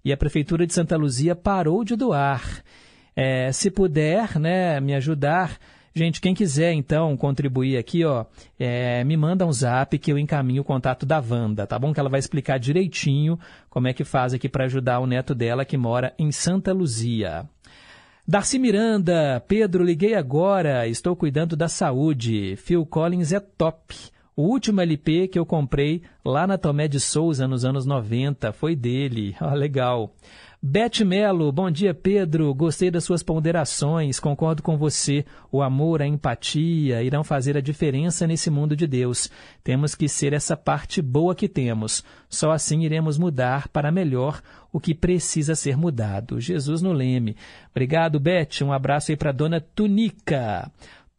E 0.03 0.11
a 0.11 0.17
Prefeitura 0.17 0.65
de 0.65 0.73
Santa 0.73 0.97
Luzia 0.97 1.35
parou 1.35 1.83
de 1.83 1.95
doar. 1.95 2.63
É, 3.15 3.51
se 3.51 3.69
puder, 3.69 4.39
né, 4.39 4.79
me 4.79 4.95
ajudar, 4.95 5.59
Gente, 5.93 6.21
quem 6.21 6.33
quiser 6.33 6.71
então 6.71 7.17
contribuir 7.17 7.77
aqui, 7.77 8.05
ó, 8.05 8.23
é, 8.57 9.03
me 9.03 9.17
manda 9.17 9.45
um 9.45 9.51
zap 9.51 9.99
que 9.99 10.09
eu 10.09 10.17
encaminho 10.17 10.61
o 10.61 10.65
contato 10.65 11.05
da 11.05 11.19
Wanda, 11.19 11.67
tá 11.67 11.77
bom? 11.77 11.93
Que 11.93 11.99
ela 11.99 12.07
vai 12.07 12.17
explicar 12.17 12.57
direitinho 12.57 13.37
como 13.69 13.89
é 13.89 13.93
que 13.93 14.05
faz 14.05 14.33
aqui 14.33 14.47
para 14.47 14.63
ajudar 14.63 15.01
o 15.01 15.05
neto 15.05 15.35
dela 15.35 15.65
que 15.65 15.75
mora 15.75 16.13
em 16.17 16.31
Santa 16.31 16.71
Luzia. 16.71 17.45
Darcy 18.25 18.57
Miranda, 18.57 19.43
Pedro, 19.45 19.83
liguei 19.83 20.15
agora, 20.15 20.87
estou 20.87 21.13
cuidando 21.13 21.57
da 21.57 21.67
saúde. 21.67 22.55
Phil 22.55 22.85
Collins 22.85 23.33
é 23.33 23.41
top. 23.41 23.93
O 24.35 24.43
último 24.43 24.79
LP 24.79 25.27
que 25.27 25.37
eu 25.37 25.45
comprei 25.45 26.01
lá 26.23 26.47
na 26.47 26.57
Tomé 26.57 26.87
de 26.87 26.99
Souza 26.99 27.47
nos 27.47 27.65
anos 27.65 27.85
90 27.85 28.53
foi 28.53 28.75
dele. 28.75 29.35
Ó, 29.41 29.51
legal. 29.55 30.15
Beth 30.63 31.03
Melo, 31.03 31.51
bom 31.51 31.71
dia 31.71 31.91
Pedro, 31.91 32.53
gostei 32.53 32.91
das 32.91 33.03
suas 33.03 33.23
ponderações, 33.23 34.19
concordo 34.19 34.61
com 34.61 34.77
você. 34.77 35.25
O 35.51 35.59
amor, 35.59 36.03
a 36.03 36.07
empatia 36.07 37.01
irão 37.01 37.23
fazer 37.23 37.57
a 37.57 37.61
diferença 37.61 38.27
nesse 38.27 38.51
mundo 38.51 38.75
de 38.75 38.85
Deus. 38.85 39.27
Temos 39.63 39.95
que 39.95 40.07
ser 40.07 40.33
essa 40.33 40.55
parte 40.55 41.01
boa 41.01 41.33
que 41.33 41.49
temos. 41.49 42.03
Só 42.29 42.51
assim 42.51 42.83
iremos 42.83 43.17
mudar 43.17 43.69
para 43.69 43.91
melhor 43.91 44.39
o 44.71 44.79
que 44.79 44.93
precisa 44.93 45.55
ser 45.55 45.75
mudado. 45.75 46.39
Jesus 46.39 46.79
no 46.79 46.93
leme. 46.93 47.35
Obrigado, 47.71 48.19
Beth. 48.19 48.61
Um 48.61 48.71
abraço 48.71 49.09
aí 49.11 49.17
para 49.17 49.31
dona 49.31 49.59
Tunica. 49.59 50.71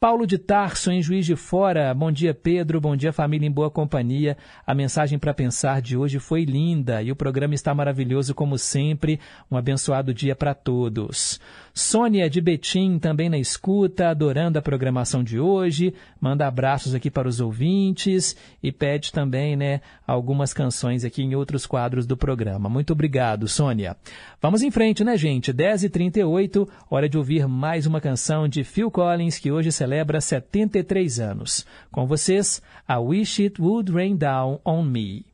Paulo 0.03 0.27
de 0.27 0.37
Tarso, 0.37 0.91
em 0.91 1.01
Juiz 1.01 1.24
de 1.24 1.37
Fora. 1.37 1.95
Bom 1.95 2.11
dia, 2.11 2.35
Pedro. 2.35 2.81
Bom 2.81 2.97
dia, 2.97 3.12
família 3.12 3.47
em 3.47 3.53
boa 3.53 3.70
companhia. 3.70 4.37
A 4.66 4.74
mensagem 4.74 5.16
para 5.16 5.33
pensar 5.33 5.81
de 5.81 5.97
hoje 5.97 6.19
foi 6.19 6.43
linda 6.43 7.01
e 7.01 7.12
o 7.12 7.15
programa 7.15 7.55
está 7.55 7.73
maravilhoso 7.73 8.35
como 8.35 8.59
sempre. 8.59 9.20
Um 9.49 9.57
abençoado 9.57 10.12
dia 10.12 10.35
para 10.35 10.55
todos. 10.55 11.41
Sônia 11.74 12.28
de 12.28 12.40
Betim 12.40 12.99
também 12.99 13.31
na 13.31 13.39
escuta, 13.39 14.09
adorando 14.09 14.59
a 14.59 14.62
programação 14.62 15.24
de 15.24 15.40
hoje. 15.40 15.94
Manda 16.20 16.47
abraços 16.47 16.94
aqui 16.94 17.11
para 17.11 17.27
os 17.27 17.40
ouvintes 17.40 18.36
e 18.62 18.70
pede 18.70 19.11
também, 19.11 19.57
né, 19.57 19.81
algumas 20.07 20.53
canções 20.53 21.03
aqui 21.05 21.23
em 21.23 21.35
outros 21.35 21.65
quadros 21.65 22.07
do 22.07 22.16
programa. 22.16 22.69
Muito 22.69 22.93
obrigado, 22.93 23.49
Sônia. 23.49 23.97
Vamos 24.40 24.62
em 24.62 24.70
frente, 24.70 25.03
né, 25.03 25.16
gente? 25.16 25.53
10h38, 25.53 26.69
hora 26.90 27.09
de 27.09 27.16
ouvir 27.16 27.49
mais 27.49 27.86
uma 27.86 28.01
canção 28.01 28.47
de 28.47 28.65
Phil 28.65 28.90
Collins, 28.90 29.39
que 29.39 29.51
hoje 29.51 29.73
celebra 29.73 30.20
73 30.20 31.20
anos. 31.20 31.66
Com 31.90 32.07
vocês, 32.07 32.61
a 32.86 32.99
Wish 32.99 33.43
It 33.43 33.61
Would 33.61 33.90
Rain 33.90 34.16
Down 34.16 34.61
on 34.65 34.82
Me. 34.82 35.32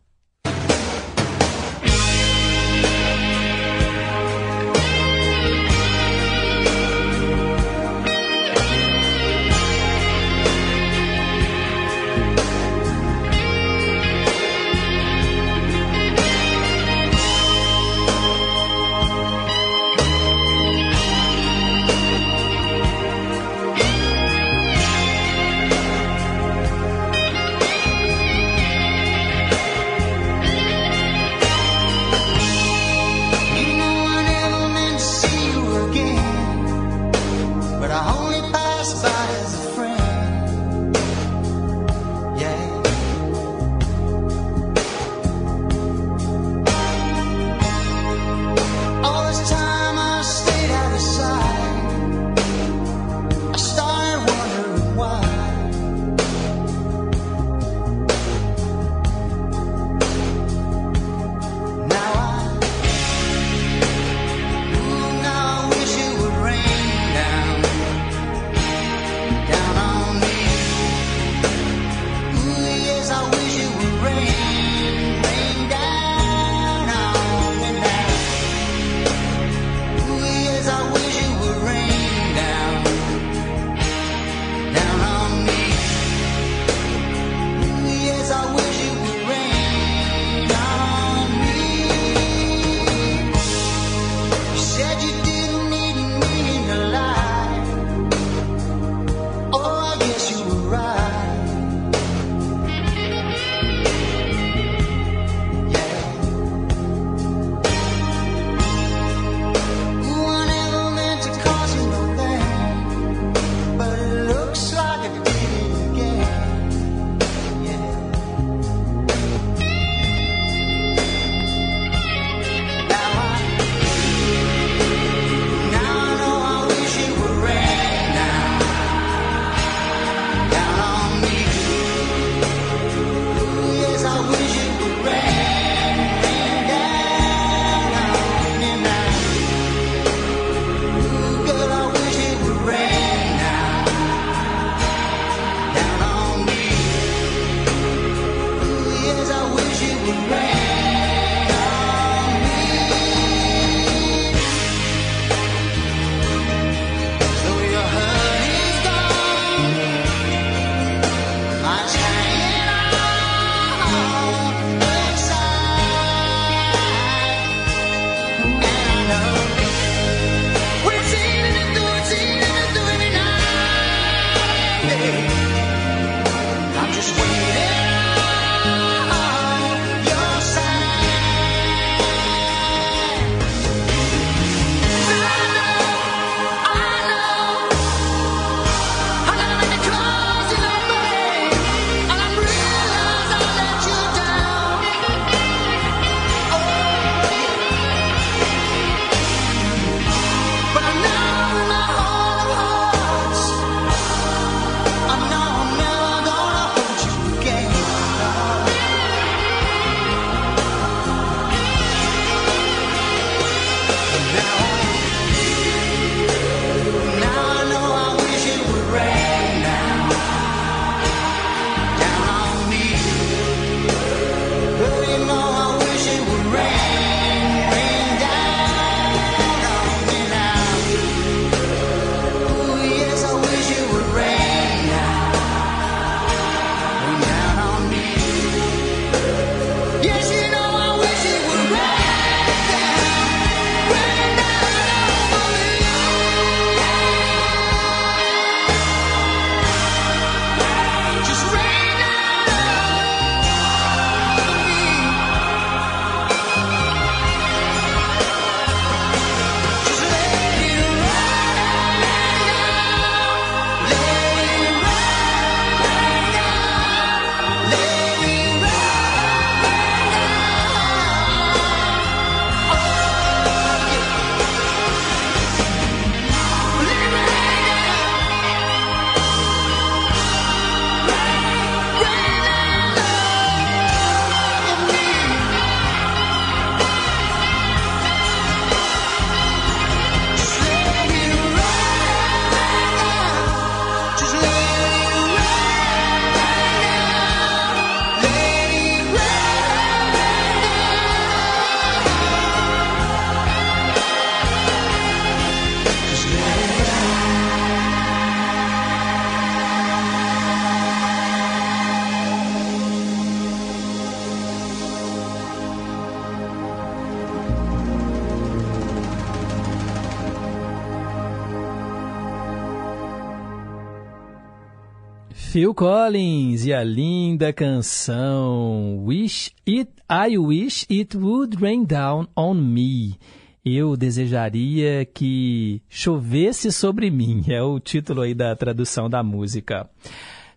Phil 325.59 325.75
Collins 325.75 326.67
e 326.67 326.73
a 326.73 326.85
linda 326.85 327.53
canção 327.53 329.05
Wish 329.05 329.51
It 329.67 329.91
I 330.09 330.39
Wish 330.39 330.87
It 330.89 331.17
Would 331.17 331.57
Rain 331.57 331.83
Down 331.85 332.29
on 332.37 332.55
Me. 332.55 333.19
Eu 333.65 333.97
desejaria 333.97 335.05
que 335.05 335.83
chovesse 335.89 336.71
sobre 336.71 337.11
mim. 337.11 337.43
É 337.51 337.61
o 337.61 337.81
título 337.81 338.21
aí 338.21 338.35
da 338.35 338.55
tradução 338.55 339.11
da 339.11 339.21
música. 339.21 339.91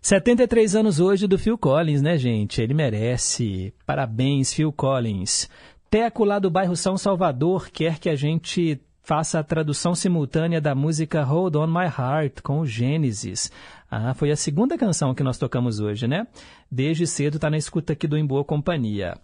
73 0.00 0.76
anos 0.76 1.00
hoje 1.00 1.26
do 1.26 1.36
Phil 1.36 1.58
Collins, 1.58 2.00
né, 2.00 2.16
gente? 2.16 2.62
Ele 2.62 2.72
merece. 2.72 3.74
Parabéns, 3.84 4.54
Phil 4.54 4.72
Collins. 4.72 5.50
Teco 5.90 6.24
lá 6.24 6.38
do 6.38 6.48
bairro 6.48 6.76
São 6.76 6.96
Salvador 6.96 7.70
quer 7.72 7.98
que 7.98 8.08
a 8.08 8.14
gente 8.14 8.80
faça 9.02 9.40
a 9.40 9.42
tradução 9.42 9.96
simultânea 9.96 10.60
da 10.60 10.76
música 10.76 11.24
Hold 11.24 11.56
On 11.56 11.66
My 11.66 11.86
Heart 11.86 12.40
com 12.40 12.60
o 12.60 12.66
Gênesis. 12.66 13.50
Ah, 13.94 14.14
foi 14.14 14.30
a 14.30 14.36
segunda 14.36 14.78
canção 14.78 15.14
que 15.14 15.22
nós 15.22 15.36
tocamos 15.36 15.78
hoje, 15.78 16.08
né? 16.08 16.26
Desde 16.70 17.06
cedo 17.06 17.36
está 17.36 17.50
na 17.50 17.58
escuta 17.58 17.92
aqui 17.92 18.08
do 18.08 18.16
Em 18.16 18.24
Boa 18.24 18.42
Companhia. 18.42 19.18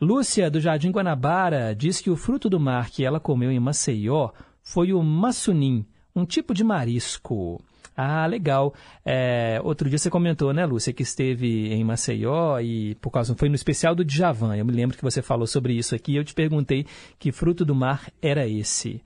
Lúcia, 0.00 0.50
do 0.50 0.62
Jardim 0.62 0.90
Guanabara, 0.90 1.74
diz 1.74 2.00
que 2.00 2.08
o 2.08 2.16
fruto 2.16 2.48
do 2.48 2.58
mar 2.58 2.88
que 2.88 3.04
ela 3.04 3.20
comeu 3.20 3.52
em 3.52 3.60
Maceió 3.60 4.30
foi 4.62 4.94
o 4.94 5.02
massunim, 5.02 5.84
um 6.16 6.24
tipo 6.24 6.54
de 6.54 6.64
marisco. 6.64 7.62
Ah, 7.94 8.24
legal. 8.24 8.72
É, 9.04 9.60
outro 9.62 9.90
dia 9.90 9.98
você 9.98 10.08
comentou, 10.08 10.54
né, 10.54 10.64
Lúcia, 10.64 10.94
que 10.94 11.02
esteve 11.02 11.74
em 11.74 11.84
Maceió 11.84 12.58
e 12.60 12.94
por 12.94 13.10
causa 13.10 13.34
foi 13.34 13.50
no 13.50 13.54
especial 13.54 13.94
do 13.94 14.06
Djavan. 14.06 14.56
Eu 14.56 14.64
me 14.64 14.72
lembro 14.72 14.96
que 14.96 15.04
você 15.04 15.20
falou 15.20 15.46
sobre 15.46 15.74
isso 15.74 15.94
aqui 15.94 16.16
eu 16.16 16.24
te 16.24 16.32
perguntei 16.32 16.86
que 17.18 17.30
fruto 17.30 17.62
do 17.62 17.74
mar 17.74 18.10
era 18.22 18.48
esse. 18.48 19.02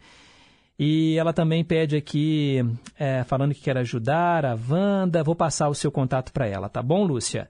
E 0.78 1.16
ela 1.18 1.32
também 1.32 1.64
pede 1.64 1.96
aqui, 1.96 2.64
é, 2.96 3.24
falando 3.24 3.52
que 3.52 3.60
quer 3.60 3.76
ajudar 3.78 4.44
a 4.44 4.56
Wanda. 4.68 5.24
Vou 5.24 5.34
passar 5.34 5.68
o 5.68 5.74
seu 5.74 5.90
contato 5.90 6.32
para 6.32 6.46
ela, 6.46 6.68
tá 6.68 6.80
bom, 6.80 7.04
Lúcia? 7.04 7.48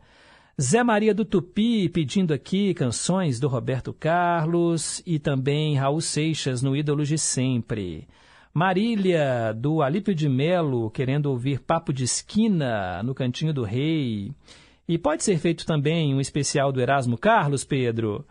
Zé 0.60 0.82
Maria 0.82 1.14
do 1.14 1.24
Tupi 1.24 1.88
pedindo 1.88 2.34
aqui 2.34 2.74
canções 2.74 3.38
do 3.38 3.46
Roberto 3.46 3.92
Carlos 3.92 5.02
e 5.06 5.18
também 5.18 5.76
Raul 5.76 6.00
Seixas 6.00 6.62
no 6.62 6.74
Ídolos 6.74 7.06
de 7.06 7.18
Sempre. 7.18 8.08
Marília, 8.52 9.54
do 9.54 9.82
Alípio 9.82 10.14
de 10.14 10.28
Melo, 10.28 10.90
querendo 10.90 11.26
ouvir 11.26 11.60
Papo 11.60 11.92
de 11.92 12.04
Esquina 12.04 13.02
no 13.04 13.14
Cantinho 13.14 13.52
do 13.52 13.62
Rei. 13.62 14.32
E 14.88 14.98
pode 14.98 15.22
ser 15.22 15.38
feito 15.38 15.64
também 15.64 16.14
um 16.14 16.20
especial 16.20 16.72
do 16.72 16.80
Erasmo 16.80 17.16
Carlos, 17.16 17.62
Pedro? 17.62 18.26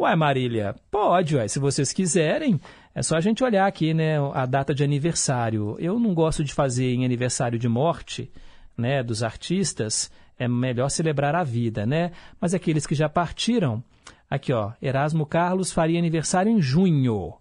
Ué, 0.00 0.14
Marília, 0.14 0.74
pode, 0.90 1.36
ué, 1.36 1.48
se 1.48 1.58
vocês 1.58 1.92
quiserem. 1.92 2.60
É 2.96 3.02
só 3.02 3.14
a 3.14 3.20
gente 3.20 3.44
olhar 3.44 3.66
aqui, 3.66 3.92
né, 3.92 4.16
a 4.32 4.46
data 4.46 4.74
de 4.74 4.82
aniversário. 4.82 5.76
Eu 5.78 5.98
não 5.98 6.14
gosto 6.14 6.42
de 6.42 6.54
fazer 6.54 6.94
em 6.94 7.04
aniversário 7.04 7.58
de 7.58 7.68
morte, 7.68 8.32
né, 8.74 9.02
dos 9.02 9.22
artistas. 9.22 10.10
É 10.38 10.48
melhor 10.48 10.88
celebrar 10.88 11.34
a 11.34 11.44
vida, 11.44 11.84
né? 11.84 12.12
Mas 12.40 12.54
aqueles 12.54 12.86
que 12.86 12.94
já 12.94 13.06
partiram, 13.06 13.84
aqui, 14.30 14.50
ó, 14.50 14.72
Erasmo 14.80 15.26
Carlos 15.26 15.70
faria 15.70 15.98
aniversário 15.98 16.50
em 16.50 16.58
junho. 16.58 17.34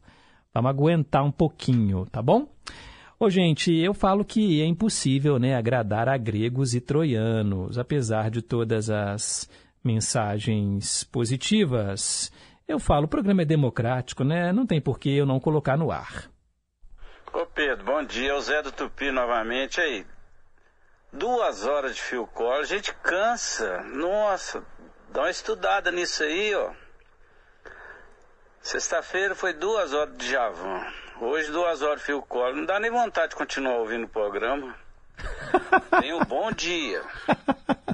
Vamos 0.53 0.69
aguentar 0.69 1.23
um 1.23 1.31
pouquinho, 1.31 2.05
tá 2.11 2.21
bom? 2.21 2.49
Ô, 3.17 3.29
gente, 3.29 3.73
eu 3.73 3.93
falo 3.93 4.25
que 4.25 4.61
é 4.61 4.65
impossível, 4.65 5.39
né, 5.39 5.55
agradar 5.55 6.09
a 6.09 6.17
gregos 6.17 6.75
e 6.75 6.81
troianos, 6.81 7.77
apesar 7.77 8.29
de 8.29 8.41
todas 8.41 8.89
as 8.89 9.49
mensagens 9.81 11.05
positivas. 11.05 12.29
Eu 12.67 12.79
falo, 12.79 13.05
o 13.05 13.07
programa 13.07 13.43
é 13.43 13.45
democrático, 13.45 14.23
né? 14.23 14.51
Não 14.51 14.65
tem 14.65 14.81
por 14.81 14.97
que 14.97 15.15
eu 15.15 15.25
não 15.25 15.39
colocar 15.39 15.77
no 15.77 15.91
ar. 15.91 16.29
Ô 17.31 17.45
Pedro, 17.45 17.85
bom 17.85 18.03
dia. 18.03 18.31
É 18.31 18.33
o 18.33 18.41
Zé 18.41 18.63
do 18.63 18.71
Tupi 18.71 19.11
novamente. 19.11 19.79
Aí, 19.79 20.03
duas 21.13 21.63
horas 21.65 21.95
de 21.95 22.01
fio 22.01 22.25
colo, 22.25 22.61
a 22.61 22.63
gente 22.63 22.91
cansa. 22.95 23.83
Nossa, 23.83 24.63
dá 25.09 25.21
uma 25.21 25.29
estudada 25.29 25.91
nisso 25.91 26.23
aí, 26.23 26.55
ó. 26.55 26.71
Sexta-feira 28.61 29.35
foi 29.35 29.53
duas 29.53 29.93
horas 29.93 30.17
de 30.17 30.27
Javan. 30.27 30.87
Hoje 31.21 31.51
duas 31.51 31.83
horas 31.83 31.99
de 31.99 32.05
fio 32.07 32.21
colo. 32.23 32.55
Não 32.55 32.65
dá 32.65 32.79
nem 32.79 32.89
vontade 32.89 33.29
de 33.29 33.35
continuar 33.35 33.75
ouvindo 33.75 34.05
o 34.05 34.09
programa. 34.09 34.75
Tenha 36.01 36.23
bom 36.25 36.51
dia. 36.51 37.01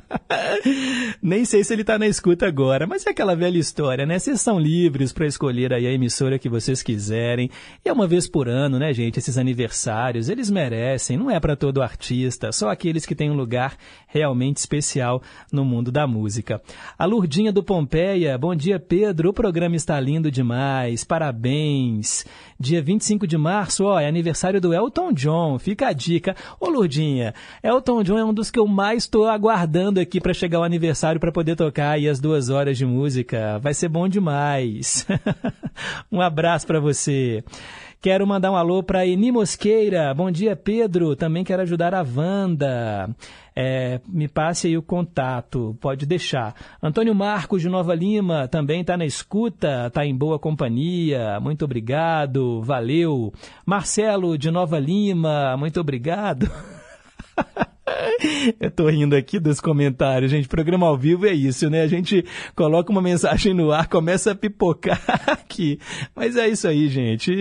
Nem 1.22 1.46
sei 1.46 1.64
se 1.64 1.74
ele 1.74 1.82
está 1.82 1.98
na 1.98 2.08
escuta 2.08 2.48
agora, 2.48 2.88
mas 2.88 3.06
é 3.06 3.10
aquela 3.10 3.36
velha 3.36 3.58
história, 3.58 4.06
né? 4.06 4.18
Vocês 4.20 4.42
são 4.42 4.60
livres 4.60 5.14
para 5.14 5.26
escolher 5.28 5.74
aí 5.74 5.86
a 5.86 5.92
emissora 5.92 6.40
que 6.40 6.50
vocês 6.50 6.82
quiserem. 6.82 7.50
E 7.84 7.90
é 7.90 7.94
uma 7.94 8.08
vez 8.08 8.28
por 8.28 8.48
ano, 8.48 8.80
né, 8.80 8.94
gente? 8.94 9.20
Esses 9.20 9.38
aniversários, 9.38 10.30
eles 10.30 10.50
merecem. 10.50 11.18
Não 11.18 11.30
é 11.30 11.40
para 11.40 11.56
todo 11.56 11.82
artista, 11.82 12.52
só 12.52 12.70
aqueles 12.70 13.06
que 13.06 13.16
têm 13.16 13.30
um 13.30 13.36
lugar 13.36 13.76
realmente 14.08 14.58
especial 14.58 15.22
no 15.52 15.64
mundo 15.64 15.92
da 15.92 16.08
música. 16.08 16.62
A 16.98 17.06
Lurdinha 17.06 17.52
do 17.52 17.64
Pompeia, 17.64 18.38
bom 18.38 18.56
dia, 18.56 18.80
Pedro. 18.80 19.30
O 19.30 19.34
programa 19.34 19.76
está 19.76 20.00
lindo 20.00 20.32
demais. 20.32 21.04
Parabéns. 21.04 22.26
Dia 22.60 22.82
25 22.82 23.26
de 23.26 23.38
março, 23.38 23.86
ó, 23.86 24.00
é 24.00 24.08
aniversário 24.08 24.62
do 24.62 24.74
Elton 24.74 25.12
John. 25.14 25.58
Fica 25.58 25.88
a 25.88 25.94
dica. 25.94 26.36
Ô, 26.60 26.70
Lurdinha, 26.70 27.11
Elton 27.64 28.04
John 28.04 28.18
é 28.18 28.26
um 28.26 28.34
dos 28.34 28.52
que 28.52 28.60
eu 28.60 28.68
mais 28.68 29.04
estou 29.04 29.28
aguardando 29.28 30.00
aqui 30.00 30.20
para 30.20 30.34
chegar 30.34 30.60
o 30.60 30.64
aniversário 30.64 31.20
para 31.20 31.32
poder 31.32 31.56
tocar 31.56 31.92
aí 31.92 32.08
as 32.08 32.20
duas 32.20 32.50
horas 32.50 32.78
de 32.78 32.86
música. 32.86 33.60
Vai 33.60 33.74
ser 33.74 33.90
bom 33.90 34.08
demais. 34.08 35.06
um 36.12 36.22
abraço 36.22 36.66
para 36.66 36.80
você. 36.80 37.44
Quero 38.02 38.26
mandar 38.26 38.52
um 38.52 38.56
alô 38.56 38.82
para 38.82 39.06
Eni 39.06 39.32
Mosqueira. 39.32 40.12
Bom 40.12 40.32
dia, 40.32 40.56
Pedro. 40.56 41.16
Também 41.16 41.44
quero 41.44 41.62
ajudar 41.62 41.94
a 41.94 42.02
Wanda. 42.02 43.16
É, 43.56 44.02
me 44.08 44.28
passe 44.28 44.66
aí 44.66 44.76
o 44.76 44.82
contato, 44.82 45.78
pode 45.80 46.08
deixar. 46.08 46.56
Antônio 46.82 47.14
Marcos 47.14 47.62
de 47.62 47.70
Nova 47.70 47.94
Lima 47.94 48.48
também 48.48 48.82
está 48.82 48.98
na 48.98 49.06
escuta, 49.06 49.86
está 49.86 50.04
em 50.04 50.16
boa 50.16 50.40
companhia. 50.40 51.40
Muito 51.40 51.64
obrigado, 51.64 52.60
valeu. 52.64 53.32
Marcelo 53.64 54.36
de 54.36 54.50
Nova 54.50 54.80
Lima, 54.80 55.56
muito 55.56 55.80
obrigado. 55.80 56.50
Eu 58.60 58.72
tô 58.72 58.88
rindo 58.88 59.16
aqui 59.16 59.40
dos 59.40 59.60
comentários, 59.60 60.32
gente. 60.32 60.48
Programa 60.48 60.88
ao 60.88 60.98
vivo 60.98 61.26
é 61.26 61.34
isso, 61.34 61.70
né? 61.70 61.82
A 61.82 61.88
gente 61.88 62.24
coloca 62.56 62.92
uma 62.92 63.02
mensagem 63.02 63.54
no 63.54 63.72
ar, 63.72 63.88
começa 63.88 64.32
a 64.32 64.36
pipocar 64.36 65.02
aqui. 65.28 65.80
Mas 66.16 66.36
é 66.36 66.48
isso 66.48 66.68
aí, 66.68 66.88
gente. 66.88 67.32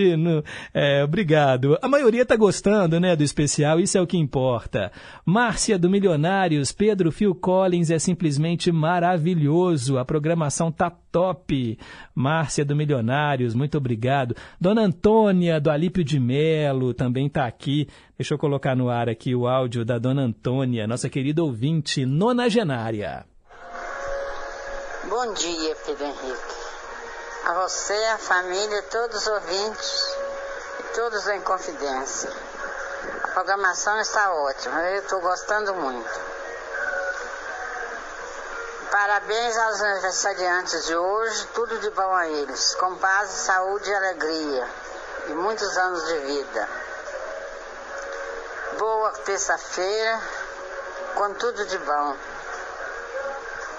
É, 0.73 1.03
obrigado. 1.03 1.77
A 1.81 1.87
maioria 1.87 2.25
tá 2.25 2.35
gostando, 2.35 2.99
né, 2.99 3.15
do 3.15 3.23
especial, 3.23 3.79
isso 3.79 3.97
é 3.97 4.01
o 4.01 4.07
que 4.07 4.17
importa. 4.17 4.91
Márcia 5.25 5.77
do 5.77 5.89
Milionários, 5.89 6.71
Pedro 6.71 7.11
Phil 7.11 7.33
Collins 7.33 7.89
é 7.89 7.99
simplesmente 7.99 8.71
maravilhoso. 8.71 9.97
A 9.97 10.05
programação 10.05 10.71
tá 10.71 10.91
top. 11.11 11.77
Márcia 12.15 12.63
do 12.63 12.75
Milionários, 12.75 13.53
muito 13.53 13.77
obrigado. 13.77 14.35
Dona 14.59 14.81
Antônia 14.81 15.59
do 15.59 15.69
Alípio 15.69 16.03
de 16.03 16.19
Melo 16.19 16.93
também 16.93 17.29
tá 17.29 17.45
aqui. 17.45 17.87
Deixa 18.21 18.35
eu 18.35 18.37
colocar 18.37 18.75
no 18.75 18.87
ar 18.87 19.09
aqui 19.09 19.33
o 19.33 19.47
áudio 19.47 19.83
da 19.83 19.97
Dona 19.97 20.21
Antônia, 20.21 20.85
nossa 20.85 21.09
querida 21.09 21.41
ouvinte 21.41 22.05
nonagenária. 22.05 23.25
Bom 25.05 25.33
dia, 25.33 25.75
Pedro 25.83 26.05
Henrique. 26.05 26.55
A 27.47 27.53
você, 27.55 27.95
a 28.13 28.19
família, 28.19 28.83
todos 28.91 29.21
os 29.21 29.27
ouvintes 29.27 30.15
e 30.79 30.83
todos 30.93 31.27
em 31.29 31.41
confidência. 31.41 32.29
A 33.23 33.27
programação 33.29 33.99
está 33.99 34.31
ótima, 34.31 34.79
eu 34.81 35.01
estou 35.01 35.19
gostando 35.19 35.73
muito. 35.73 36.19
Parabéns 38.91 39.57
aos 39.57 39.81
aniversariantes 39.81 40.85
de 40.85 40.95
hoje, 40.95 41.47
tudo 41.55 41.79
de 41.79 41.89
bom 41.89 42.13
a 42.13 42.29
eles, 42.29 42.75
com 42.75 42.95
paz, 42.97 43.31
saúde 43.31 43.89
e 43.89 43.95
alegria, 43.95 44.69
e 45.27 45.33
muitos 45.33 45.75
anos 45.75 46.05
de 46.05 46.19
vida. 46.19 46.90
Boa 48.77 49.11
terça-feira, 49.25 50.21
com 51.15 51.33
tudo 51.33 51.65
de 51.65 51.77
bom, 51.79 52.15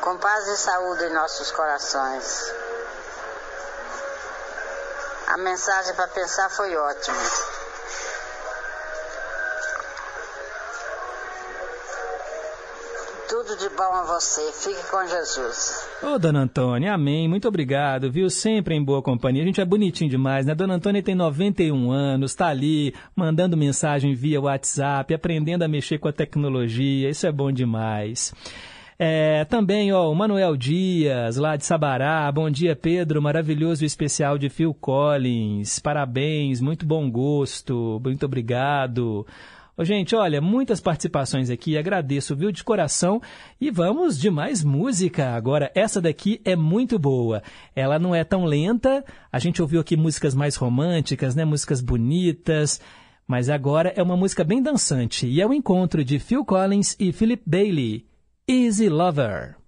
com 0.02 0.18
paz 0.18 0.46
e 0.48 0.56
saúde 0.56 1.04
em 1.04 1.12
nossos 1.12 1.50
corações. 1.50 2.52
A 5.28 5.38
mensagem 5.38 5.94
para 5.94 6.08
pensar 6.08 6.50
foi 6.50 6.76
ótima. 6.76 7.16
Tudo 13.32 13.56
de 13.56 13.74
bom 13.74 13.94
a 13.94 14.04
você. 14.04 14.42
Fique 14.52 14.90
com 14.90 15.06
Jesus. 15.06 15.88
Ô, 16.02 16.18
dona 16.18 16.40
Antônia, 16.40 16.92
amém. 16.92 17.26
Muito 17.26 17.48
obrigado, 17.48 18.12
viu? 18.12 18.28
Sempre 18.28 18.74
em 18.74 18.84
boa 18.84 19.00
companhia. 19.00 19.42
A 19.42 19.46
gente 19.46 19.58
é 19.58 19.64
bonitinho 19.64 20.10
demais, 20.10 20.44
né? 20.44 20.54
Dona 20.54 20.74
Antônia 20.74 21.02
tem 21.02 21.14
91 21.14 21.90
anos, 21.90 22.34
tá 22.34 22.48
ali 22.48 22.94
mandando 23.16 23.56
mensagem 23.56 24.14
via 24.14 24.38
WhatsApp, 24.38 25.14
aprendendo 25.14 25.62
a 25.62 25.68
mexer 25.68 25.96
com 25.96 26.08
a 26.08 26.12
tecnologia. 26.12 27.08
Isso 27.08 27.26
é 27.26 27.32
bom 27.32 27.50
demais. 27.50 28.34
É, 28.98 29.46
também, 29.46 29.94
ó, 29.94 30.12
o 30.12 30.14
Manuel 30.14 30.54
Dias, 30.54 31.38
lá 31.38 31.56
de 31.56 31.64
Sabará. 31.64 32.30
Bom 32.30 32.50
dia, 32.50 32.76
Pedro. 32.76 33.22
Maravilhoso 33.22 33.82
especial 33.82 34.36
de 34.36 34.50
Phil 34.50 34.74
Collins. 34.74 35.78
Parabéns, 35.78 36.60
muito 36.60 36.84
bom 36.84 37.10
gosto. 37.10 37.98
Muito 38.04 38.26
obrigado. 38.26 39.26
Gente, 39.80 40.14
olha, 40.14 40.40
muitas 40.40 40.80
participações 40.80 41.48
aqui, 41.48 41.78
agradeço, 41.78 42.36
viu, 42.36 42.52
de 42.52 42.62
coração. 42.62 43.20
E 43.60 43.70
vamos 43.70 44.18
de 44.18 44.30
mais 44.30 44.62
música. 44.62 45.30
Agora, 45.30 45.72
essa 45.74 46.00
daqui 46.00 46.40
é 46.44 46.54
muito 46.54 46.98
boa. 46.98 47.42
Ela 47.74 47.98
não 47.98 48.14
é 48.14 48.22
tão 48.22 48.44
lenta, 48.44 49.04
a 49.30 49.38
gente 49.38 49.62
ouviu 49.62 49.80
aqui 49.80 49.96
músicas 49.96 50.34
mais 50.34 50.56
românticas, 50.56 51.34
né, 51.34 51.44
músicas 51.44 51.80
bonitas. 51.80 52.80
Mas 53.26 53.48
agora 53.48 53.92
é 53.96 54.02
uma 54.02 54.16
música 54.16 54.44
bem 54.44 54.62
dançante 54.62 55.26
e 55.26 55.40
é 55.40 55.46
o 55.46 55.54
encontro 55.54 56.04
de 56.04 56.18
Phil 56.18 56.44
Collins 56.44 56.94
e 57.00 57.12
Philip 57.12 57.42
Bailey. 57.46 58.06
Easy 58.46 58.88
Lover. 58.88 59.61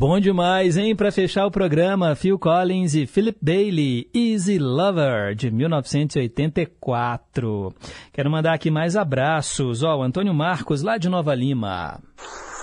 Bom 0.00 0.16
demais, 0.18 0.78
hein? 0.78 0.96
Para 0.96 1.12
fechar 1.12 1.44
o 1.44 1.50
programa, 1.50 2.16
Phil 2.16 2.38
Collins 2.38 2.94
e 2.94 3.06
Philip 3.06 3.38
Bailey, 3.42 4.08
Easy 4.14 4.58
Lover, 4.58 5.34
de 5.34 5.50
1984. 5.50 7.74
Quero 8.10 8.30
mandar 8.30 8.54
aqui 8.54 8.70
mais 8.70 8.96
abraços. 8.96 9.82
Ó, 9.82 9.98
o 9.98 10.02
Antônio 10.02 10.32
Marcos, 10.32 10.80
lá 10.80 10.96
de 10.96 11.10
Nova 11.10 11.34
Lima. 11.34 12.00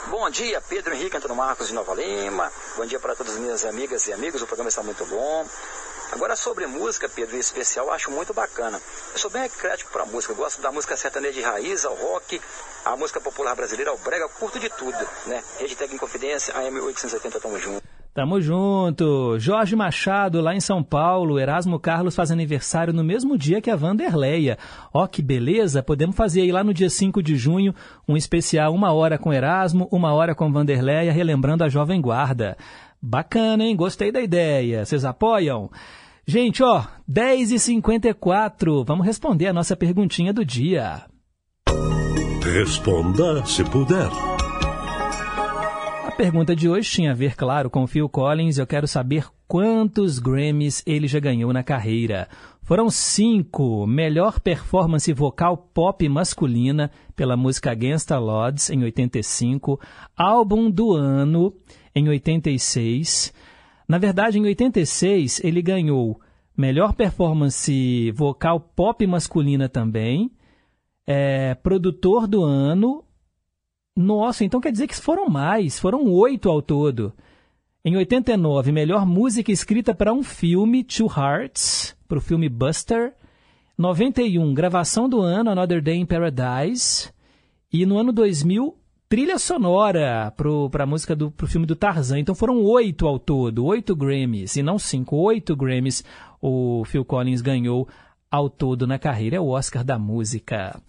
Bom 0.09 0.27
dia, 0.31 0.59
Pedro 0.68 0.95
Henrique 0.95 1.15
Antônio 1.15 1.38
Marcos 1.38 1.68
de 1.68 1.76
Nova 1.76 1.93
Lima. 1.93 2.49
Bom 2.76 2.88
dia 2.88 2.99
para 2.99 3.15
todas 3.15 3.35
as 3.35 3.39
minhas 3.39 3.64
amigas 3.65 4.07
e 4.07 4.14
amigos. 4.14 4.41
O 4.41 4.47
programa 4.47 4.69
está 4.69 4.81
muito 4.81 5.05
bom. 5.05 5.45
Agora, 6.11 6.35
sobre 6.35 6.65
música, 6.67 7.09
Pedro, 7.09 7.35
em 7.35 7.39
especial, 7.39 7.88
eu 7.88 7.93
acho 7.93 8.09
muito 8.11 8.34
bacana. 8.34 8.79
Eu 9.13 9.19
sou 9.19 9.29
bem 9.29 9.43
eclético 9.43 9.91
para 9.91 10.05
música. 10.05 10.34
Eu 10.34 10.38
gosto 10.38 10.61
da 10.61 10.71
música 10.71 10.95
sertaneja 10.95 11.34
de 11.34 11.41
raiz, 11.41 11.85
ao 11.85 11.93
rock, 11.95 12.41
a 12.85 12.95
música 12.95 13.19
popular 13.19 13.55
brasileira, 13.55 13.91
ao 13.91 13.97
brega. 13.97 14.27
Curto 14.29 14.59
de 14.59 14.69
tudo, 14.69 14.97
né? 15.25 15.43
Rede 15.59 15.75
Técnica 15.75 16.05
Confidência, 16.05 16.55
AM 16.55 16.79
870, 16.79 17.39
tamo 17.39 17.59
junto. 17.59 17.84
Tamo 18.17 18.41
junto. 18.41 19.38
Jorge 19.38 19.75
Machado, 19.75 20.41
lá 20.41 20.55
em 20.55 20.59
São 20.59 20.81
Paulo. 20.81 21.39
Erasmo 21.39 21.79
Carlos 21.79 22.15
faz 22.15 22.31
aniversário 22.31 22.91
no 22.91 23.03
mesmo 23.03 23.38
dia 23.38 23.61
que 23.61 23.69
a 23.69 23.75
Vanderleia. 23.75 24.57
Ó, 24.91 25.05
que 25.05 25.21
beleza! 25.21 25.84
Podemos 25.84 26.15
fazer 26.15 26.41
aí 26.41 26.51
lá 26.51 26.63
no 26.63 26.73
dia 26.73 26.89
5 26.89 27.21
de 27.21 27.35
junho 27.35 27.75
um 28.07 28.17
especial, 28.17 28.73
uma 28.73 28.91
hora 28.91 29.19
com 29.19 29.31
Erasmo, 29.31 29.88
uma 29.91 30.13
hora 30.15 30.34
com 30.34 30.51
Vanderleia, 30.51 31.13
relembrando 31.13 31.63
a 31.63 31.69
Jovem 31.69 32.01
Guarda. 32.01 32.57
Bacana, 32.99 33.63
hein? 33.63 33.75
Gostei 33.75 34.11
da 34.11 34.19
ideia. 34.19 34.84
Vocês 34.84 35.05
apoiam? 35.05 35.69
Gente, 36.29 36.61
ó, 36.61 36.83
10h54. 37.09 38.83
Vamos 38.85 39.05
responder 39.05 39.47
a 39.47 39.53
nossa 39.53 39.77
perguntinha 39.77 40.33
do 40.33 40.43
dia. 40.43 41.05
Responda 42.43 43.45
se 43.45 43.63
puder. 43.63 44.09
A 46.05 46.11
pergunta 46.17 46.53
de 46.53 46.67
hoje 46.67 46.91
tinha 46.91 47.11
a 47.11 47.15
ver, 47.15 47.37
claro, 47.37 47.69
com 47.69 47.83
o 47.83 47.87
Phil 47.87 48.09
Collins. 48.09 48.57
Eu 48.57 48.67
quero 48.67 48.85
saber 48.89 49.25
quantos 49.47 50.19
Grammys 50.19 50.83
ele 50.85 51.07
já 51.07 51.21
ganhou 51.21 51.53
na 51.53 51.63
carreira. 51.63 52.27
Foram 52.61 52.89
cinco. 52.89 53.87
Melhor 53.87 54.41
performance 54.41 55.13
vocal 55.13 55.55
pop 55.55 56.09
masculina 56.09 56.91
pela 57.15 57.37
música 57.37 57.71
Against 57.71 58.09
the 58.09 58.17
Odds, 58.17 58.69
em 58.69 58.83
85. 58.83 59.79
Álbum 60.17 60.69
do 60.69 60.91
ano, 60.91 61.53
em 61.95 62.09
86. 62.09 63.33
Na 63.88 63.97
verdade, 63.97 64.38
em 64.38 64.43
86, 64.43 65.41
ele 65.43 65.61
ganhou 65.61 66.19
melhor 66.57 66.93
performance 66.93 68.11
vocal 68.11 68.59
pop 68.59 69.05
masculina 69.07 69.69
também. 69.69 70.31
É, 71.05 71.55
produtor 71.55 72.27
do 72.27 72.43
ano. 72.43 73.03
Nossa, 73.95 74.43
então 74.43 74.59
quer 74.59 74.72
dizer 74.72 74.88
que 74.88 74.95
foram 74.95 75.30
mais, 75.30 75.80
foram 75.80 76.05
oito 76.11 76.49
ao 76.49 76.61
todo. 76.61 77.14
Em 77.84 77.95
89, 77.95 78.72
melhor 78.72 79.05
música 79.05 79.51
escrita 79.51 79.95
para 79.95 80.11
um 80.11 80.22
filme, 80.22 80.84
Two 80.84 81.07
Hearts, 81.07 81.95
para 82.07 82.18
o 82.18 82.22
filme 82.22 82.49
Buster. 82.49 83.14
91, 83.77 84.53
gravação 84.53 85.07
do 85.07 85.22
ano, 85.22 85.51
Another 85.51 85.81
Day 85.81 85.95
in 85.95 86.05
Paradise. 86.05 87.09
E 87.72 87.85
no 87.85 87.97
ano 87.97 88.11
2000, 88.11 88.76
trilha 89.09 89.39
sonora 89.39 90.34
para 90.71 90.84
a 90.84 90.88
música 90.88 91.15
do 91.15 91.31
pro 91.31 91.47
filme 91.47 91.65
do 91.65 91.75
Tarzan. 91.75 92.19
Então 92.19 92.35
foram 92.35 92.63
oito 92.63 93.07
ao 93.07 93.17
todo, 93.17 93.65
oito 93.65 93.95
Grammys, 93.95 94.55
e 94.55 94.63
não 94.63 94.77
cinco, 94.77 95.15
oito 95.17 95.55
Grammys 95.55 96.03
o 96.41 96.84
Phil 96.85 97.03
Collins 97.03 97.41
ganhou 97.41 97.88
ao 98.29 98.49
todo 98.49 98.85
na 98.85 98.99
carreira. 98.99 99.38
É 99.38 99.39
o 99.39 99.47
Oscar 99.47 99.84
da 99.84 99.97
música. 99.97 100.79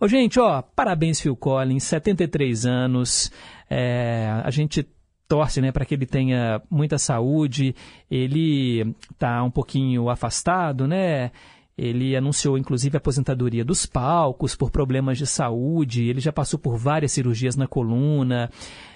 Ô, 0.00 0.08
gente, 0.08 0.38
ó, 0.38 0.62
parabéns, 0.62 1.20
Phil 1.20 1.36
Collins, 1.36 1.84
73 1.84 2.66
anos. 2.66 3.30
É, 3.70 4.40
a 4.44 4.50
gente 4.50 4.86
torce 5.28 5.60
né, 5.60 5.70
para 5.70 5.84
que 5.84 5.94
ele 5.94 6.06
tenha 6.06 6.60
muita 6.70 6.98
saúde. 6.98 7.74
Ele 8.10 8.94
está 9.12 9.42
um 9.42 9.50
pouquinho 9.50 10.08
afastado, 10.08 10.86
né? 10.86 11.30
Ele 11.78 12.16
anunciou, 12.16 12.58
inclusive, 12.58 12.96
a 12.96 12.98
aposentadoria 12.98 13.64
dos 13.64 13.86
palcos 13.86 14.56
por 14.56 14.68
problemas 14.68 15.16
de 15.16 15.26
saúde. 15.28 16.08
Ele 16.08 16.20
já 16.20 16.32
passou 16.32 16.58
por 16.58 16.76
várias 16.76 17.12
cirurgias 17.12 17.54
na 17.54 17.68
coluna, 17.68 18.50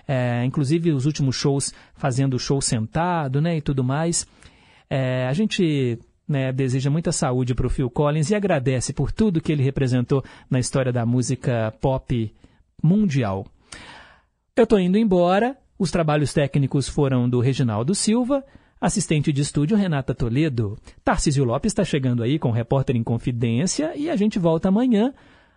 é, 0.07 0.45
inclusive 0.45 0.91
os 0.91 1.07
últimos 1.07 1.37
shows 1.37 1.73
fazendo 1.95 2.41
show 2.41 2.61
sentado 2.61 3.41
né, 3.41 3.57
e 3.57 3.61
tudo 3.61 3.85
mais. 3.85 4.27
É, 4.91 5.29
a 5.29 5.33
gente 5.33 5.97
né, 6.27 6.53
deseja 6.53 6.91
muita 6.91 7.13
saúde 7.13 7.55
para 7.55 7.69
o 7.69 7.71
Phil 7.71 7.89
Collins 7.89 8.31
e 8.31 8.35
agradece 8.35 8.93
por 8.93 9.13
tudo 9.13 9.41
que 9.41 9.53
ele 9.53 9.63
representou 9.63 10.25
na 10.51 10.59
história 10.59 10.93
da 10.93 11.07
música 11.07 11.73
pop 11.81 12.35
mundial. 12.83 13.47
Eu 14.57 14.65
estou 14.65 14.81
indo 14.81 14.99
embora. 14.99 15.57
Os 15.79 15.93
trabalhos 15.93 16.33
técnicos 16.33 16.89
foram 16.89 17.29
do 17.29 17.39
Reginaldo 17.39 17.95
Silva. 17.95 18.45
Assistente 18.83 19.33
de 19.33 19.43
estúdio 19.43 19.77
Renata 19.77 20.13
Toledo. 20.13 20.77
Tarcísio 21.05 21.45
Lopes 21.45 21.71
está 21.71 21.85
chegando 21.85 22.21
aí 22.21 22.37
com 22.37 22.49
o 22.49 22.53
Repórter 22.53 22.97
em 22.97 23.05
Confidência 23.05 23.93
e 23.95 24.11
a 24.11 24.17
gente 24.17 24.41
volta 24.41 24.71
amanhã 24.71 25.15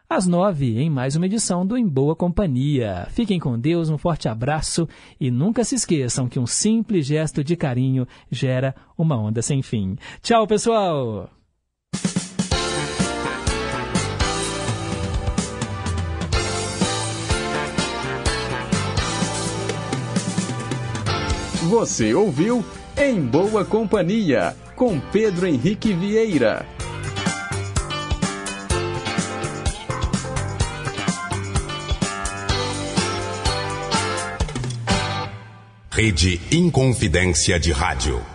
às 0.07 0.27
nove 0.27 0.80
em 0.80 0.91
mais 0.91 1.15
uma 1.15 1.26
edição 1.26 1.65
do 1.65 1.76
Em 1.76 1.88
Boa 1.88 2.15
Companhia. 2.15 3.07
Fiquem 3.10 3.39
com 3.39 3.57
Deus, 3.57 3.89
um 3.89 3.97
forte 3.97 4.30
abraço 4.30 4.88
e 5.19 5.31
nunca 5.31 5.64
se 5.64 5.73
esqueçam 5.73 6.30
que 6.30 6.38
um 6.38 6.45
simples 6.45 7.07
gesto 7.07 7.43
de 7.43 7.56
carinho 7.56 8.07
gera 8.30 8.76
uma 8.95 9.18
onda 9.18 9.41
sem 9.41 9.64
fim. 9.64 9.95
Tchau, 10.22 10.45
pessoal! 10.45 11.27
Você 21.68 22.14
ouviu 22.14 22.64
Em 22.97 23.19
Boa 23.19 23.65
Companhia, 23.65 24.55
com 24.73 24.97
Pedro 24.97 25.45
Henrique 25.45 25.91
Vieira. 25.91 26.65
Rede 35.91 36.39
Inconfidência 36.49 37.59
de 37.59 37.73
Rádio. 37.73 38.35